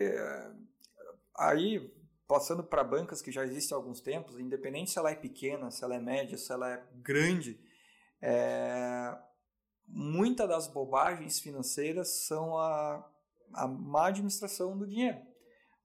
aí, 1.37 1.93
passando 2.27 2.63
para 2.63 2.83
bancas 2.83 3.21
que 3.21 3.31
já 3.31 3.45
existem 3.45 3.75
há 3.75 3.77
alguns 3.77 4.01
tempos, 4.01 4.39
independente 4.39 4.89
se 4.89 4.97
ela 4.97 5.11
é 5.11 5.15
pequena, 5.15 5.69
se 5.69 5.83
ela 5.83 5.93
é 5.93 5.99
média, 5.99 6.35
se 6.35 6.51
ela 6.51 6.73
é 6.73 6.83
grande, 6.95 7.63
é, 8.19 9.15
muitas 9.87 10.49
das 10.49 10.67
bobagens 10.67 11.39
financeiras 11.39 12.25
são 12.25 12.57
a, 12.57 13.07
a 13.53 13.67
má 13.67 14.07
administração 14.07 14.77
do 14.77 14.87
dinheiro. 14.87 15.19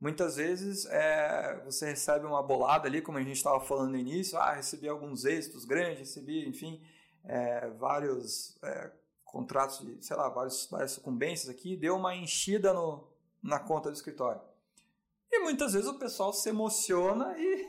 Muitas 0.01 0.37
vezes 0.37 0.87
é, 0.87 1.61
você 1.65 1.91
recebe 1.91 2.25
uma 2.25 2.43
bolada 2.43 2.89
ali, 2.89 3.03
como 3.03 3.19
a 3.19 3.23
gente 3.23 3.37
estava 3.37 3.61
falando 3.61 3.91
no 3.91 3.99
início, 3.99 4.39
ah, 4.39 4.55
recebi 4.55 4.89
alguns 4.89 5.27
êxitos 5.27 5.67
grandes, 5.67 5.99
recebi, 5.99 6.49
enfim, 6.49 6.83
é, 7.25 7.69
vários 7.71 8.59
é, 8.63 8.91
contratos 9.25 9.81
de, 9.81 10.03
sei 10.05 10.17
lá, 10.17 10.29
vários, 10.31 10.67
várias 10.71 10.93
sucumbências 10.93 11.51
aqui, 11.51 11.77
deu 11.77 11.97
uma 11.97 12.15
enchida 12.17 12.73
no, 12.73 13.07
na 13.43 13.59
conta 13.59 13.91
do 13.91 13.95
escritório. 13.95 14.41
E 15.31 15.41
muitas 15.41 15.75
vezes 15.75 15.89
o 15.89 15.99
pessoal 15.99 16.33
se 16.33 16.49
emociona 16.49 17.35
e, 17.39 17.69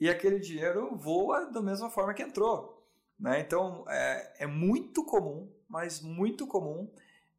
e 0.00 0.10
aquele 0.10 0.40
dinheiro 0.40 0.96
voa 0.96 1.46
da 1.46 1.60
mesma 1.60 1.90
forma 1.90 2.14
que 2.14 2.22
entrou. 2.22 2.82
Né? 3.18 3.40
Então 3.40 3.84
é, 3.88 4.36
é 4.40 4.46
muito 4.46 5.04
comum, 5.04 5.48
mas 5.68 6.00
muito 6.00 6.46
comum, 6.46 6.90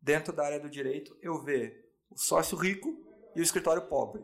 dentro 0.04 0.32
da 0.32 0.46
área 0.46 0.60
do 0.60 0.70
direito, 0.70 1.18
eu 1.22 1.42
ver 1.42 1.92
o 2.12 2.18
sócio 2.18 2.56
rico 2.56 2.96
e 3.36 3.40
o 3.40 3.44
escritório 3.44 3.82
pobre. 3.88 4.22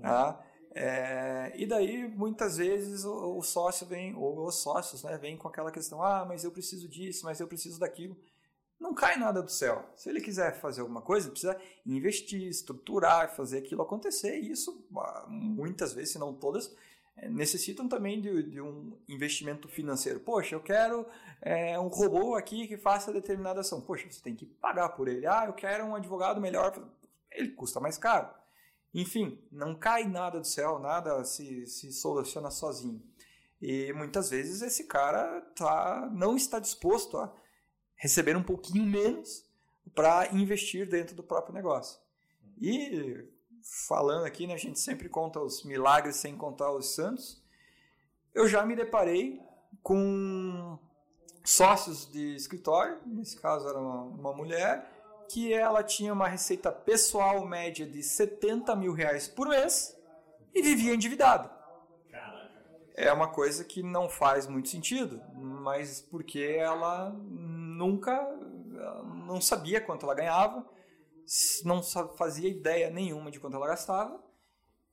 Tá? 0.00 0.42
É, 0.74 1.52
e 1.56 1.66
daí, 1.66 2.08
muitas 2.08 2.56
vezes, 2.56 3.04
o, 3.04 3.36
o, 3.36 3.42
sócio 3.42 3.86
vem, 3.86 4.14
ou 4.14 4.46
os 4.46 4.62
sócios, 4.62 5.02
né, 5.02 5.18
vêm 5.18 5.36
com 5.36 5.48
aquela 5.48 5.70
questão: 5.70 6.02
ah, 6.02 6.24
mas 6.26 6.44
eu 6.44 6.50
preciso 6.50 6.88
disso, 6.88 7.24
mas 7.24 7.40
eu 7.40 7.46
preciso 7.46 7.80
daquilo 7.80 8.16
não 8.78 8.94
cai 8.94 9.16
nada 9.16 9.42
do 9.42 9.50
céu. 9.50 9.84
Se 9.96 10.08
ele 10.08 10.20
quiser 10.20 10.60
fazer 10.60 10.80
alguma 10.80 11.00
coisa, 11.00 11.30
precisa 11.30 11.58
investir, 11.84 12.42
estruturar, 12.42 13.34
fazer 13.34 13.58
aquilo 13.58 13.82
acontecer. 13.82 14.38
E 14.38 14.50
isso, 14.50 14.84
ah, 14.96 15.26
muitas 15.28 15.92
vezes, 15.92 16.12
se 16.12 16.18
não 16.18 16.32
todas, 16.34 16.74
necessitam 17.22 17.88
também 17.88 18.20
de, 18.20 18.42
de 18.42 18.60
um 18.60 18.96
investimento 19.08 19.68
financeiro. 19.68 20.20
Poxa, 20.20 20.54
eu 20.54 20.60
quero 20.60 21.06
é, 21.40 21.78
um 21.78 21.88
robô 21.88 22.34
aqui 22.34 22.68
que 22.68 22.76
faça 22.76 23.12
determinada 23.12 23.60
ação. 23.60 23.80
Poxa, 23.80 24.06
você 24.10 24.22
tem 24.22 24.34
que 24.34 24.44
pagar 24.44 24.90
por 24.90 25.08
ele. 25.08 25.26
Ah, 25.26 25.44
eu 25.46 25.52
quero 25.54 25.84
um 25.84 25.94
advogado 25.94 26.40
melhor. 26.40 26.78
Ele 27.30 27.50
custa 27.50 27.80
mais 27.80 27.96
caro. 27.96 28.28
Enfim, 28.92 29.38
não 29.50 29.74
cai 29.74 30.04
nada 30.04 30.40
do 30.40 30.46
céu, 30.46 30.78
nada 30.78 31.24
se, 31.24 31.66
se 31.66 31.92
soluciona 31.92 32.50
sozinho. 32.50 33.02
E 33.60 33.92
muitas 33.92 34.30
vezes 34.30 34.62
esse 34.62 34.84
cara 34.84 35.40
tá, 35.56 36.10
não 36.12 36.36
está 36.36 36.58
disposto 36.58 37.16
a 37.16 37.32
receber 37.94 38.36
um 38.36 38.42
pouquinho 38.42 38.84
menos 38.84 39.44
para 39.94 40.28
investir 40.34 40.88
dentro 40.88 41.14
do 41.14 41.22
próprio 41.22 41.54
negócio. 41.54 41.98
E 42.60 43.24
falando 43.86 44.24
aqui, 44.24 44.46
né, 44.46 44.54
a 44.54 44.58
gente 44.58 44.78
sempre 44.78 45.08
conta 45.08 45.40
os 45.40 45.64
milagres 45.64 46.16
sem 46.16 46.36
contar 46.36 46.70
os 46.72 46.94
santos. 46.94 47.42
Eu 48.34 48.48
já 48.48 48.64
me 48.64 48.76
deparei 48.76 49.40
com 49.82 50.78
sócios 51.44 52.10
de 52.10 52.34
escritório, 52.34 52.98
nesse 53.06 53.40
caso 53.40 53.68
era 53.68 53.78
uma, 53.78 54.02
uma 54.02 54.32
mulher, 54.32 54.92
que 55.28 55.52
ela 55.52 55.82
tinha 55.82 56.12
uma 56.12 56.28
receita 56.28 56.70
pessoal 56.70 57.44
média 57.44 57.86
de 57.86 58.02
70 58.02 58.74
mil 58.76 58.92
reais 58.92 59.26
por 59.26 59.48
mês 59.48 59.96
e 60.54 60.62
vivia 60.62 60.94
endividada. 60.94 61.50
É 62.94 63.12
uma 63.12 63.28
coisa 63.28 63.62
que 63.62 63.82
não 63.82 64.08
faz 64.08 64.46
muito 64.46 64.70
sentido, 64.70 65.20
mas 65.34 66.00
porque 66.00 66.40
ela 66.40 67.10
nunca 67.10 68.22
não 69.26 69.38
sabia 69.40 69.80
quanto 69.82 70.06
ela 70.06 70.14
ganhava, 70.14 70.66
não 71.64 71.82
fazia 72.16 72.48
ideia 72.48 72.90
nenhuma 72.90 73.30
de 73.30 73.40
quanto 73.40 73.56
ela 73.56 73.66
gastava 73.66 74.22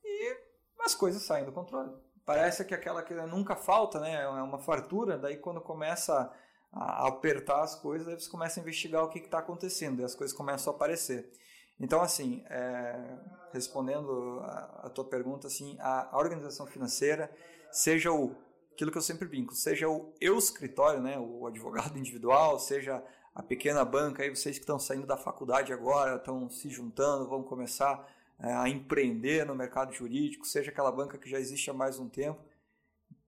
e 0.02 0.36
as 0.80 0.94
coisas 0.94 1.22
saem 1.22 1.44
do 1.44 1.52
controle. 1.52 1.92
Parece 2.26 2.64
que 2.64 2.74
aquela 2.74 3.02
que 3.02 3.14
nunca 3.14 3.54
falta, 3.54 4.00
né, 4.00 4.22
é 4.22 4.26
uma 4.26 4.58
fartura, 4.58 5.18
daí 5.18 5.36
quando 5.36 5.60
começa 5.60 6.32
a 6.72 7.06
apertar 7.06 7.62
as 7.62 7.74
coisas, 7.74 8.08
aí 8.08 8.18
você 8.18 8.30
começa 8.30 8.58
a 8.58 8.62
investigar 8.62 9.04
o 9.04 9.08
que 9.08 9.18
está 9.18 9.38
acontecendo 9.38 10.00
e 10.00 10.04
as 10.04 10.14
coisas 10.14 10.36
começam 10.36 10.72
a 10.72 10.76
aparecer. 10.76 11.30
Então, 11.78 12.00
assim, 12.00 12.44
é, 12.48 13.18
respondendo 13.52 14.40
a, 14.40 14.86
a, 14.86 14.90
tua 14.90 15.04
pergunta, 15.04 15.46
assim, 15.46 15.76
a, 15.80 16.14
a 16.14 16.18
organização 16.18 16.66
financeira, 16.66 17.30
seja 17.70 18.12
o 18.12 18.34
aquilo 18.72 18.90
que 18.90 18.98
eu 18.98 19.02
sempre 19.02 19.28
brinco, 19.28 19.54
seja 19.54 19.88
o 19.88 20.12
eu 20.20 20.36
escritório, 20.36 21.00
né, 21.00 21.16
o 21.16 21.46
advogado 21.46 21.96
individual, 21.98 22.58
seja 22.58 23.04
a 23.34 23.42
pequena 23.42 23.84
banca, 23.84 24.22
aí 24.22 24.30
vocês 24.30 24.56
que 24.56 24.62
estão 24.62 24.78
saindo 24.78 25.06
da 25.06 25.16
faculdade 25.16 25.72
agora, 25.72 26.16
estão 26.16 26.48
se 26.48 26.68
juntando, 26.70 27.28
vão 27.28 27.42
começar 27.42 28.08
é, 28.38 28.52
a 28.52 28.68
empreender 28.68 29.44
no 29.44 29.54
mercado 29.54 29.92
jurídico, 29.92 30.46
seja 30.46 30.70
aquela 30.70 30.92
banca 30.92 31.18
que 31.18 31.28
já 31.28 31.38
existe 31.40 31.68
há 31.68 31.74
mais 31.74 31.98
um 31.98 32.08
tempo, 32.08 32.40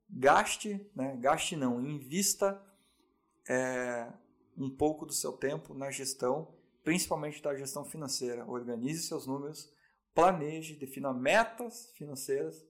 gaste, 0.08 0.88
né, 0.94 1.16
gaste 1.16 1.56
não, 1.56 1.84
invista 1.84 2.62
é, 3.48 4.08
um 4.56 4.70
pouco 4.70 5.04
do 5.04 5.12
seu 5.12 5.32
tempo 5.32 5.74
na 5.74 5.90
gestão, 5.90 6.54
principalmente 6.84 7.42
da 7.42 7.54
gestão 7.56 7.84
financeira. 7.84 8.46
Organize 8.46 9.02
seus 9.02 9.26
números, 9.26 9.72
planeje, 10.14 10.76
defina 10.76 11.12
metas 11.12 11.90
financeiras 11.96 12.64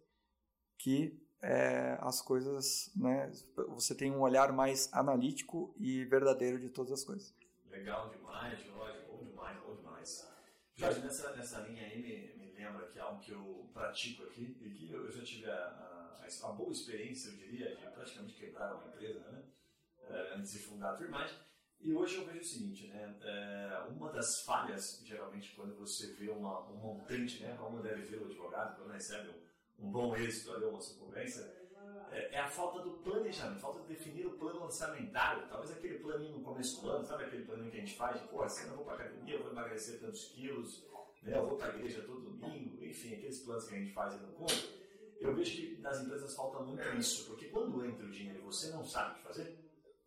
que 0.78 1.25
é, 1.42 1.98
as 2.00 2.20
coisas, 2.20 2.90
né, 2.96 3.30
você 3.68 3.94
tem 3.94 4.10
um 4.10 4.20
olhar 4.20 4.52
mais 4.52 4.92
analítico 4.92 5.74
e 5.78 6.04
verdadeiro 6.04 6.58
de 6.58 6.70
todas 6.70 6.92
as 6.92 7.04
coisas. 7.04 7.34
Legal 7.70 8.08
demais, 8.08 8.58
Jorge, 8.64 8.98
bom 9.08 9.24
demais, 9.24 9.58
bom 9.60 9.76
demais. 9.76 10.28
Jorge, 10.74 11.00
nessa, 11.00 11.36
nessa 11.36 11.60
linha 11.60 11.82
aí 11.84 12.00
me, 12.00 12.44
me 12.44 12.52
lembra 12.52 12.86
que 12.86 12.98
é 12.98 13.02
algo 13.02 13.20
que 13.20 13.32
eu 13.32 13.68
pratico 13.72 14.24
aqui 14.24 14.56
e 14.60 14.70
que 14.70 14.92
eu 14.92 15.10
já 15.10 15.22
tive 15.22 15.50
a, 15.50 15.54
a, 15.54 16.48
a 16.48 16.52
boa 16.52 16.72
experiência, 16.72 17.30
eu 17.30 17.36
diria, 17.36 17.76
de 17.76 17.86
praticamente 17.88 18.34
quebrar 18.34 18.74
uma 18.74 18.88
empresa, 18.88 19.20
né, 19.30 19.42
é, 20.08 20.34
antes 20.36 20.52
de 20.52 20.58
fundar 20.58 20.92
a 20.92 20.96
Turmage. 20.96 21.34
E 21.80 21.92
hoje 21.92 22.16
eu 22.16 22.24
vejo 22.24 22.40
o 22.40 22.44
seguinte, 22.44 22.86
né? 22.88 23.14
É, 23.20 23.86
uma 23.90 24.10
das 24.10 24.40
falhas, 24.40 25.02
geralmente, 25.04 25.54
quando 25.54 25.76
você 25.76 26.14
vê 26.14 26.30
uma, 26.30 26.66
um 26.70 26.76
montante, 26.76 27.42
né? 27.42 27.54
Como 27.60 27.82
deve 27.82 28.02
ver 28.02 28.22
o 28.22 28.24
advogado 28.24 28.76
quando 28.76 28.92
recebe 28.92 29.28
um 29.28 29.45
um 29.78 29.90
bom 29.90 30.14
êxito 30.16 30.52
ali, 30.52 30.64
uma 30.64 30.80
sucumbência, 30.80 31.42
é, 32.10 32.36
é, 32.36 32.40
a 32.40 32.48
falta 32.48 32.80
do 32.80 32.92
planejamento, 32.98 33.60
falta 33.60 33.80
de 33.80 33.88
definir 33.88 34.26
o 34.26 34.38
plano 34.38 34.62
orçamentário. 34.62 35.46
Talvez 35.48 35.70
aquele 35.70 35.98
planinho 35.98 36.38
no 36.38 36.44
começo 36.44 36.80
do 36.80 36.88
ano, 36.88 37.04
sabe 37.04 37.24
aquele 37.24 37.44
planinho 37.44 37.70
que 37.70 37.76
a 37.76 37.80
gente 37.80 37.96
faz? 37.96 38.20
De, 38.20 38.28
Pô, 38.28 38.42
assim 38.42 38.68
eu 38.68 38.76
vou 38.76 38.84
para 38.84 38.94
academia, 38.94 39.34
eu 39.34 39.42
vou 39.42 39.52
emagrecer 39.52 40.00
tantos 40.00 40.24
quilos, 40.26 40.86
né, 41.22 41.36
eu 41.36 41.46
vou 41.46 41.56
para 41.56 41.72
a 41.72 41.76
igreja 41.76 42.02
todo 42.02 42.20
domingo, 42.20 42.82
enfim, 42.82 43.14
aqueles 43.14 43.40
planos 43.40 43.68
que 43.68 43.74
a 43.74 43.78
gente 43.78 43.92
faz 43.92 44.20
no 44.20 44.28
fundo. 44.28 44.76
Eu 45.20 45.34
vejo 45.34 45.56
que 45.56 45.80
nas 45.80 46.00
empresas 46.00 46.34
falta 46.34 46.60
muito 46.60 46.82
isso, 46.96 47.26
porque 47.26 47.46
quando 47.48 47.84
entra 47.84 48.06
o 48.06 48.10
dinheiro 48.10 48.38
e 48.38 48.42
você 48.42 48.70
não 48.70 48.84
sabe 48.84 49.12
o 49.12 49.14
que 49.16 49.22
fazer, 49.22 49.58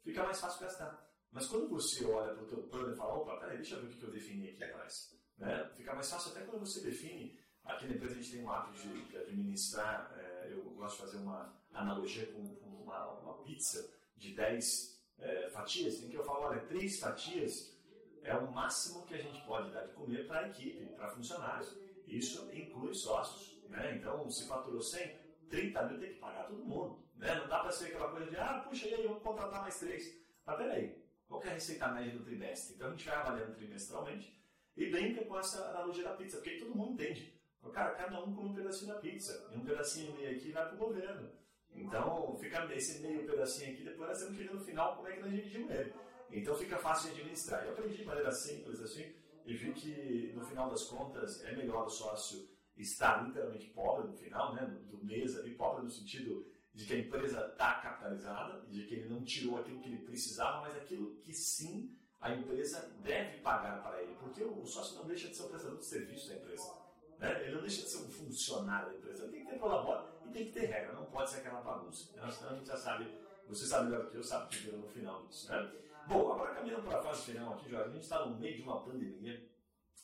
fica 0.04 0.24
mais 0.24 0.40
fácil 0.40 0.62
gastar. 0.62 1.10
Mas 1.32 1.48
quando 1.48 1.70
você 1.70 2.06
olha 2.06 2.34
para 2.34 2.44
o 2.44 2.48
teu 2.48 2.64
plano 2.64 2.94
e 2.94 2.96
fala, 2.96 3.16
opa, 3.16 3.38
peraí, 3.38 3.58
deixa 3.58 3.76
eu 3.76 3.82
ver 3.82 3.88
o 3.88 3.98
que 3.98 4.04
eu 4.04 4.12
defini 4.12 4.50
aqui 4.50 4.64
atrás. 4.64 5.16
Né? 5.38 5.72
Fica 5.76 5.94
mais 5.94 6.10
fácil 6.10 6.32
até 6.32 6.42
quando 6.42 6.66
você 6.66 6.82
define 6.82 7.40
Aqui 7.70 7.86
na 7.86 7.94
empresa 7.94 8.14
a 8.14 8.18
gente 8.18 8.32
tem 8.32 8.44
um 8.44 8.52
hábito 8.52 8.88
de, 8.88 9.06
de 9.06 9.18
administrar, 9.18 10.12
é, 10.18 10.52
eu 10.52 10.64
gosto 10.72 10.96
de 10.96 11.02
fazer 11.04 11.18
uma 11.18 11.54
analogia 11.72 12.26
com, 12.26 12.56
com 12.56 12.70
uma, 12.84 13.12
uma, 13.20 13.34
pizza 13.44 13.94
de 14.18 14.34
10 14.34 15.00
é, 15.20 15.50
fatias, 15.50 16.04
em 16.04 16.10
que 16.10 16.16
eu 16.16 16.24
falo, 16.24 16.46
olha, 16.46 16.62
três 16.62 17.00
fatias 17.00 17.78
é 18.24 18.36
o 18.36 18.52
máximo 18.52 19.06
que 19.06 19.14
a 19.14 19.22
gente 19.22 19.40
pode 19.46 19.72
dar 19.72 19.86
de 19.86 19.94
comer 19.94 20.28
para 20.28 20.42
a 20.42 20.50
equipe, 20.50 20.84
para 20.96 21.10
funcionários. 21.10 21.78
Isso 22.08 22.50
inclui 22.54 22.94
sócios. 22.94 23.62
Né? 23.70 23.98
Então, 23.98 24.28
se 24.32 24.48
faturou 24.48 24.82
100, 24.82 25.16
30 25.48 25.84
mil 25.84 26.00
tem 26.00 26.14
que 26.14 26.20
pagar 26.20 26.48
todo 26.48 26.66
mundo. 26.66 27.00
Né? 27.16 27.36
Não 27.36 27.48
dá 27.48 27.60
para 27.60 27.72
ser 27.72 27.90
aquela 27.90 28.10
coisa 28.10 28.32
de, 28.32 28.38
ah, 28.38 28.66
puxa, 28.68 28.88
e 28.88 28.96
aí, 28.96 29.08
vamos 29.08 29.22
contratar 29.22 29.62
mais 29.62 29.80
três. 29.80 30.20
Mas 30.44 30.58
peraí, 30.58 31.04
qual 31.28 31.44
é 31.44 31.50
a 31.50 31.54
receita 31.54 31.88
média 31.90 32.18
do 32.18 32.26
trimestre? 32.26 32.76
Então, 32.76 32.88
a 32.88 32.92
gente 32.92 33.06
vai 33.06 33.16
avaliando 33.16 33.54
trimestralmente 33.54 34.44
e 34.76 34.90
brinca 34.90 35.24
com 35.24 35.38
essa 35.38 35.70
analogia 35.70 36.04
da 36.04 36.16
pizza, 36.16 36.38
porque 36.38 36.58
todo 36.58 36.76
mundo 36.76 36.94
entende. 36.94 37.39
Cara, 37.80 37.96
cada 37.96 38.22
um 38.22 38.36
come 38.36 38.50
um 38.50 38.54
pedacinho 38.56 38.94
da 38.94 39.00
pizza. 39.00 39.48
E 39.54 39.58
um 39.58 39.64
pedacinho 39.64 40.14
meio 40.14 40.36
aqui 40.36 40.52
vai 40.52 40.66
para 40.66 40.76
o 40.76 40.78
governo. 40.78 41.30
Então, 41.72 42.36
fica 42.38 42.66
esse 42.76 43.00
meio 43.00 43.26
pedacinho 43.26 43.74
aqui, 43.74 43.84
depois 43.84 44.10
nós 44.10 44.20
temos 44.20 44.38
que 44.38 44.44
ver 44.44 44.54
no 44.54 44.60
final 44.60 44.96
como 44.96 45.08
é 45.08 45.14
que 45.14 45.22
nós 45.22 45.32
dividimos 45.32 45.72
ele. 45.72 45.94
Então, 46.32 46.56
fica 46.56 46.78
fácil 46.78 47.14
de 47.14 47.22
administrar. 47.22 47.64
Eu 47.64 47.72
aprendi 47.72 47.98
de 47.98 48.06
maneira 48.06 48.32
simples 48.32 48.82
assim, 48.82 49.16
e 49.46 49.54
vi 49.54 49.72
que, 49.74 50.34
no 50.36 50.46
final 50.46 50.70
das 50.70 50.84
contas, 50.84 51.44
é 51.46 51.56
melhor 51.56 51.86
o 51.86 51.90
sócio 51.90 52.50
estar 52.76 53.26
literalmente 53.26 53.68
pobre 53.70 54.08
no 54.08 54.14
final, 54.18 54.54
né, 54.56 54.66
do 54.90 55.04
mês 55.04 55.38
ali, 55.38 55.56
pobre 55.56 55.84
no 55.84 55.90
sentido 55.90 56.46
de 56.74 56.86
que 56.86 56.94
a 56.94 57.00
empresa 57.00 57.48
está 57.48 57.76
capitalizada, 57.76 58.62
de 58.68 58.86
que 58.86 58.96
ele 58.96 59.10
não 59.10 59.24
tirou 59.24 59.58
aquilo 59.58 59.80
que 59.80 59.88
ele 59.88 60.06
precisava, 60.06 60.62
mas 60.62 60.76
aquilo 60.76 61.16
que 61.22 61.34
sim 61.34 61.96
a 62.20 62.34
empresa 62.34 62.94
deve 63.02 63.40
pagar 63.40 63.82
para 63.82 64.02
ele, 64.02 64.16
porque 64.16 64.44
o 64.44 64.66
sócio 64.66 64.98
não 64.98 65.08
deixa 65.08 65.30
de 65.30 65.36
ser 65.36 65.44
um 65.44 65.50
prestador 65.50 65.78
de 65.78 65.86
serviço 65.86 66.30
da 66.30 66.36
empresa. 66.36 66.89
Né? 67.20 67.44
Ele 67.44 67.56
não 67.56 67.62
deixa 67.62 67.84
de 67.84 67.90
ser 67.90 67.98
um 67.98 68.10
funcionário 68.10 68.90
da 68.90 68.98
empresa. 68.98 69.24
Ele 69.26 69.32
tem 69.34 69.46
que 69.46 69.52
ter 69.52 69.60
prolabora 69.60 70.06
e 70.26 70.32
tem 70.32 70.46
que 70.46 70.52
ter 70.52 70.66
regra, 70.66 70.94
não 70.94 71.06
pode 71.06 71.30
ser 71.30 71.40
aquela 71.40 71.62
bagunça. 71.62 72.12
Né? 72.16 72.32
Senão 72.32 72.52
a 72.52 72.56
gente 72.56 72.68
já 72.68 72.78
sabe, 72.78 73.14
você 73.48 73.66
sabe 73.66 73.90
melhor 73.90 74.10
que 74.10 74.16
eu, 74.16 74.24
sabe 74.24 74.50
que 74.50 74.72
no 74.72 74.88
final 74.88 75.26
disso. 75.26 75.52
Né? 75.52 75.72
Bom, 76.08 76.32
agora 76.32 76.56
caminhando 76.56 76.84
para 76.84 77.00
a 77.00 77.04
fase 77.04 77.32
final 77.32 77.54
aqui, 77.54 77.70
Jorge, 77.70 77.90
a 77.90 77.94
gente 77.94 78.04
está 78.04 78.26
no 78.26 78.36
meio 78.38 78.56
de 78.56 78.64
uma 78.64 78.82
pandemia. 78.82 79.48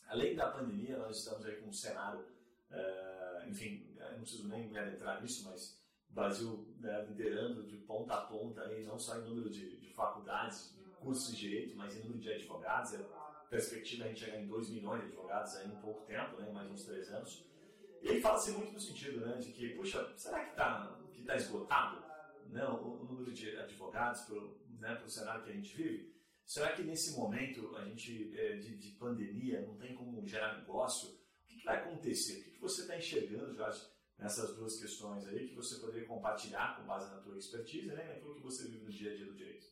Além 0.07 0.35
da 0.35 0.51
pandemia, 0.51 0.97
nós 0.97 1.17
estamos 1.17 1.45
aí 1.45 1.55
com 1.55 1.69
um 1.69 1.73
cenário, 1.73 2.19
uh, 2.19 3.49
enfim, 3.49 3.91
não 3.97 4.19
preciso 4.19 4.47
nem 4.47 4.67
me 4.67 4.77
adentrar 4.77 5.21
nisso, 5.21 5.49
mas 5.49 5.81
o 6.09 6.13
Brasil 6.13 6.67
né, 6.79 7.03
liderando 7.07 7.63
de 7.63 7.77
ponta 7.77 8.13
a 8.13 8.21
ponta, 8.21 8.61
aí, 8.61 8.83
não 8.83 8.99
só 8.99 9.17
em 9.17 9.23
número 9.23 9.49
de, 9.49 9.77
de 9.77 9.89
faculdades, 9.93 10.75
de 10.77 10.91
cursos 10.91 11.35
de 11.35 11.49
direito, 11.49 11.75
mas 11.75 11.95
em 11.95 12.03
número 12.03 12.19
de 12.19 12.31
advogados. 12.31 12.93
É 12.93 12.97
perspectiva 13.49 14.05
a 14.05 14.07
gente 14.07 14.19
chegar 14.21 14.39
em 14.39 14.47
2 14.47 14.69
milhões 14.69 15.01
de 15.01 15.07
advogados 15.07 15.55
aí 15.55 15.67
em 15.67 15.81
pouco 15.81 16.05
tempo, 16.05 16.37
né, 16.37 16.51
mais 16.51 16.69
uns 16.69 16.85
3 16.85 17.09
anos. 17.13 17.45
E 18.01 18.09
aí 18.09 18.21
fala-se 18.21 18.51
muito 18.51 18.73
no 18.73 18.79
sentido 18.79 19.25
né, 19.25 19.37
de 19.37 19.51
que, 19.51 19.69
puxa, 19.69 20.13
será 20.17 20.43
que 20.43 20.51
está 20.51 20.99
que 21.11 21.23
tá 21.23 21.35
esgotado 21.35 22.05
né, 22.49 22.63
o, 22.67 23.01
o, 23.01 23.03
número 23.05 23.33
de 23.33 23.57
advogados 23.57 24.21
para 24.21 24.41
né, 24.79 25.01
o 25.03 25.09
cenário 25.09 25.43
que 25.43 25.49
a 25.49 25.53
gente 25.53 25.75
vive? 25.75 26.15
Será 26.45 26.73
que 26.73 26.83
nesse 26.83 27.17
momento 27.17 27.75
a 27.75 27.85
gente 27.85 28.37
é, 28.37 28.57
de, 28.57 28.77
de, 28.77 28.91
pandemia 28.91 29.61
não 29.61 29.75
tem 29.77 29.95
como 29.95 30.25
gerar 30.27 30.59
negócio? 30.59 31.09
O 31.09 31.47
que, 31.47 31.57
que 31.57 31.65
vai 31.65 31.77
acontecer? 31.77 32.39
O 32.39 32.43
que, 32.43 32.51
que 32.51 32.61
você 32.61 32.81
está 32.81 32.95
enxergando, 32.95 33.55
Jorge, 33.55 33.81
nessas 34.19 34.55
duas 34.55 34.79
questões 34.79 35.27
aí 35.27 35.49
que 35.49 35.55
você 35.55 35.79
poderia 35.79 36.07
compartilhar 36.07 36.77
com 36.77 36.85
base 36.85 37.09
na 37.11 37.21
tua 37.21 37.37
expertise, 37.37 37.87
né, 37.87 38.13
naquilo 38.13 38.35
que 38.35 38.43
você 38.43 38.67
vive 38.69 38.85
no 38.85 38.91
dia 38.91 39.11
a 39.11 39.15
dia 39.15 39.25
do 39.25 39.33
direito? 39.33 39.65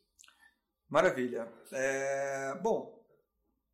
Maravilha. 0.90 1.52
É, 1.72 2.56
bom, 2.62 3.03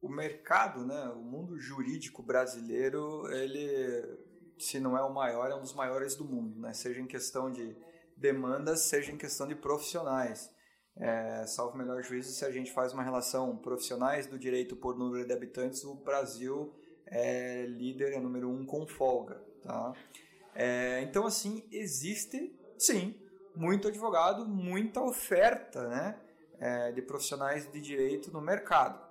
o 0.02 0.10
mercado, 0.10 0.86
né, 0.86 1.10
o 1.10 1.22
mundo 1.22 1.60
jurídico 1.60 2.24
brasileiro, 2.24 3.30
ele, 3.32 4.18
se 4.58 4.80
não 4.80 4.98
é 4.98 5.02
o 5.04 5.14
maior, 5.14 5.52
é 5.52 5.56
um 5.56 5.62
dos 5.62 5.74
maiores 5.74 6.16
do 6.16 6.24
mundo, 6.24 6.60
né? 6.60 6.74
seja 6.74 7.02
em 7.02 7.08
questão 7.08 7.52
de 7.52 7.76
demandas, 8.16 8.82
seja 8.82 9.12
em 9.12 9.18
questão 9.18 9.48
de 9.48 9.56
profissionais. 9.56 10.50
É, 10.98 11.46
salvo 11.48 11.78
melhor 11.78 12.02
juízo, 12.02 12.32
se 12.32 12.44
a 12.44 12.52
gente 12.52 12.72
faz 12.74 12.94
uma 12.94 13.04
relação 13.04 13.58
profissionais 13.58 14.26
do 14.26 14.38
direito 14.38 14.76
por 14.76 14.98
número 14.98 15.26
de 15.26 15.34
habitantes, 15.34 15.84
o 15.84 15.96
Brasil 15.96 16.74
é 17.06 17.66
líder, 17.66 18.14
é 18.14 18.20
número 18.20 18.50
um 18.50 18.66
com 18.66 18.88
folga. 18.88 19.42
Tá? 19.64 19.94
É, 20.56 21.02
então, 21.02 21.26
assim, 21.26 21.68
existe, 21.72 22.54
sim, 22.78 23.16
muito 23.56 23.88
advogado, 23.88 24.46
muita 24.46 25.02
oferta 25.02 25.88
né, 25.88 26.20
é, 26.60 26.92
de 26.92 27.02
profissionais 27.02 27.70
de 27.70 27.80
direito 27.82 28.32
no 28.32 28.42
mercado 28.42 29.09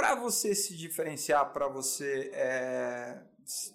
para 0.00 0.14
você 0.14 0.54
se 0.54 0.74
diferenciar, 0.74 1.52
para 1.52 1.68
você 1.68 2.30
é, 2.32 3.20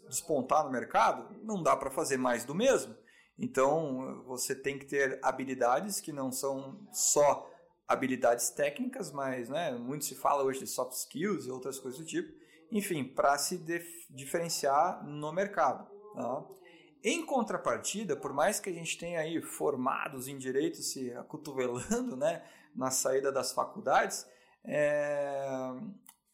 despontar 0.10 0.64
no 0.64 0.72
mercado, 0.72 1.40
não 1.44 1.62
dá 1.62 1.76
para 1.76 1.92
fazer 1.92 2.18
mais 2.18 2.44
do 2.44 2.56
mesmo. 2.56 2.96
Então, 3.38 4.24
você 4.26 4.56
tem 4.56 4.80
que 4.80 4.86
ter 4.86 5.20
habilidades 5.22 6.02
que 6.02 6.12
não 6.12 6.32
são 6.32 6.80
só 6.92 7.48
habilidades 7.88 8.50
técnicas, 8.50 9.12
mas 9.12 9.50
né, 9.50 9.72
muito 9.74 10.06
se 10.06 10.16
fala 10.16 10.42
hoje 10.42 10.62
de 10.62 10.68
soft 10.68 10.94
skills 10.94 11.46
e 11.46 11.52
outras 11.52 11.78
coisas 11.78 12.00
do 12.00 12.06
tipo. 12.08 12.34
Enfim, 12.72 13.04
para 13.04 13.38
se 13.38 13.64
diferenciar 14.10 15.06
no 15.06 15.32
mercado. 15.32 15.88
Tá? 16.16 16.44
Em 17.04 17.24
contrapartida, 17.24 18.16
por 18.16 18.34
mais 18.34 18.60
que 18.60 18.72
a 18.72 18.74
gente 18.74 18.98
tenha 18.98 19.20
aí 19.20 19.40
formados 19.44 20.28
em 20.28 20.40
direito 20.40 20.78
se 20.78 21.14
acotovelando 21.14 22.18
né, 22.18 22.44
na 22.76 22.90
saída 22.90 23.32
das 23.32 23.52
faculdades, 23.52 24.26
é, 24.68 25.46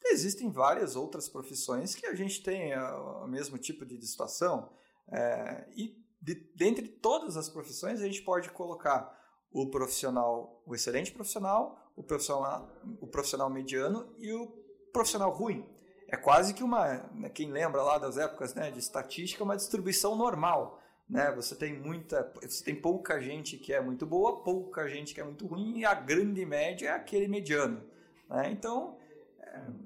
Existem 0.03 0.51
várias 0.51 0.95
outras 0.95 1.29
profissões 1.29 1.95
que 1.95 2.05
a 2.05 2.15
gente 2.15 2.41
tem 2.41 2.77
o 2.77 3.27
mesmo 3.27 3.57
tipo 3.57 3.85
de 3.85 4.05
situação, 4.05 4.69
é, 5.11 5.65
e 5.75 5.95
de, 6.21 6.35
dentre 6.55 6.87
todas 6.87 7.35
as 7.35 7.49
profissões 7.49 8.01
a 8.01 8.05
gente 8.05 8.21
pode 8.21 8.49
colocar 8.51 9.19
o 9.51 9.69
profissional, 9.69 10.61
o 10.65 10.73
excelente 10.73 11.11
profissional, 11.11 11.91
o 11.95 12.03
profissional, 12.03 12.69
o 13.01 13.07
profissional 13.07 13.49
mediano 13.49 14.15
e 14.19 14.31
o 14.31 14.47
profissional 14.93 15.31
ruim. 15.31 15.67
É 16.07 16.17
quase 16.17 16.53
que 16.53 16.63
uma, 16.63 17.09
né, 17.13 17.29
quem 17.29 17.51
lembra 17.51 17.81
lá 17.81 17.97
das 17.97 18.17
épocas 18.17 18.53
né, 18.53 18.69
de 18.69 18.79
estatística, 18.79 19.43
uma 19.43 19.55
distribuição 19.55 20.15
normal. 20.15 20.81
Né? 21.09 21.31
Você 21.35 21.55
tem 21.55 21.77
muita, 21.77 22.31
você 22.41 22.63
tem 22.63 22.75
pouca 22.75 23.19
gente 23.19 23.57
que 23.57 23.73
é 23.73 23.81
muito 23.81 24.05
boa, 24.05 24.43
pouca 24.43 24.87
gente 24.87 25.13
que 25.13 25.21
é 25.21 25.23
muito 25.23 25.45
ruim 25.47 25.79
e 25.79 25.85
a 25.85 25.93
grande 25.93 26.45
média 26.45 26.89
é 26.89 26.91
aquele 26.91 27.27
mediano. 27.27 27.83
Né? 28.29 28.51
Então 28.51 28.97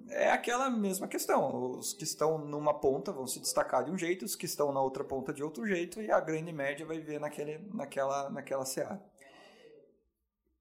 é 0.10 0.32
aquela 0.32 0.70
mesma 0.70 1.08
questão. 1.08 1.72
Os 1.72 1.94
que 1.94 2.04
estão 2.04 2.38
numa 2.38 2.74
ponta 2.74 3.12
vão 3.12 3.28
se 3.28 3.40
destacar 3.40 3.84
de 3.84 3.92
um 3.92 3.98
jeito, 3.98 4.26
os 4.26 4.36
que 4.36 4.46
estão 4.46 4.72
na 4.72 4.82
outra 4.82 5.04
ponta 5.04 5.34
de 5.34 5.44
outro 5.44 5.66
jeito, 5.66 6.02
e 6.02 6.12
a 6.12 6.20
grande 6.20 6.52
média 6.52 6.86
vai 6.86 6.98
viver 6.98 7.20
naquele, 7.20 7.58
naquela, 7.74 8.30
naquela 8.30 8.66
seara. 8.66 9.04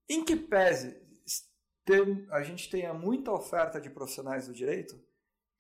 Em 0.09 0.25
que 0.25 0.37
pese 0.37 1.03
a 2.31 2.43
gente 2.43 2.71
tenha 2.71 2.95
muita 2.95 3.31
oferta 3.31 3.79
de 3.79 3.91
profissionais 3.91 4.47
do 4.47 4.55
direito, 4.55 4.99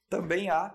também 0.08 0.48
há 0.48 0.74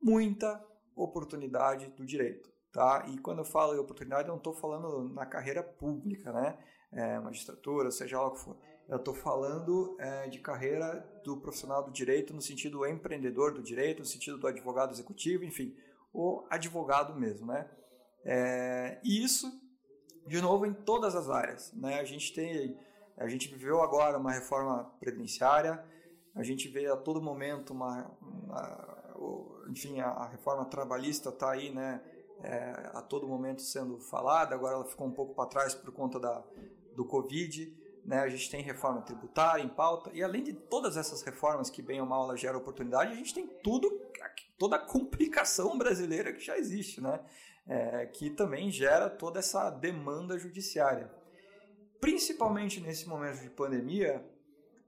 muita 0.00 0.64
oportunidade 0.94 1.88
do 1.88 2.06
direito. 2.06 2.50
Tá? 2.72 3.04
E 3.08 3.18
quando 3.18 3.38
eu 3.38 3.44
falo 3.44 3.74
em 3.74 3.78
oportunidade, 3.78 4.28
eu 4.28 4.32
não 4.32 4.38
estou 4.38 4.54
falando 4.54 5.08
na 5.12 5.26
carreira 5.26 5.62
pública, 5.62 6.32
né? 6.32 6.58
É, 6.92 7.18
magistratura, 7.18 7.90
seja 7.90 8.18
lá 8.18 8.28
o 8.28 8.32
que 8.32 8.40
for 8.40 8.56
eu 8.88 8.98
estou 8.98 9.14
falando 9.14 9.96
é, 9.98 10.28
de 10.28 10.38
carreira 10.38 11.04
do 11.24 11.36
profissional 11.36 11.82
do 11.82 11.90
direito 11.90 12.32
no 12.32 12.40
sentido 12.40 12.86
empreendedor 12.86 13.52
do 13.52 13.62
direito, 13.62 14.00
no 14.00 14.04
sentido 14.04 14.38
do 14.38 14.46
advogado 14.46 14.92
executivo, 14.92 15.44
enfim, 15.44 15.76
o 16.12 16.46
advogado 16.48 17.14
mesmo, 17.14 17.46
né? 17.46 17.68
É, 18.24 19.00
e 19.04 19.22
isso, 19.22 19.50
de 20.26 20.40
novo, 20.40 20.66
em 20.66 20.72
todas 20.72 21.16
as 21.16 21.28
áreas, 21.28 21.72
né? 21.72 21.98
A 22.00 22.04
gente 22.04 22.32
tem, 22.32 22.78
a 23.16 23.28
gente 23.28 23.48
viveu 23.48 23.82
agora 23.82 24.18
uma 24.18 24.32
reforma 24.32 24.84
previdenciária, 25.00 25.84
a 26.34 26.42
gente 26.42 26.68
vê 26.68 26.86
a 26.86 26.96
todo 26.96 27.20
momento 27.20 27.72
uma, 27.72 28.10
uma 28.20 29.06
enfim, 29.68 30.00
a, 30.00 30.08
a, 30.08 30.28
reforma 30.28 30.64
trabalhista 30.64 31.30
está 31.30 31.50
aí, 31.50 31.74
né? 31.74 32.00
É, 32.42 32.90
a 32.92 33.00
todo 33.00 33.26
momento 33.26 33.62
sendo 33.62 33.98
falada, 33.98 34.54
agora 34.54 34.74
ela 34.74 34.84
ficou 34.84 35.06
um 35.06 35.12
pouco 35.12 35.34
para 35.34 35.48
trás 35.48 35.74
por 35.74 35.90
conta 35.90 36.20
da, 36.20 36.44
do 36.94 37.04
Covid, 37.04 37.74
né? 38.06 38.20
A 38.20 38.28
gente 38.28 38.48
tem 38.48 38.62
reforma 38.62 39.02
tributária 39.02 39.62
em 39.62 39.68
pauta, 39.68 40.10
e 40.14 40.22
além 40.22 40.42
de 40.44 40.52
todas 40.52 40.96
essas 40.96 41.22
reformas 41.22 41.68
que, 41.68 41.82
bem 41.82 42.00
ou 42.00 42.06
mal, 42.06 42.24
ela 42.24 42.36
gera 42.36 42.56
oportunidade, 42.56 43.12
a 43.12 43.16
gente 43.16 43.34
tem 43.34 43.48
tudo, 43.62 44.00
toda 44.56 44.76
a 44.76 44.78
complicação 44.78 45.76
brasileira 45.76 46.32
que 46.32 46.40
já 46.40 46.56
existe, 46.56 47.00
né? 47.00 47.20
É, 47.66 48.06
que 48.06 48.30
também 48.30 48.70
gera 48.70 49.10
toda 49.10 49.40
essa 49.40 49.68
demanda 49.70 50.38
judiciária. 50.38 51.10
Principalmente 52.00 52.80
nesse 52.80 53.08
momento 53.08 53.42
de 53.42 53.50
pandemia, 53.50 54.24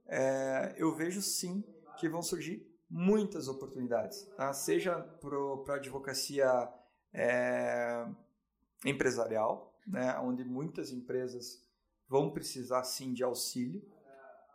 é, 0.07 0.75
eu 0.77 0.95
vejo 0.95 1.21
sim 1.21 1.61
que 1.99 2.07
vão 2.07 2.21
surgir 2.21 2.65
muitas 2.89 3.49
oportunidades, 3.49 4.23
tá? 4.37 4.53
seja 4.53 4.95
para 5.19 5.73
a 5.73 5.77
advocacia 5.77 6.69
é, 7.13 8.07
empresarial, 8.85 9.77
né? 9.85 10.17
onde 10.19 10.45
muitas 10.45 10.91
empresas 10.91 11.68
vão 12.09 12.31
precisar 12.31 12.83
sim 12.83 13.13
de 13.13 13.23
auxílio, 13.23 13.81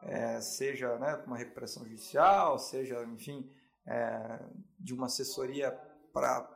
é, 0.03 0.41
seja 0.41 0.99
né, 0.99 1.23
uma 1.27 1.37
recuperação 1.37 1.85
judicial, 1.85 2.59
seja, 2.59 3.03
enfim, 3.05 3.51
é, 3.87 4.41
de 4.79 4.93
uma 4.93 5.07
assessoria 5.07 5.71
para 6.13 6.47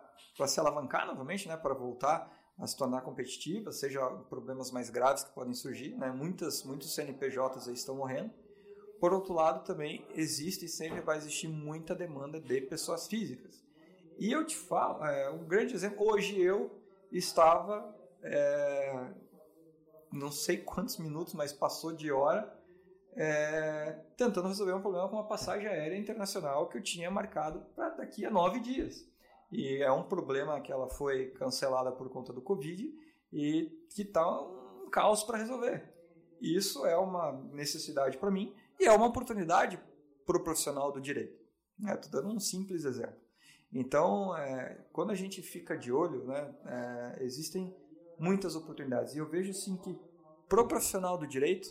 se 0.47 0.61
alavancar 0.61 1.07
novamente, 1.07 1.49
né, 1.49 1.57
para 1.57 1.73
voltar 1.73 2.37
a 2.59 2.67
se 2.67 2.77
tornar 2.77 3.03
competitiva, 3.03 3.71
seja 3.71 4.05
problemas 4.29 4.71
mais 4.71 4.91
graves 4.91 5.23
que 5.23 5.33
podem 5.33 5.55
surgir. 5.55 5.95
Né, 5.97 6.11
muitas, 6.11 6.65
muitos 6.65 6.95
CNPJs 6.95 7.69
aí 7.69 7.75
estão 7.75 7.95
morrendo. 7.95 8.31
Por 9.01 9.13
outro 9.13 9.33
lado, 9.33 9.65
também 9.65 10.05
existe 10.11 10.65
e 10.65 10.69
sempre 10.69 11.01
vai 11.01 11.17
existir 11.17 11.47
muita 11.47 11.95
demanda 11.95 12.41
de 12.41 12.61
pessoas 12.63 13.07
físicas. 13.07 13.65
E 14.19 14.33
eu 14.33 14.45
te 14.45 14.57
falo, 14.57 15.05
é, 15.05 15.31
um 15.31 15.47
grande 15.47 15.73
exemplo, 15.73 16.05
hoje 16.05 16.41
eu 16.41 16.77
estava, 17.13 17.97
é, 18.21 19.13
não 20.13 20.31
sei 20.31 20.59
quantos 20.59 20.99
minutos, 20.99 21.35
mas 21.35 21.53
passou 21.53 21.93
de 21.93 22.11
hora, 22.11 22.53
é, 23.15 23.99
tentando 24.17 24.49
resolver 24.49 24.73
um 24.73 24.81
problema 24.81 25.09
com 25.09 25.17
uma 25.17 25.27
passagem 25.27 25.67
aérea 25.67 25.99
internacional 25.99 26.69
que 26.69 26.79
eu 26.79 26.83
tinha 26.83 27.11
marcado 27.11 27.61
para 27.75 27.91
daqui 27.91 28.25
a 28.25 28.31
nove 28.31 28.61
dias. 28.61 29.07
E 29.51 29.83
é 29.83 29.91
um 29.91 30.05
problema 30.05 30.61
que 30.61 30.71
ela 30.71 30.89
foi 30.89 31.31
cancelada 31.31 31.91
por 31.91 32.09
conta 32.11 32.33
do 32.33 32.43
Covid 32.43 32.93
e 33.33 33.87
que 33.95 34.03
está 34.03 34.41
um 34.41 34.89
caos 34.91 35.25
para 35.25 35.39
resolver. 35.39 35.93
Isso 36.41 36.87
é 36.87 36.97
uma 36.97 37.33
necessidade 37.53 38.19
para 38.19 38.31
mim 38.31 38.55
e 38.79 38.85
é 38.85 38.93
uma 38.93 39.07
oportunidade 39.07 39.81
para 40.25 40.37
o 40.37 40.45
profissional 40.45 40.93
do 40.93 41.01
direito. 41.01 41.39
Estou 41.83 42.11
dando 42.11 42.35
um 42.35 42.41
simples 42.41 42.85
exemplo. 42.85 43.17
Então, 43.73 44.37
é, 44.37 44.87
quando 44.93 45.11
a 45.11 45.15
gente 45.15 45.43
fica 45.43 45.77
de 45.77 45.93
olho, 45.93 46.25
né, 46.25 46.55
é, 46.67 47.25
existem 47.25 47.75
muitas 48.19 48.57
oportunidades. 48.57 49.15
E 49.15 49.19
eu 49.19 49.29
vejo 49.29 49.53
sim 49.53 49.77
que 49.77 49.99
pro 50.49 50.67
profissional 50.67 51.17
do 51.17 51.27
direito, 51.27 51.69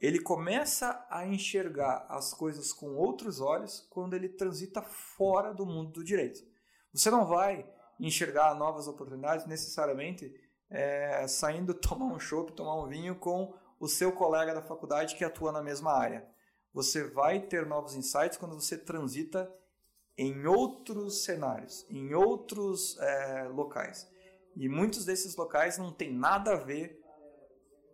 ele 0.00 0.18
começa 0.18 1.06
a 1.10 1.26
enxergar 1.26 2.06
as 2.08 2.32
coisas 2.32 2.72
com 2.72 2.96
outros 2.96 3.40
olhos 3.40 3.86
quando 3.90 4.14
ele 4.14 4.28
transita 4.28 4.80
fora 4.82 5.52
do 5.52 5.66
mundo 5.66 5.92
do 5.92 6.04
direito. 6.04 6.40
Você 6.92 7.10
não 7.10 7.26
vai 7.26 7.68
enxergar 7.98 8.54
novas 8.54 8.88
oportunidades 8.88 9.46
necessariamente 9.46 10.32
é, 10.70 11.26
saindo 11.28 11.74
tomar 11.78 12.06
um 12.06 12.18
chopp, 12.18 12.52
tomar 12.52 12.82
um 12.82 12.88
vinho 12.88 13.14
com 13.14 13.54
o 13.78 13.88
seu 13.88 14.12
colega 14.12 14.54
da 14.54 14.62
faculdade 14.62 15.16
que 15.16 15.24
atua 15.24 15.52
na 15.52 15.62
mesma 15.62 15.92
área. 15.92 16.26
Você 16.72 17.04
vai 17.04 17.40
ter 17.40 17.66
novos 17.66 17.94
insights 17.94 18.38
quando 18.38 18.54
você 18.54 18.78
transita 18.78 19.52
em 20.16 20.46
outros 20.46 21.24
cenários, 21.24 21.84
em 21.90 22.14
outros 22.14 22.98
é, 22.98 23.48
locais. 23.48 24.08
E 24.56 24.68
muitos 24.68 25.04
desses 25.04 25.36
locais 25.36 25.78
não 25.78 25.92
tem 25.92 26.12
nada 26.12 26.52
a 26.52 26.56
ver 26.56 27.00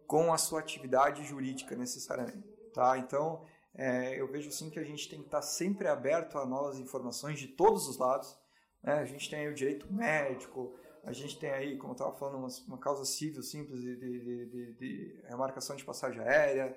com 0.06 0.32
a 0.32 0.38
sua 0.38 0.60
atividade 0.60 1.24
jurídica 1.24 1.76
necessariamente. 1.76 2.48
Tá? 2.72 2.98
Então, 2.98 3.44
é, 3.74 4.18
eu 4.20 4.26
vejo 4.26 4.50
sim 4.50 4.70
que 4.70 4.78
a 4.78 4.84
gente 4.84 5.08
tem 5.08 5.20
que 5.20 5.26
estar 5.26 5.42
sempre 5.42 5.88
aberto 5.88 6.38
a 6.38 6.46
novas 6.46 6.78
informações 6.78 7.38
de 7.38 7.48
todos 7.48 7.86
os 7.88 7.98
lados. 7.98 8.36
Né? 8.82 8.94
A 8.94 9.04
gente 9.04 9.28
tem 9.28 9.40
aí 9.40 9.48
o 9.48 9.54
direito 9.54 9.92
médico, 9.92 10.74
a 11.04 11.12
gente 11.12 11.38
tem 11.38 11.50
aí, 11.50 11.76
como 11.76 11.92
eu 11.92 11.96
estava 11.96 12.12
falando, 12.12 12.38
uma, 12.38 12.48
uma, 12.66 12.78
causa 12.78 13.04
civil 13.04 13.42
simples 13.42 13.80
de, 13.80 13.96
de, 13.96 14.46
de, 14.46 14.72
de, 14.72 15.20
remarcação 15.28 15.76
de 15.76 15.84
passagem 15.84 16.20
aérea 16.20 16.76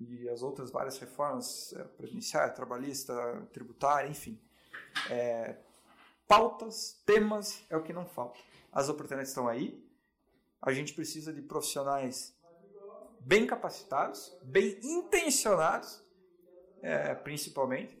e 0.00 0.28
as 0.28 0.42
outras 0.42 0.70
várias 0.70 0.98
reformas 0.98 1.72
é, 1.74 1.84
previdenciária, 1.84 2.52
trabalhista, 2.52 3.12
tributária, 3.52 4.08
enfim. 4.08 4.40
É, 5.10 5.56
pautas, 6.26 7.02
temas 7.04 7.64
é 7.68 7.76
o 7.76 7.82
que 7.82 7.92
não 7.92 8.06
falta. 8.06 8.38
As 8.72 8.88
oportunidades 8.88 9.30
estão 9.30 9.48
aí. 9.48 9.82
A 10.60 10.72
gente 10.72 10.92
precisa 10.92 11.32
de 11.32 11.42
profissionais 11.42 12.36
bem 13.20 13.46
capacitados, 13.46 14.36
bem 14.42 14.78
intencionados, 14.82 16.02
é, 16.82 17.14
principalmente, 17.14 18.00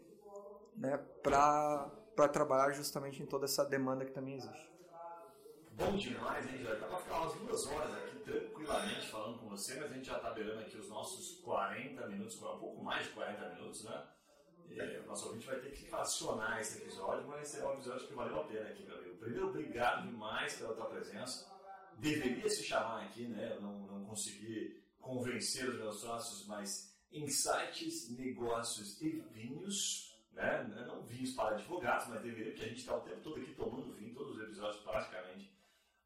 né, 0.76 0.96
para 1.22 1.90
trabalhar 2.32 2.72
justamente 2.72 3.22
em 3.22 3.26
toda 3.26 3.44
essa 3.44 3.64
demanda 3.64 4.04
que 4.04 4.12
também 4.12 4.34
existe. 4.34 4.68
Bom 5.72 5.96
demais, 5.96 6.44
hein, 6.46 6.58
Jorge? 6.58 6.80
Dá 6.80 6.86
para 6.88 6.98
ficar 6.98 7.20
umas 7.20 7.34
duas 7.34 7.66
horas 7.66 7.94
aqui 7.94 8.18
tranquilamente 8.18 9.08
falando 9.08 9.38
com 9.38 9.48
você, 9.48 9.78
mas 9.78 9.90
a 9.92 9.94
gente 9.94 10.06
já 10.06 10.16
está 10.16 10.30
beirando 10.30 10.60
aqui 10.60 10.76
os 10.76 10.88
nossos 10.88 11.40
40 11.40 12.06
minutos, 12.08 12.36
um 12.42 12.58
pouco 12.58 12.82
mais 12.82 13.06
de 13.06 13.12
40 13.12 13.54
minutos, 13.54 13.84
né? 13.84 14.06
É, 14.70 15.02
nosso 15.06 15.28
ouvinte 15.28 15.46
vai 15.46 15.58
ter 15.60 15.70
que 15.70 15.86
fracionar 15.86 16.60
esse 16.60 16.78
episódio, 16.78 17.26
mas 17.26 17.56
é 17.56 17.66
um 17.66 17.74
episódio 17.74 18.06
que 18.06 18.14
valeu 18.14 18.40
a 18.40 18.44
pena 18.44 18.68
aqui, 18.68 18.84
meu 18.84 18.96
amigo. 18.96 19.16
Primeiro, 19.16 19.48
obrigado 19.48 20.06
demais 20.06 20.56
pela 20.56 20.74
tua 20.74 20.86
presença. 20.86 21.50
Deveria 21.98 22.48
se 22.48 22.62
chamar 22.62 23.04
aqui, 23.04 23.26
né? 23.26 23.54
Eu 23.54 23.60
não, 23.60 23.86
não 23.86 24.04
consegui 24.04 24.82
convencer 25.00 25.68
os 25.68 25.76
meus 25.76 26.00
sócios, 26.00 26.46
mas 26.46 26.96
insights, 27.10 28.10
negócios 28.10 29.00
e 29.00 29.20
vinhos, 29.32 30.16
né? 30.32 30.62
Não 30.86 31.02
vinhos 31.02 31.32
para 31.32 31.56
advogados, 31.56 32.08
mas 32.08 32.22
deveria, 32.22 32.52
porque 32.52 32.64
a 32.64 32.68
gente 32.68 32.80
está 32.80 32.96
o 32.96 33.00
tempo 33.00 33.20
todo 33.20 33.40
aqui 33.40 33.54
tomando 33.54 33.94
vinho, 33.94 34.14
todos 34.14 34.36
os 34.36 34.42
episódios 34.42 34.82
praticamente. 34.82 35.52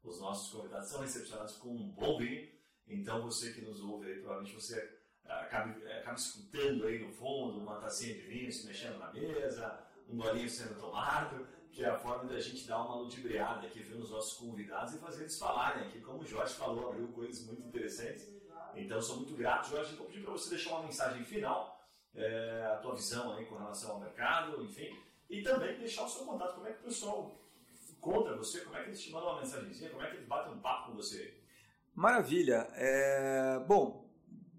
Os 0.03 0.19
nossos 0.19 0.51
convidados 0.51 0.89
são 0.89 1.01
recepcionados 1.01 1.55
com 1.57 1.69
um 1.69 1.89
bom 1.91 2.17
vinho. 2.17 2.51
Então, 2.87 3.21
você 3.21 3.53
que 3.53 3.61
nos 3.61 3.81
ouve 3.81 4.07
aí, 4.07 4.19
provavelmente 4.19 4.55
você 4.55 5.02
acaba, 5.25 5.75
é, 5.87 5.99
acaba 5.99 6.17
escutando 6.17 6.85
aí 6.85 6.99
no 6.99 7.11
fundo 7.11 7.59
uma 7.59 7.75
tacinha 7.75 8.15
de 8.15 8.21
vinho 8.21 8.51
se 8.51 8.67
mexendo 8.67 8.97
na 8.97 9.11
mesa, 9.11 9.79
um 10.09 10.17
golinho 10.17 10.49
sendo 10.49 10.79
tomado, 10.79 11.47
que 11.71 11.83
é 11.83 11.89
a 11.89 11.97
forma 11.97 12.25
da 12.25 12.39
gente 12.39 12.67
dar 12.67 12.83
uma 12.83 12.95
ludibriada 12.95 13.65
aqui, 13.65 13.81
ver 13.81 13.95
os 13.95 14.11
nossos 14.11 14.37
convidados 14.37 14.93
e 14.93 14.99
fazer 14.99 15.21
eles 15.21 15.39
falarem 15.39 15.87
aqui. 15.87 15.99
Como 16.01 16.19
o 16.19 16.25
Jorge 16.25 16.53
falou, 16.53 16.89
abriu 16.89 17.07
coisas 17.07 17.45
muito 17.47 17.67
interessantes. 17.67 18.31
Então, 18.75 19.01
sou 19.01 19.17
muito 19.17 19.35
grato, 19.35 19.69
Jorge. 19.69 19.95
Vou 19.95 20.07
pedir 20.07 20.23
para 20.23 20.31
você 20.31 20.51
deixar 20.51 20.71
uma 20.71 20.83
mensagem 20.83 21.23
final, 21.23 21.79
é, 22.15 22.71
a 22.73 22.77
tua 22.77 22.95
visão 22.95 23.33
aí 23.33 23.45
com 23.45 23.55
relação 23.55 23.91
ao 23.91 23.99
mercado, 23.99 24.63
enfim, 24.63 24.95
e 25.29 25.41
também 25.41 25.77
deixar 25.77 26.03
o 26.03 26.09
seu 26.09 26.25
contato. 26.25 26.55
Como 26.55 26.67
é 26.67 26.73
que 26.73 26.81
o 26.81 26.85
pessoal 26.85 27.39
encontra 27.91 28.35
você? 28.35 28.61
Como 28.61 28.75
é 28.75 28.83
que 28.83 28.89
eles 28.89 29.01
te 29.01 29.11
mandam 29.11 29.31
uma 29.31 29.39
mensagenzinha? 29.41 29.89
Como 29.89 30.03
é 30.03 30.09
que 30.09 30.17
eles 30.17 30.27
batem 30.27 30.53
um 30.53 30.59
papo 30.59 30.91
com 30.91 30.97
você? 30.97 31.39
Maravilha. 31.95 32.67
É... 32.73 33.59
Bom, 33.67 34.02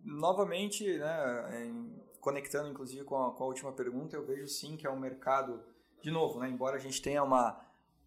novamente, 0.05 0.99
né, 0.99 1.73
conectando 2.21 2.71
inclusive 2.71 3.05
com 3.05 3.17
a, 3.17 3.33
com 3.33 3.45
a, 3.45 3.47
última 3.47 3.73
pergunta, 3.73 4.15
eu 4.15 4.25
vejo 4.25 4.47
sim 4.47 4.77
que 4.77 4.87
é 4.87 4.91
um 4.91 4.99
mercado, 4.99 5.63
de 6.03 6.11
novo, 6.11 6.39
né, 6.39 6.49
embora 6.49 6.77
a 6.77 6.81
gente 6.81 7.01
tenha 7.01 7.23
uma, 7.23 7.61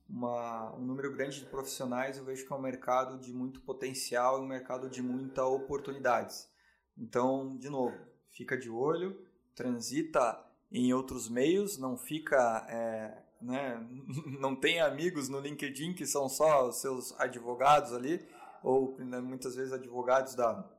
uma, 0.08 0.76
um 0.76 0.82
número 0.82 1.12
grande 1.12 1.40
de 1.40 1.46
profissionais, 1.46 2.18
eu 2.18 2.24
vejo 2.24 2.46
que 2.46 2.54
é 2.54 2.56
um 2.56 2.62
mercado 2.62 3.20
de 3.20 3.34
muito 3.34 3.62
potencial 3.62 4.42
um 4.42 4.48
mercado 4.48 4.90
de 4.90 5.02
muitas 5.02 5.46
oportunidades. 5.46 6.50
Então, 6.98 7.58
de 7.58 7.70
novo, 7.70 7.98
fica 8.30 8.58
de 8.58 8.70
olho, 8.70 9.20
transita 9.56 10.44
em 10.72 10.94
outros 10.94 11.30
meios, 11.30 11.78
não 11.78 11.98
fica, 11.98 12.66
é, 12.70 13.24
né, 13.42 13.88
não 14.40 14.56
tem 14.56 14.80
amigos 14.82 15.30
no 15.30 15.40
LinkedIn 15.40 15.94
que 15.94 16.06
são 16.06 16.30
só 16.30 16.68
os 16.68 16.82
seus 16.82 17.20
advogados 17.20 17.94
ali, 17.94 18.28
ou 18.64 18.98
né, 19.00 19.20
muitas 19.20 19.56
vezes 19.56 19.72
advogados 19.72 20.36
da 20.36 20.77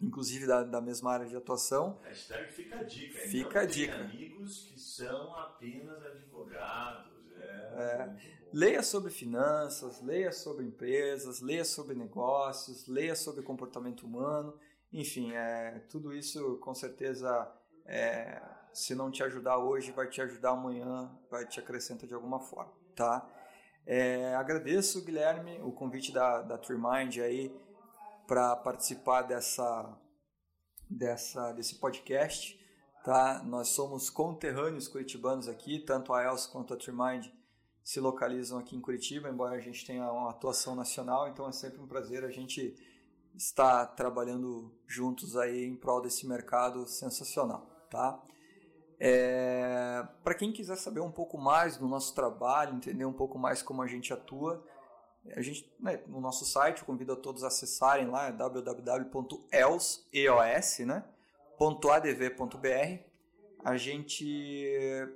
inclusive 0.00 0.46
da, 0.46 0.62
da 0.62 0.80
mesma 0.80 1.12
área 1.12 1.26
de 1.26 1.36
atuação. 1.36 1.98
Hashtag 2.02 2.52
fica 2.52 2.76
a 2.76 2.82
dica. 2.82 3.18
Fica 3.20 3.48
então, 3.48 3.62
a 3.62 3.64
dica. 3.64 3.94
amigos 3.96 4.68
que 4.72 4.80
são 4.80 5.34
apenas 5.36 6.04
advogados. 6.04 7.12
É. 7.38 7.46
É. 7.76 8.16
Leia 8.52 8.82
sobre 8.82 9.10
finanças, 9.10 10.00
leia 10.00 10.32
sobre 10.32 10.64
empresas, 10.64 11.40
leia 11.40 11.64
sobre 11.64 11.94
negócios, 11.94 12.86
leia 12.86 13.14
sobre 13.14 13.42
comportamento 13.42 14.06
humano. 14.06 14.58
Enfim, 14.92 15.32
é, 15.32 15.82
tudo 15.90 16.14
isso 16.14 16.56
com 16.58 16.74
certeza, 16.74 17.52
é, 17.84 18.40
se 18.72 18.94
não 18.94 19.10
te 19.10 19.22
ajudar 19.22 19.58
hoje, 19.58 19.92
vai 19.92 20.08
te 20.08 20.22
ajudar 20.22 20.50
amanhã, 20.50 21.10
vai 21.30 21.46
te 21.46 21.60
acrescentar 21.60 22.06
de 22.06 22.14
alguma 22.14 22.40
forma, 22.40 22.72
tá? 22.94 23.28
É, 23.84 24.34
agradeço, 24.34 25.04
Guilherme, 25.04 25.60
o 25.62 25.70
convite 25.70 26.12
da, 26.12 26.42
da 26.42 26.56
Trimind 26.56 27.18
aí 27.18 27.54
para 28.26 28.56
participar 28.56 29.22
dessa, 29.22 29.96
dessa, 30.88 31.52
desse 31.52 31.76
podcast. 31.76 32.58
Tá? 33.04 33.42
Nós 33.44 33.68
somos 33.68 34.10
conterrâneos 34.10 34.88
curitibanos 34.88 35.48
aqui, 35.48 35.78
tanto 35.78 36.12
a 36.12 36.24
Elsa 36.24 36.50
quanto 36.50 36.74
a 36.74 36.76
Trimind 36.76 37.26
se 37.86 38.00
localizam 38.00 38.58
aqui 38.58 38.74
em 38.74 38.80
Curitiba, 38.80 39.28
embora 39.28 39.54
a 39.54 39.60
gente 39.60 39.86
tenha 39.86 40.10
uma 40.10 40.30
atuação 40.30 40.74
nacional, 40.74 41.28
então 41.28 41.48
é 41.48 41.52
sempre 41.52 41.80
um 41.80 41.86
prazer 41.86 42.24
a 42.24 42.30
gente 42.32 42.74
estar 43.36 43.86
trabalhando 43.94 44.74
juntos 44.88 45.36
aí 45.36 45.64
em 45.64 45.76
prol 45.76 46.02
desse 46.02 46.26
mercado 46.26 46.84
sensacional, 46.88 47.64
tá? 47.88 48.20
É, 48.98 50.04
Para 50.24 50.34
quem 50.34 50.52
quiser 50.52 50.76
saber 50.76 50.98
um 50.98 51.12
pouco 51.12 51.38
mais 51.38 51.76
do 51.76 51.86
nosso 51.86 52.12
trabalho, 52.12 52.74
entender 52.74 53.04
um 53.04 53.12
pouco 53.12 53.38
mais 53.38 53.62
como 53.62 53.82
a 53.82 53.86
gente 53.86 54.12
atua, 54.12 54.66
a 55.34 55.40
gente, 55.42 55.70
né, 55.78 56.00
no 56.06 56.20
nosso 56.20 56.44
site, 56.44 56.80
eu 56.80 56.86
convido 56.86 57.12
a 57.12 57.16
todos 57.16 57.42
a 57.44 57.48
acessarem 57.48 58.08
lá, 58.08 58.30
www.els, 58.30 60.04
né, 60.80 61.04
.adv.br. 61.58 63.02
A 63.64 63.76
gente 63.76 65.08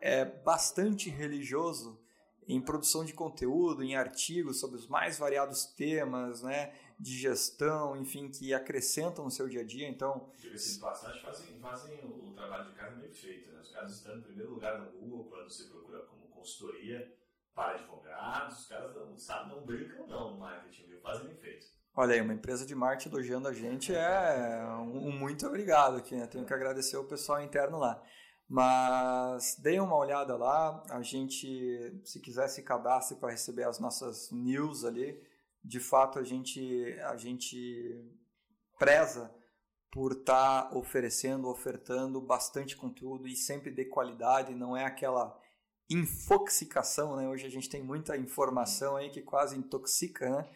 é 0.00 0.24
bastante 0.24 1.10
religioso 1.10 2.00
em 2.48 2.60
produção 2.60 3.04
de 3.04 3.12
conteúdo, 3.12 3.82
em 3.82 3.94
artigos 3.94 4.58
sobre 4.58 4.76
os 4.76 4.86
mais 4.88 5.18
variados 5.18 5.64
temas, 5.64 6.42
né, 6.42 6.74
de 6.98 7.16
gestão, 7.16 7.96
enfim, 7.96 8.28
que 8.28 8.52
acrescentam 8.54 9.24
no 9.24 9.30
seu 9.30 9.48
dia 9.48 9.60
a 9.60 9.64
dia. 9.64 9.88
Então, 9.88 10.28
diga-se 10.38 10.78
passagem, 10.78 11.22
fazem, 11.22 11.58
fazem 11.60 11.98
o 12.04 12.32
trabalho 12.34 12.70
de 12.70 12.74
casa 12.74 12.96
meio 12.96 13.14
feito. 13.14 13.50
Né? 13.50 13.60
Os 13.60 13.70
caras 13.70 13.92
estão 13.92 14.16
em 14.16 14.22
primeiro 14.22 14.52
lugar 14.52 14.80
no 14.80 14.90
Google 14.92 15.24
quando 15.24 15.50
você 15.50 15.64
procura 15.64 16.00
como 16.00 16.22
consultoria 16.28 17.12
para 17.54 17.74
advogados, 17.74 18.60
os 18.60 18.68
caras 18.68 18.94
não, 18.94 19.16
sabe, 19.18 19.50
não 19.50 19.64
brincam 19.64 20.06
não 20.06 20.32
no 20.32 20.38
marketing, 20.38 20.86
viu? 20.86 21.00
Fazem 21.00 21.26
bem 21.26 21.36
feito. 21.36 21.66
Olha 21.94 22.14
aí, 22.14 22.20
uma 22.20 22.32
empresa 22.32 22.64
de 22.64 22.74
marketing 22.74 23.10
elogiando 23.10 23.48
a 23.48 23.52
gente 23.52 23.94
é 23.94 24.64
um, 24.78 25.08
um 25.08 25.12
muito 25.12 25.46
obrigado 25.46 25.96
aqui, 25.96 26.16
né? 26.16 26.26
Tenho 26.26 26.46
que 26.46 26.54
agradecer 26.54 26.96
o 26.96 27.04
pessoal 27.04 27.42
interno 27.42 27.78
lá. 27.78 28.02
Mas 28.48 29.56
deem 29.58 29.80
uma 29.80 29.96
olhada 29.96 30.36
lá, 30.36 30.82
a 30.90 31.02
gente, 31.02 32.00
se 32.04 32.20
quiser, 32.20 32.48
se 32.48 32.62
cadastre 32.62 33.16
para 33.16 33.30
receber 33.30 33.64
as 33.64 33.78
nossas 33.78 34.30
news 34.30 34.84
ali. 34.84 35.18
De 35.64 35.80
fato, 35.80 36.18
a 36.18 36.24
gente, 36.24 36.98
a 37.04 37.16
gente 37.16 37.98
preza 38.78 39.34
por 39.90 40.12
estar 40.12 40.68
tá 40.68 40.76
oferecendo, 40.76 41.48
ofertando 41.48 42.20
bastante 42.20 42.76
conteúdo 42.76 43.28
e 43.28 43.36
sempre 43.36 43.70
de 43.70 43.84
qualidade, 43.84 44.54
não 44.54 44.76
é 44.76 44.84
aquela 44.84 45.38
infoxicação, 45.90 47.16
né? 47.16 47.28
Hoje 47.28 47.46
a 47.46 47.50
gente 47.50 47.68
tem 47.68 47.82
muita 47.82 48.16
informação 48.16 48.96
aí 48.96 49.10
que 49.10 49.22
quase 49.22 49.56
intoxica, 49.56 50.28
né? 50.28 50.48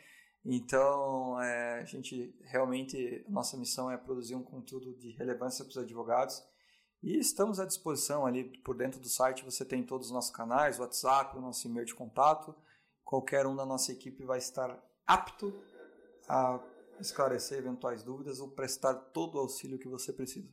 Então, 0.45 1.41
é, 1.43 1.81
a 1.81 1.85
gente 1.85 2.33
realmente, 2.45 3.25
nossa 3.29 3.57
missão 3.57 3.91
é 3.91 3.97
produzir 3.97 4.37
um 4.37 4.45
conteúdo 4.45 4.95
de 4.95 5.11
relevância 5.11 5.65
para 5.65 5.71
os 5.71 5.79
advogados 5.79 6.43
e 7.03 7.19
estamos 7.19 7.59
à 7.59 7.67
disposição 7.67 8.25
ali 8.25 8.45
por 8.61 8.77
dentro 8.77 9.01
do 9.01 9.09
site. 9.09 9.45
Você 9.45 9.65
tem 9.65 9.85
todos 9.85 10.07
os 10.07 10.13
nossos 10.13 10.31
canais, 10.31 10.79
WhatsApp, 10.79 11.37
o 11.37 11.41
nosso 11.41 11.67
e-mail 11.67 11.85
de 11.85 11.95
contato. 11.95 12.55
Qualquer 13.05 13.47
um 13.47 13.57
da 13.57 13.67
nossa 13.67 13.93
equipe 13.93 14.25
vai 14.25 14.39
estar 14.39 14.81
apto 15.07 15.53
a 16.29 16.61
esclarecer 17.01 17.59
eventuais 17.59 18.03
dúvidas 18.03 18.41
ou 18.41 18.49
prestar 18.49 18.95
todo 18.95 19.37
o 19.37 19.39
auxílio 19.39 19.79
que 19.79 19.89
você 19.89 20.13
precisa. 20.13 20.49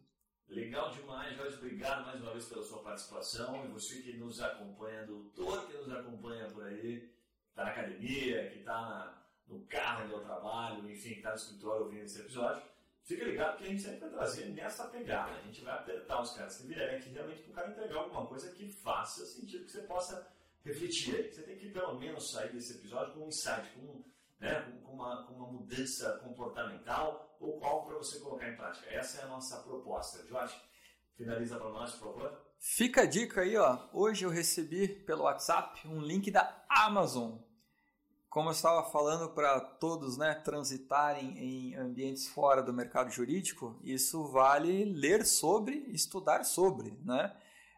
Legal 0.54 0.92
demais, 0.92 1.36
Jorge. 1.36 1.58
Obrigado 1.58 2.06
mais 2.06 2.22
uma 2.22 2.32
vez 2.32 2.46
pela 2.46 2.64
sua 2.64 2.84
participação 2.84 3.66
e 3.66 3.70
você 3.70 4.02
que 4.04 4.16
nos 4.18 4.40
acompanha, 4.40 5.04
doutor 5.04 5.66
que 5.66 5.78
nos 5.78 5.92
acompanha 5.92 6.48
por 6.52 6.68
aí, 6.68 7.10
está 7.50 7.64
na 7.64 7.72
academia, 7.72 8.52
que 8.52 8.60
está 8.60 9.20
no 9.48 9.66
carro 9.66 10.06
indo 10.06 10.16
ao 10.16 10.22
trabalho, 10.22 10.92
enfim, 10.92 11.10
que 11.10 11.18
está 11.18 11.32
no 11.32 11.36
escritório 11.36 11.86
ouvindo 11.86 12.04
esse 12.04 12.22
episódio. 12.22 12.62
Fica 13.04 13.26
ligado 13.26 13.58
que 13.58 13.64
a 13.64 13.68
gente 13.68 13.82
sempre 13.82 14.00
vai 14.02 14.10
trazer 14.12 14.46
nessa 14.50 14.88
pegada. 14.88 15.32
A 15.32 15.42
gente 15.42 15.62
vai 15.62 15.74
apertar 15.74 16.22
os 16.22 16.36
caras 16.36 16.58
que 16.58 16.68
virem 16.68 16.98
aqui 16.98 17.10
realmente 17.10 17.42
para 17.42 17.52
o 17.52 17.56
cara 17.56 17.72
entregar 17.72 17.98
alguma 17.98 18.28
coisa 18.28 18.52
que 18.52 18.72
faça 18.72 19.26
sentido, 19.26 19.66
que 19.66 19.72
você 19.72 19.82
possa 19.82 20.32
refletir. 20.64 21.34
Você 21.34 21.42
tem 21.42 21.58
que 21.58 21.70
pelo 21.70 22.00
menos 22.00 22.32
sair 22.32 22.52
desse 22.54 22.74
episódio 22.74 23.16
com 23.16 23.26
um 23.26 23.28
insight, 23.28 23.72
com, 23.72 24.04
né, 24.44 24.62
com, 24.84 24.92
uma, 24.92 25.26
com 25.26 25.34
uma 25.36 25.48
mudança 25.48 26.20
comportamental 26.22 27.38
ou 27.40 27.64
algo 27.64 27.88
para 27.88 27.98
você 27.98 28.20
colocar 28.20 28.50
em 28.50 28.58
prática. 28.58 28.90
Essa 28.90 29.22
é 29.22 29.24
a 29.24 29.28
nossa 29.28 29.58
proposta. 29.64 30.28
Jorge, 30.28 30.54
finaliza 31.16 31.58
para 31.58 31.70
nós, 31.70 31.92
por 31.96 32.14
favor. 32.14 32.42
Fica 32.60 33.04
a 33.04 33.06
dica 33.06 33.42
aí, 33.42 33.56
ó. 33.56 33.88
Hoje 33.94 34.26
eu 34.26 34.30
recebi 34.30 34.88
pelo 34.88 35.24
WhatsApp 35.24 35.88
um 35.88 36.02
link 36.02 36.30
da 36.30 36.62
Amazon. 36.70 37.38
Como 38.30 38.50
eu 38.50 38.54
estava 38.54 38.84
falando 38.92 39.30
para 39.30 39.62
todos, 39.62 40.18
né, 40.18 40.34
transitarem 40.36 41.38
em 41.38 41.76
ambientes 41.76 42.28
fora 42.28 42.62
do 42.62 42.74
mercado 42.74 43.12
jurídico, 43.12 43.80
isso 43.82 44.28
vale 44.28 44.86
ler 44.86 45.26
sobre, 45.26 45.86
estudar 45.90 46.44
sobre, 46.44 47.00
né? 47.06 47.34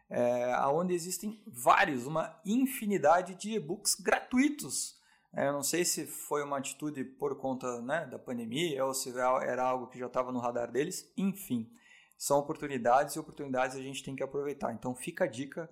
É, 0.08 0.56
onde 0.68 0.94
existem 0.94 1.42
vários, 1.46 2.06
uma 2.06 2.40
infinidade 2.44 3.34
de 3.34 3.54
e-books 3.54 3.96
gratuitos 3.96 4.96
eu 5.34 5.52
não 5.52 5.62
sei 5.62 5.84
se 5.84 6.06
foi 6.06 6.42
uma 6.42 6.58
atitude 6.58 7.04
por 7.04 7.36
conta 7.36 7.80
né, 7.82 8.06
da 8.06 8.18
pandemia 8.18 8.84
ou 8.84 8.94
se 8.94 9.10
era 9.10 9.62
algo 9.62 9.86
que 9.88 9.98
já 9.98 10.06
estava 10.06 10.32
no 10.32 10.38
radar 10.38 10.70
deles. 10.70 11.12
Enfim, 11.16 11.70
são 12.16 12.38
oportunidades 12.38 13.14
e 13.14 13.18
oportunidades 13.18 13.76
a 13.76 13.82
gente 13.82 14.02
tem 14.02 14.16
que 14.16 14.22
aproveitar. 14.22 14.72
Então 14.72 14.94
fica 14.94 15.24
a 15.24 15.26
dica, 15.26 15.70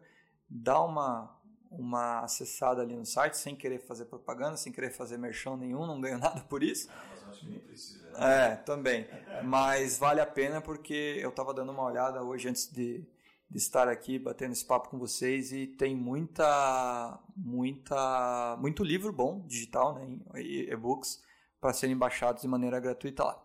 dá 0.48 0.80
uma, 0.82 1.34
uma 1.70 2.20
acessada 2.20 2.82
ali 2.82 2.94
no 2.94 3.07
site, 3.07 3.36
sem 3.36 3.57
querer 3.57 3.78
fazer 3.78 4.05
propaganda, 4.05 4.57
sem 4.57 4.72
querer 4.72 4.90
fazer 4.90 5.16
merchan 5.16 5.57
nenhum, 5.57 5.86
não 5.86 6.00
ganho 6.00 6.18
nada 6.20 6.42
por 6.42 6.62
isso. 6.62 6.88
Ah, 6.90 7.05
mas 7.11 7.28
acho 7.30 7.40
que 7.40 7.46
nem 7.48 7.59
precisa. 7.61 8.11
Né? 8.11 8.52
É, 8.52 8.57
também. 8.57 9.09
Mas 9.42 9.98
vale 9.98 10.20
a 10.20 10.26
pena 10.26 10.61
porque 10.61 11.18
eu 11.20 11.30
estava 11.30 11.55
dando 11.55 11.72
uma 11.72 11.84
olhada 11.84 12.22
hoje 12.22 12.48
antes 12.48 12.70
de, 12.70 13.05
de 13.51 13.59
estar 13.59 13.88
aqui 13.88 14.18
batendo 14.18 14.53
esse 14.53 14.66
papo 14.66 14.88
com 14.88 14.99
vocês 14.99 15.53
e 15.53 15.66
tem 15.66 15.95
muita, 15.95 17.18
muita, 17.36 18.57
muito 18.59 18.82
livro 18.82 19.12
bom 19.12 19.47
digital, 19.47 19.95
né, 19.95 20.18
e-books 20.40 21.22
para 21.61 21.72
serem 21.72 21.97
baixados 21.97 22.42
de 22.42 22.49
maneira 22.49 22.80
gratuita 22.80 23.24
lá. 23.24 23.42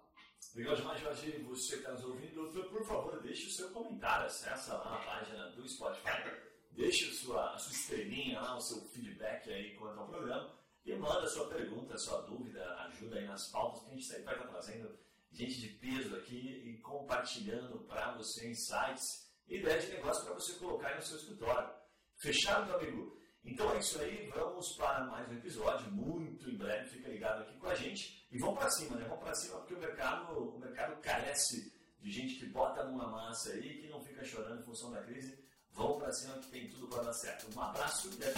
Legal 0.56 0.76
demais, 0.76 1.00
Jorge. 1.00 1.43
Você 1.47 1.74
que 1.74 1.82
está 1.82 1.91
nos 1.91 2.04
ouvindo, 2.04 2.50
por 2.70 2.84
favor, 2.84 3.22
deixe 3.22 3.47
o 3.47 3.52
seu 3.52 3.70
comentário, 3.70 4.26
acessa 4.26 4.74
lá 4.74 4.95
a 4.95 5.06
página 5.06 5.50
do 5.52 5.68
Spotify, 5.68 6.32
deixe 6.72 7.10
a 7.10 7.14
sua, 7.14 7.54
a 7.54 7.58
sua 7.58 7.72
estrelinha 7.72 8.41
lá, 8.41 8.58
o 8.58 8.62
seu 8.62 8.82
feedback 8.89 9.52
aí 9.52 9.76
quanto 9.76 10.00
ao 10.00 10.08
programa 10.08 10.60
e 10.86 10.95
manda 10.95 11.28
sua 11.28 11.47
pergunta, 11.47 11.97
sua 11.97 12.22
dúvida, 12.22 12.64
ajuda 12.88 13.18
aí 13.18 13.28
nas 13.28 13.47
pautas 13.50 13.84
que 13.84 13.89
a 13.89 13.93
gente 13.93 14.06
sempre 14.06 14.24
vai 14.24 14.36
estar 14.36 14.47
trazendo 14.47 14.97
gente 15.32 15.60
de 15.60 15.68
peso 15.70 16.16
aqui 16.16 16.64
e 16.66 16.78
compartilhando 16.82 17.80
para 17.82 18.14
você 18.14 18.50
insights 18.50 19.28
ideia 19.50 19.80
de 19.80 19.88
negócio 19.88 20.24
para 20.26 20.34
você 20.36 20.54
colocar 20.54 20.95
no 20.95 21.02
seu 21.02 21.18
escritório. 21.18 21.70
Fechado, 22.18 22.68
meu 22.68 22.76
amigo? 22.76 23.20
Então 23.43 23.74
é 23.74 23.80
isso 23.80 24.00
aí, 24.02 24.30
vamos 24.36 24.76
para 24.76 25.06
mais 25.06 25.28
um 25.30 25.34
episódio, 25.34 25.89
muito 25.91 26.50
em 26.50 26.58
breve, 26.58 26.89
fica 26.89 27.08
ligado 27.08 27.43
aqui 27.43 27.58
com 27.58 27.68
a 27.68 27.76
gente. 27.76 28.28
E 28.32 28.38
vamos 28.38 28.60
para 28.60 28.70
cima, 28.72 28.97
né? 28.97 29.06
Vamos 29.08 29.24
para 29.24 29.34
cima 29.36 29.58
porque 29.60 29.74
o 29.74 29.80
mercado, 29.80 30.56
o 30.56 30.60
mercado 30.60 31.02
carece 31.02 31.74
de 32.00 32.12
gente 32.12 32.36
que 32.36 32.45
bota 32.47 32.84
numa 32.84 33.08
massa 33.08 33.52
aí, 33.52 33.82
que 33.82 33.88
não 33.88 34.04
fica 34.04 34.24
chorando 34.24 34.62
em 34.62 34.66
função 34.66 34.91
da 34.91 35.02
crise. 35.04 35.38
Vamos 35.72 36.00
para 36.00 36.12
cima 36.12 36.38
que 36.39 36.52
tem 36.52 36.68
tudo 36.70 36.88
para 36.89 37.04
dar 37.04 37.14
certo. 37.14 37.47
Um 37.56 37.62
abraço 37.62 38.10
e 38.10 38.24
até 38.24 38.34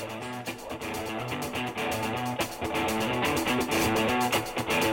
mais. 4.75 4.90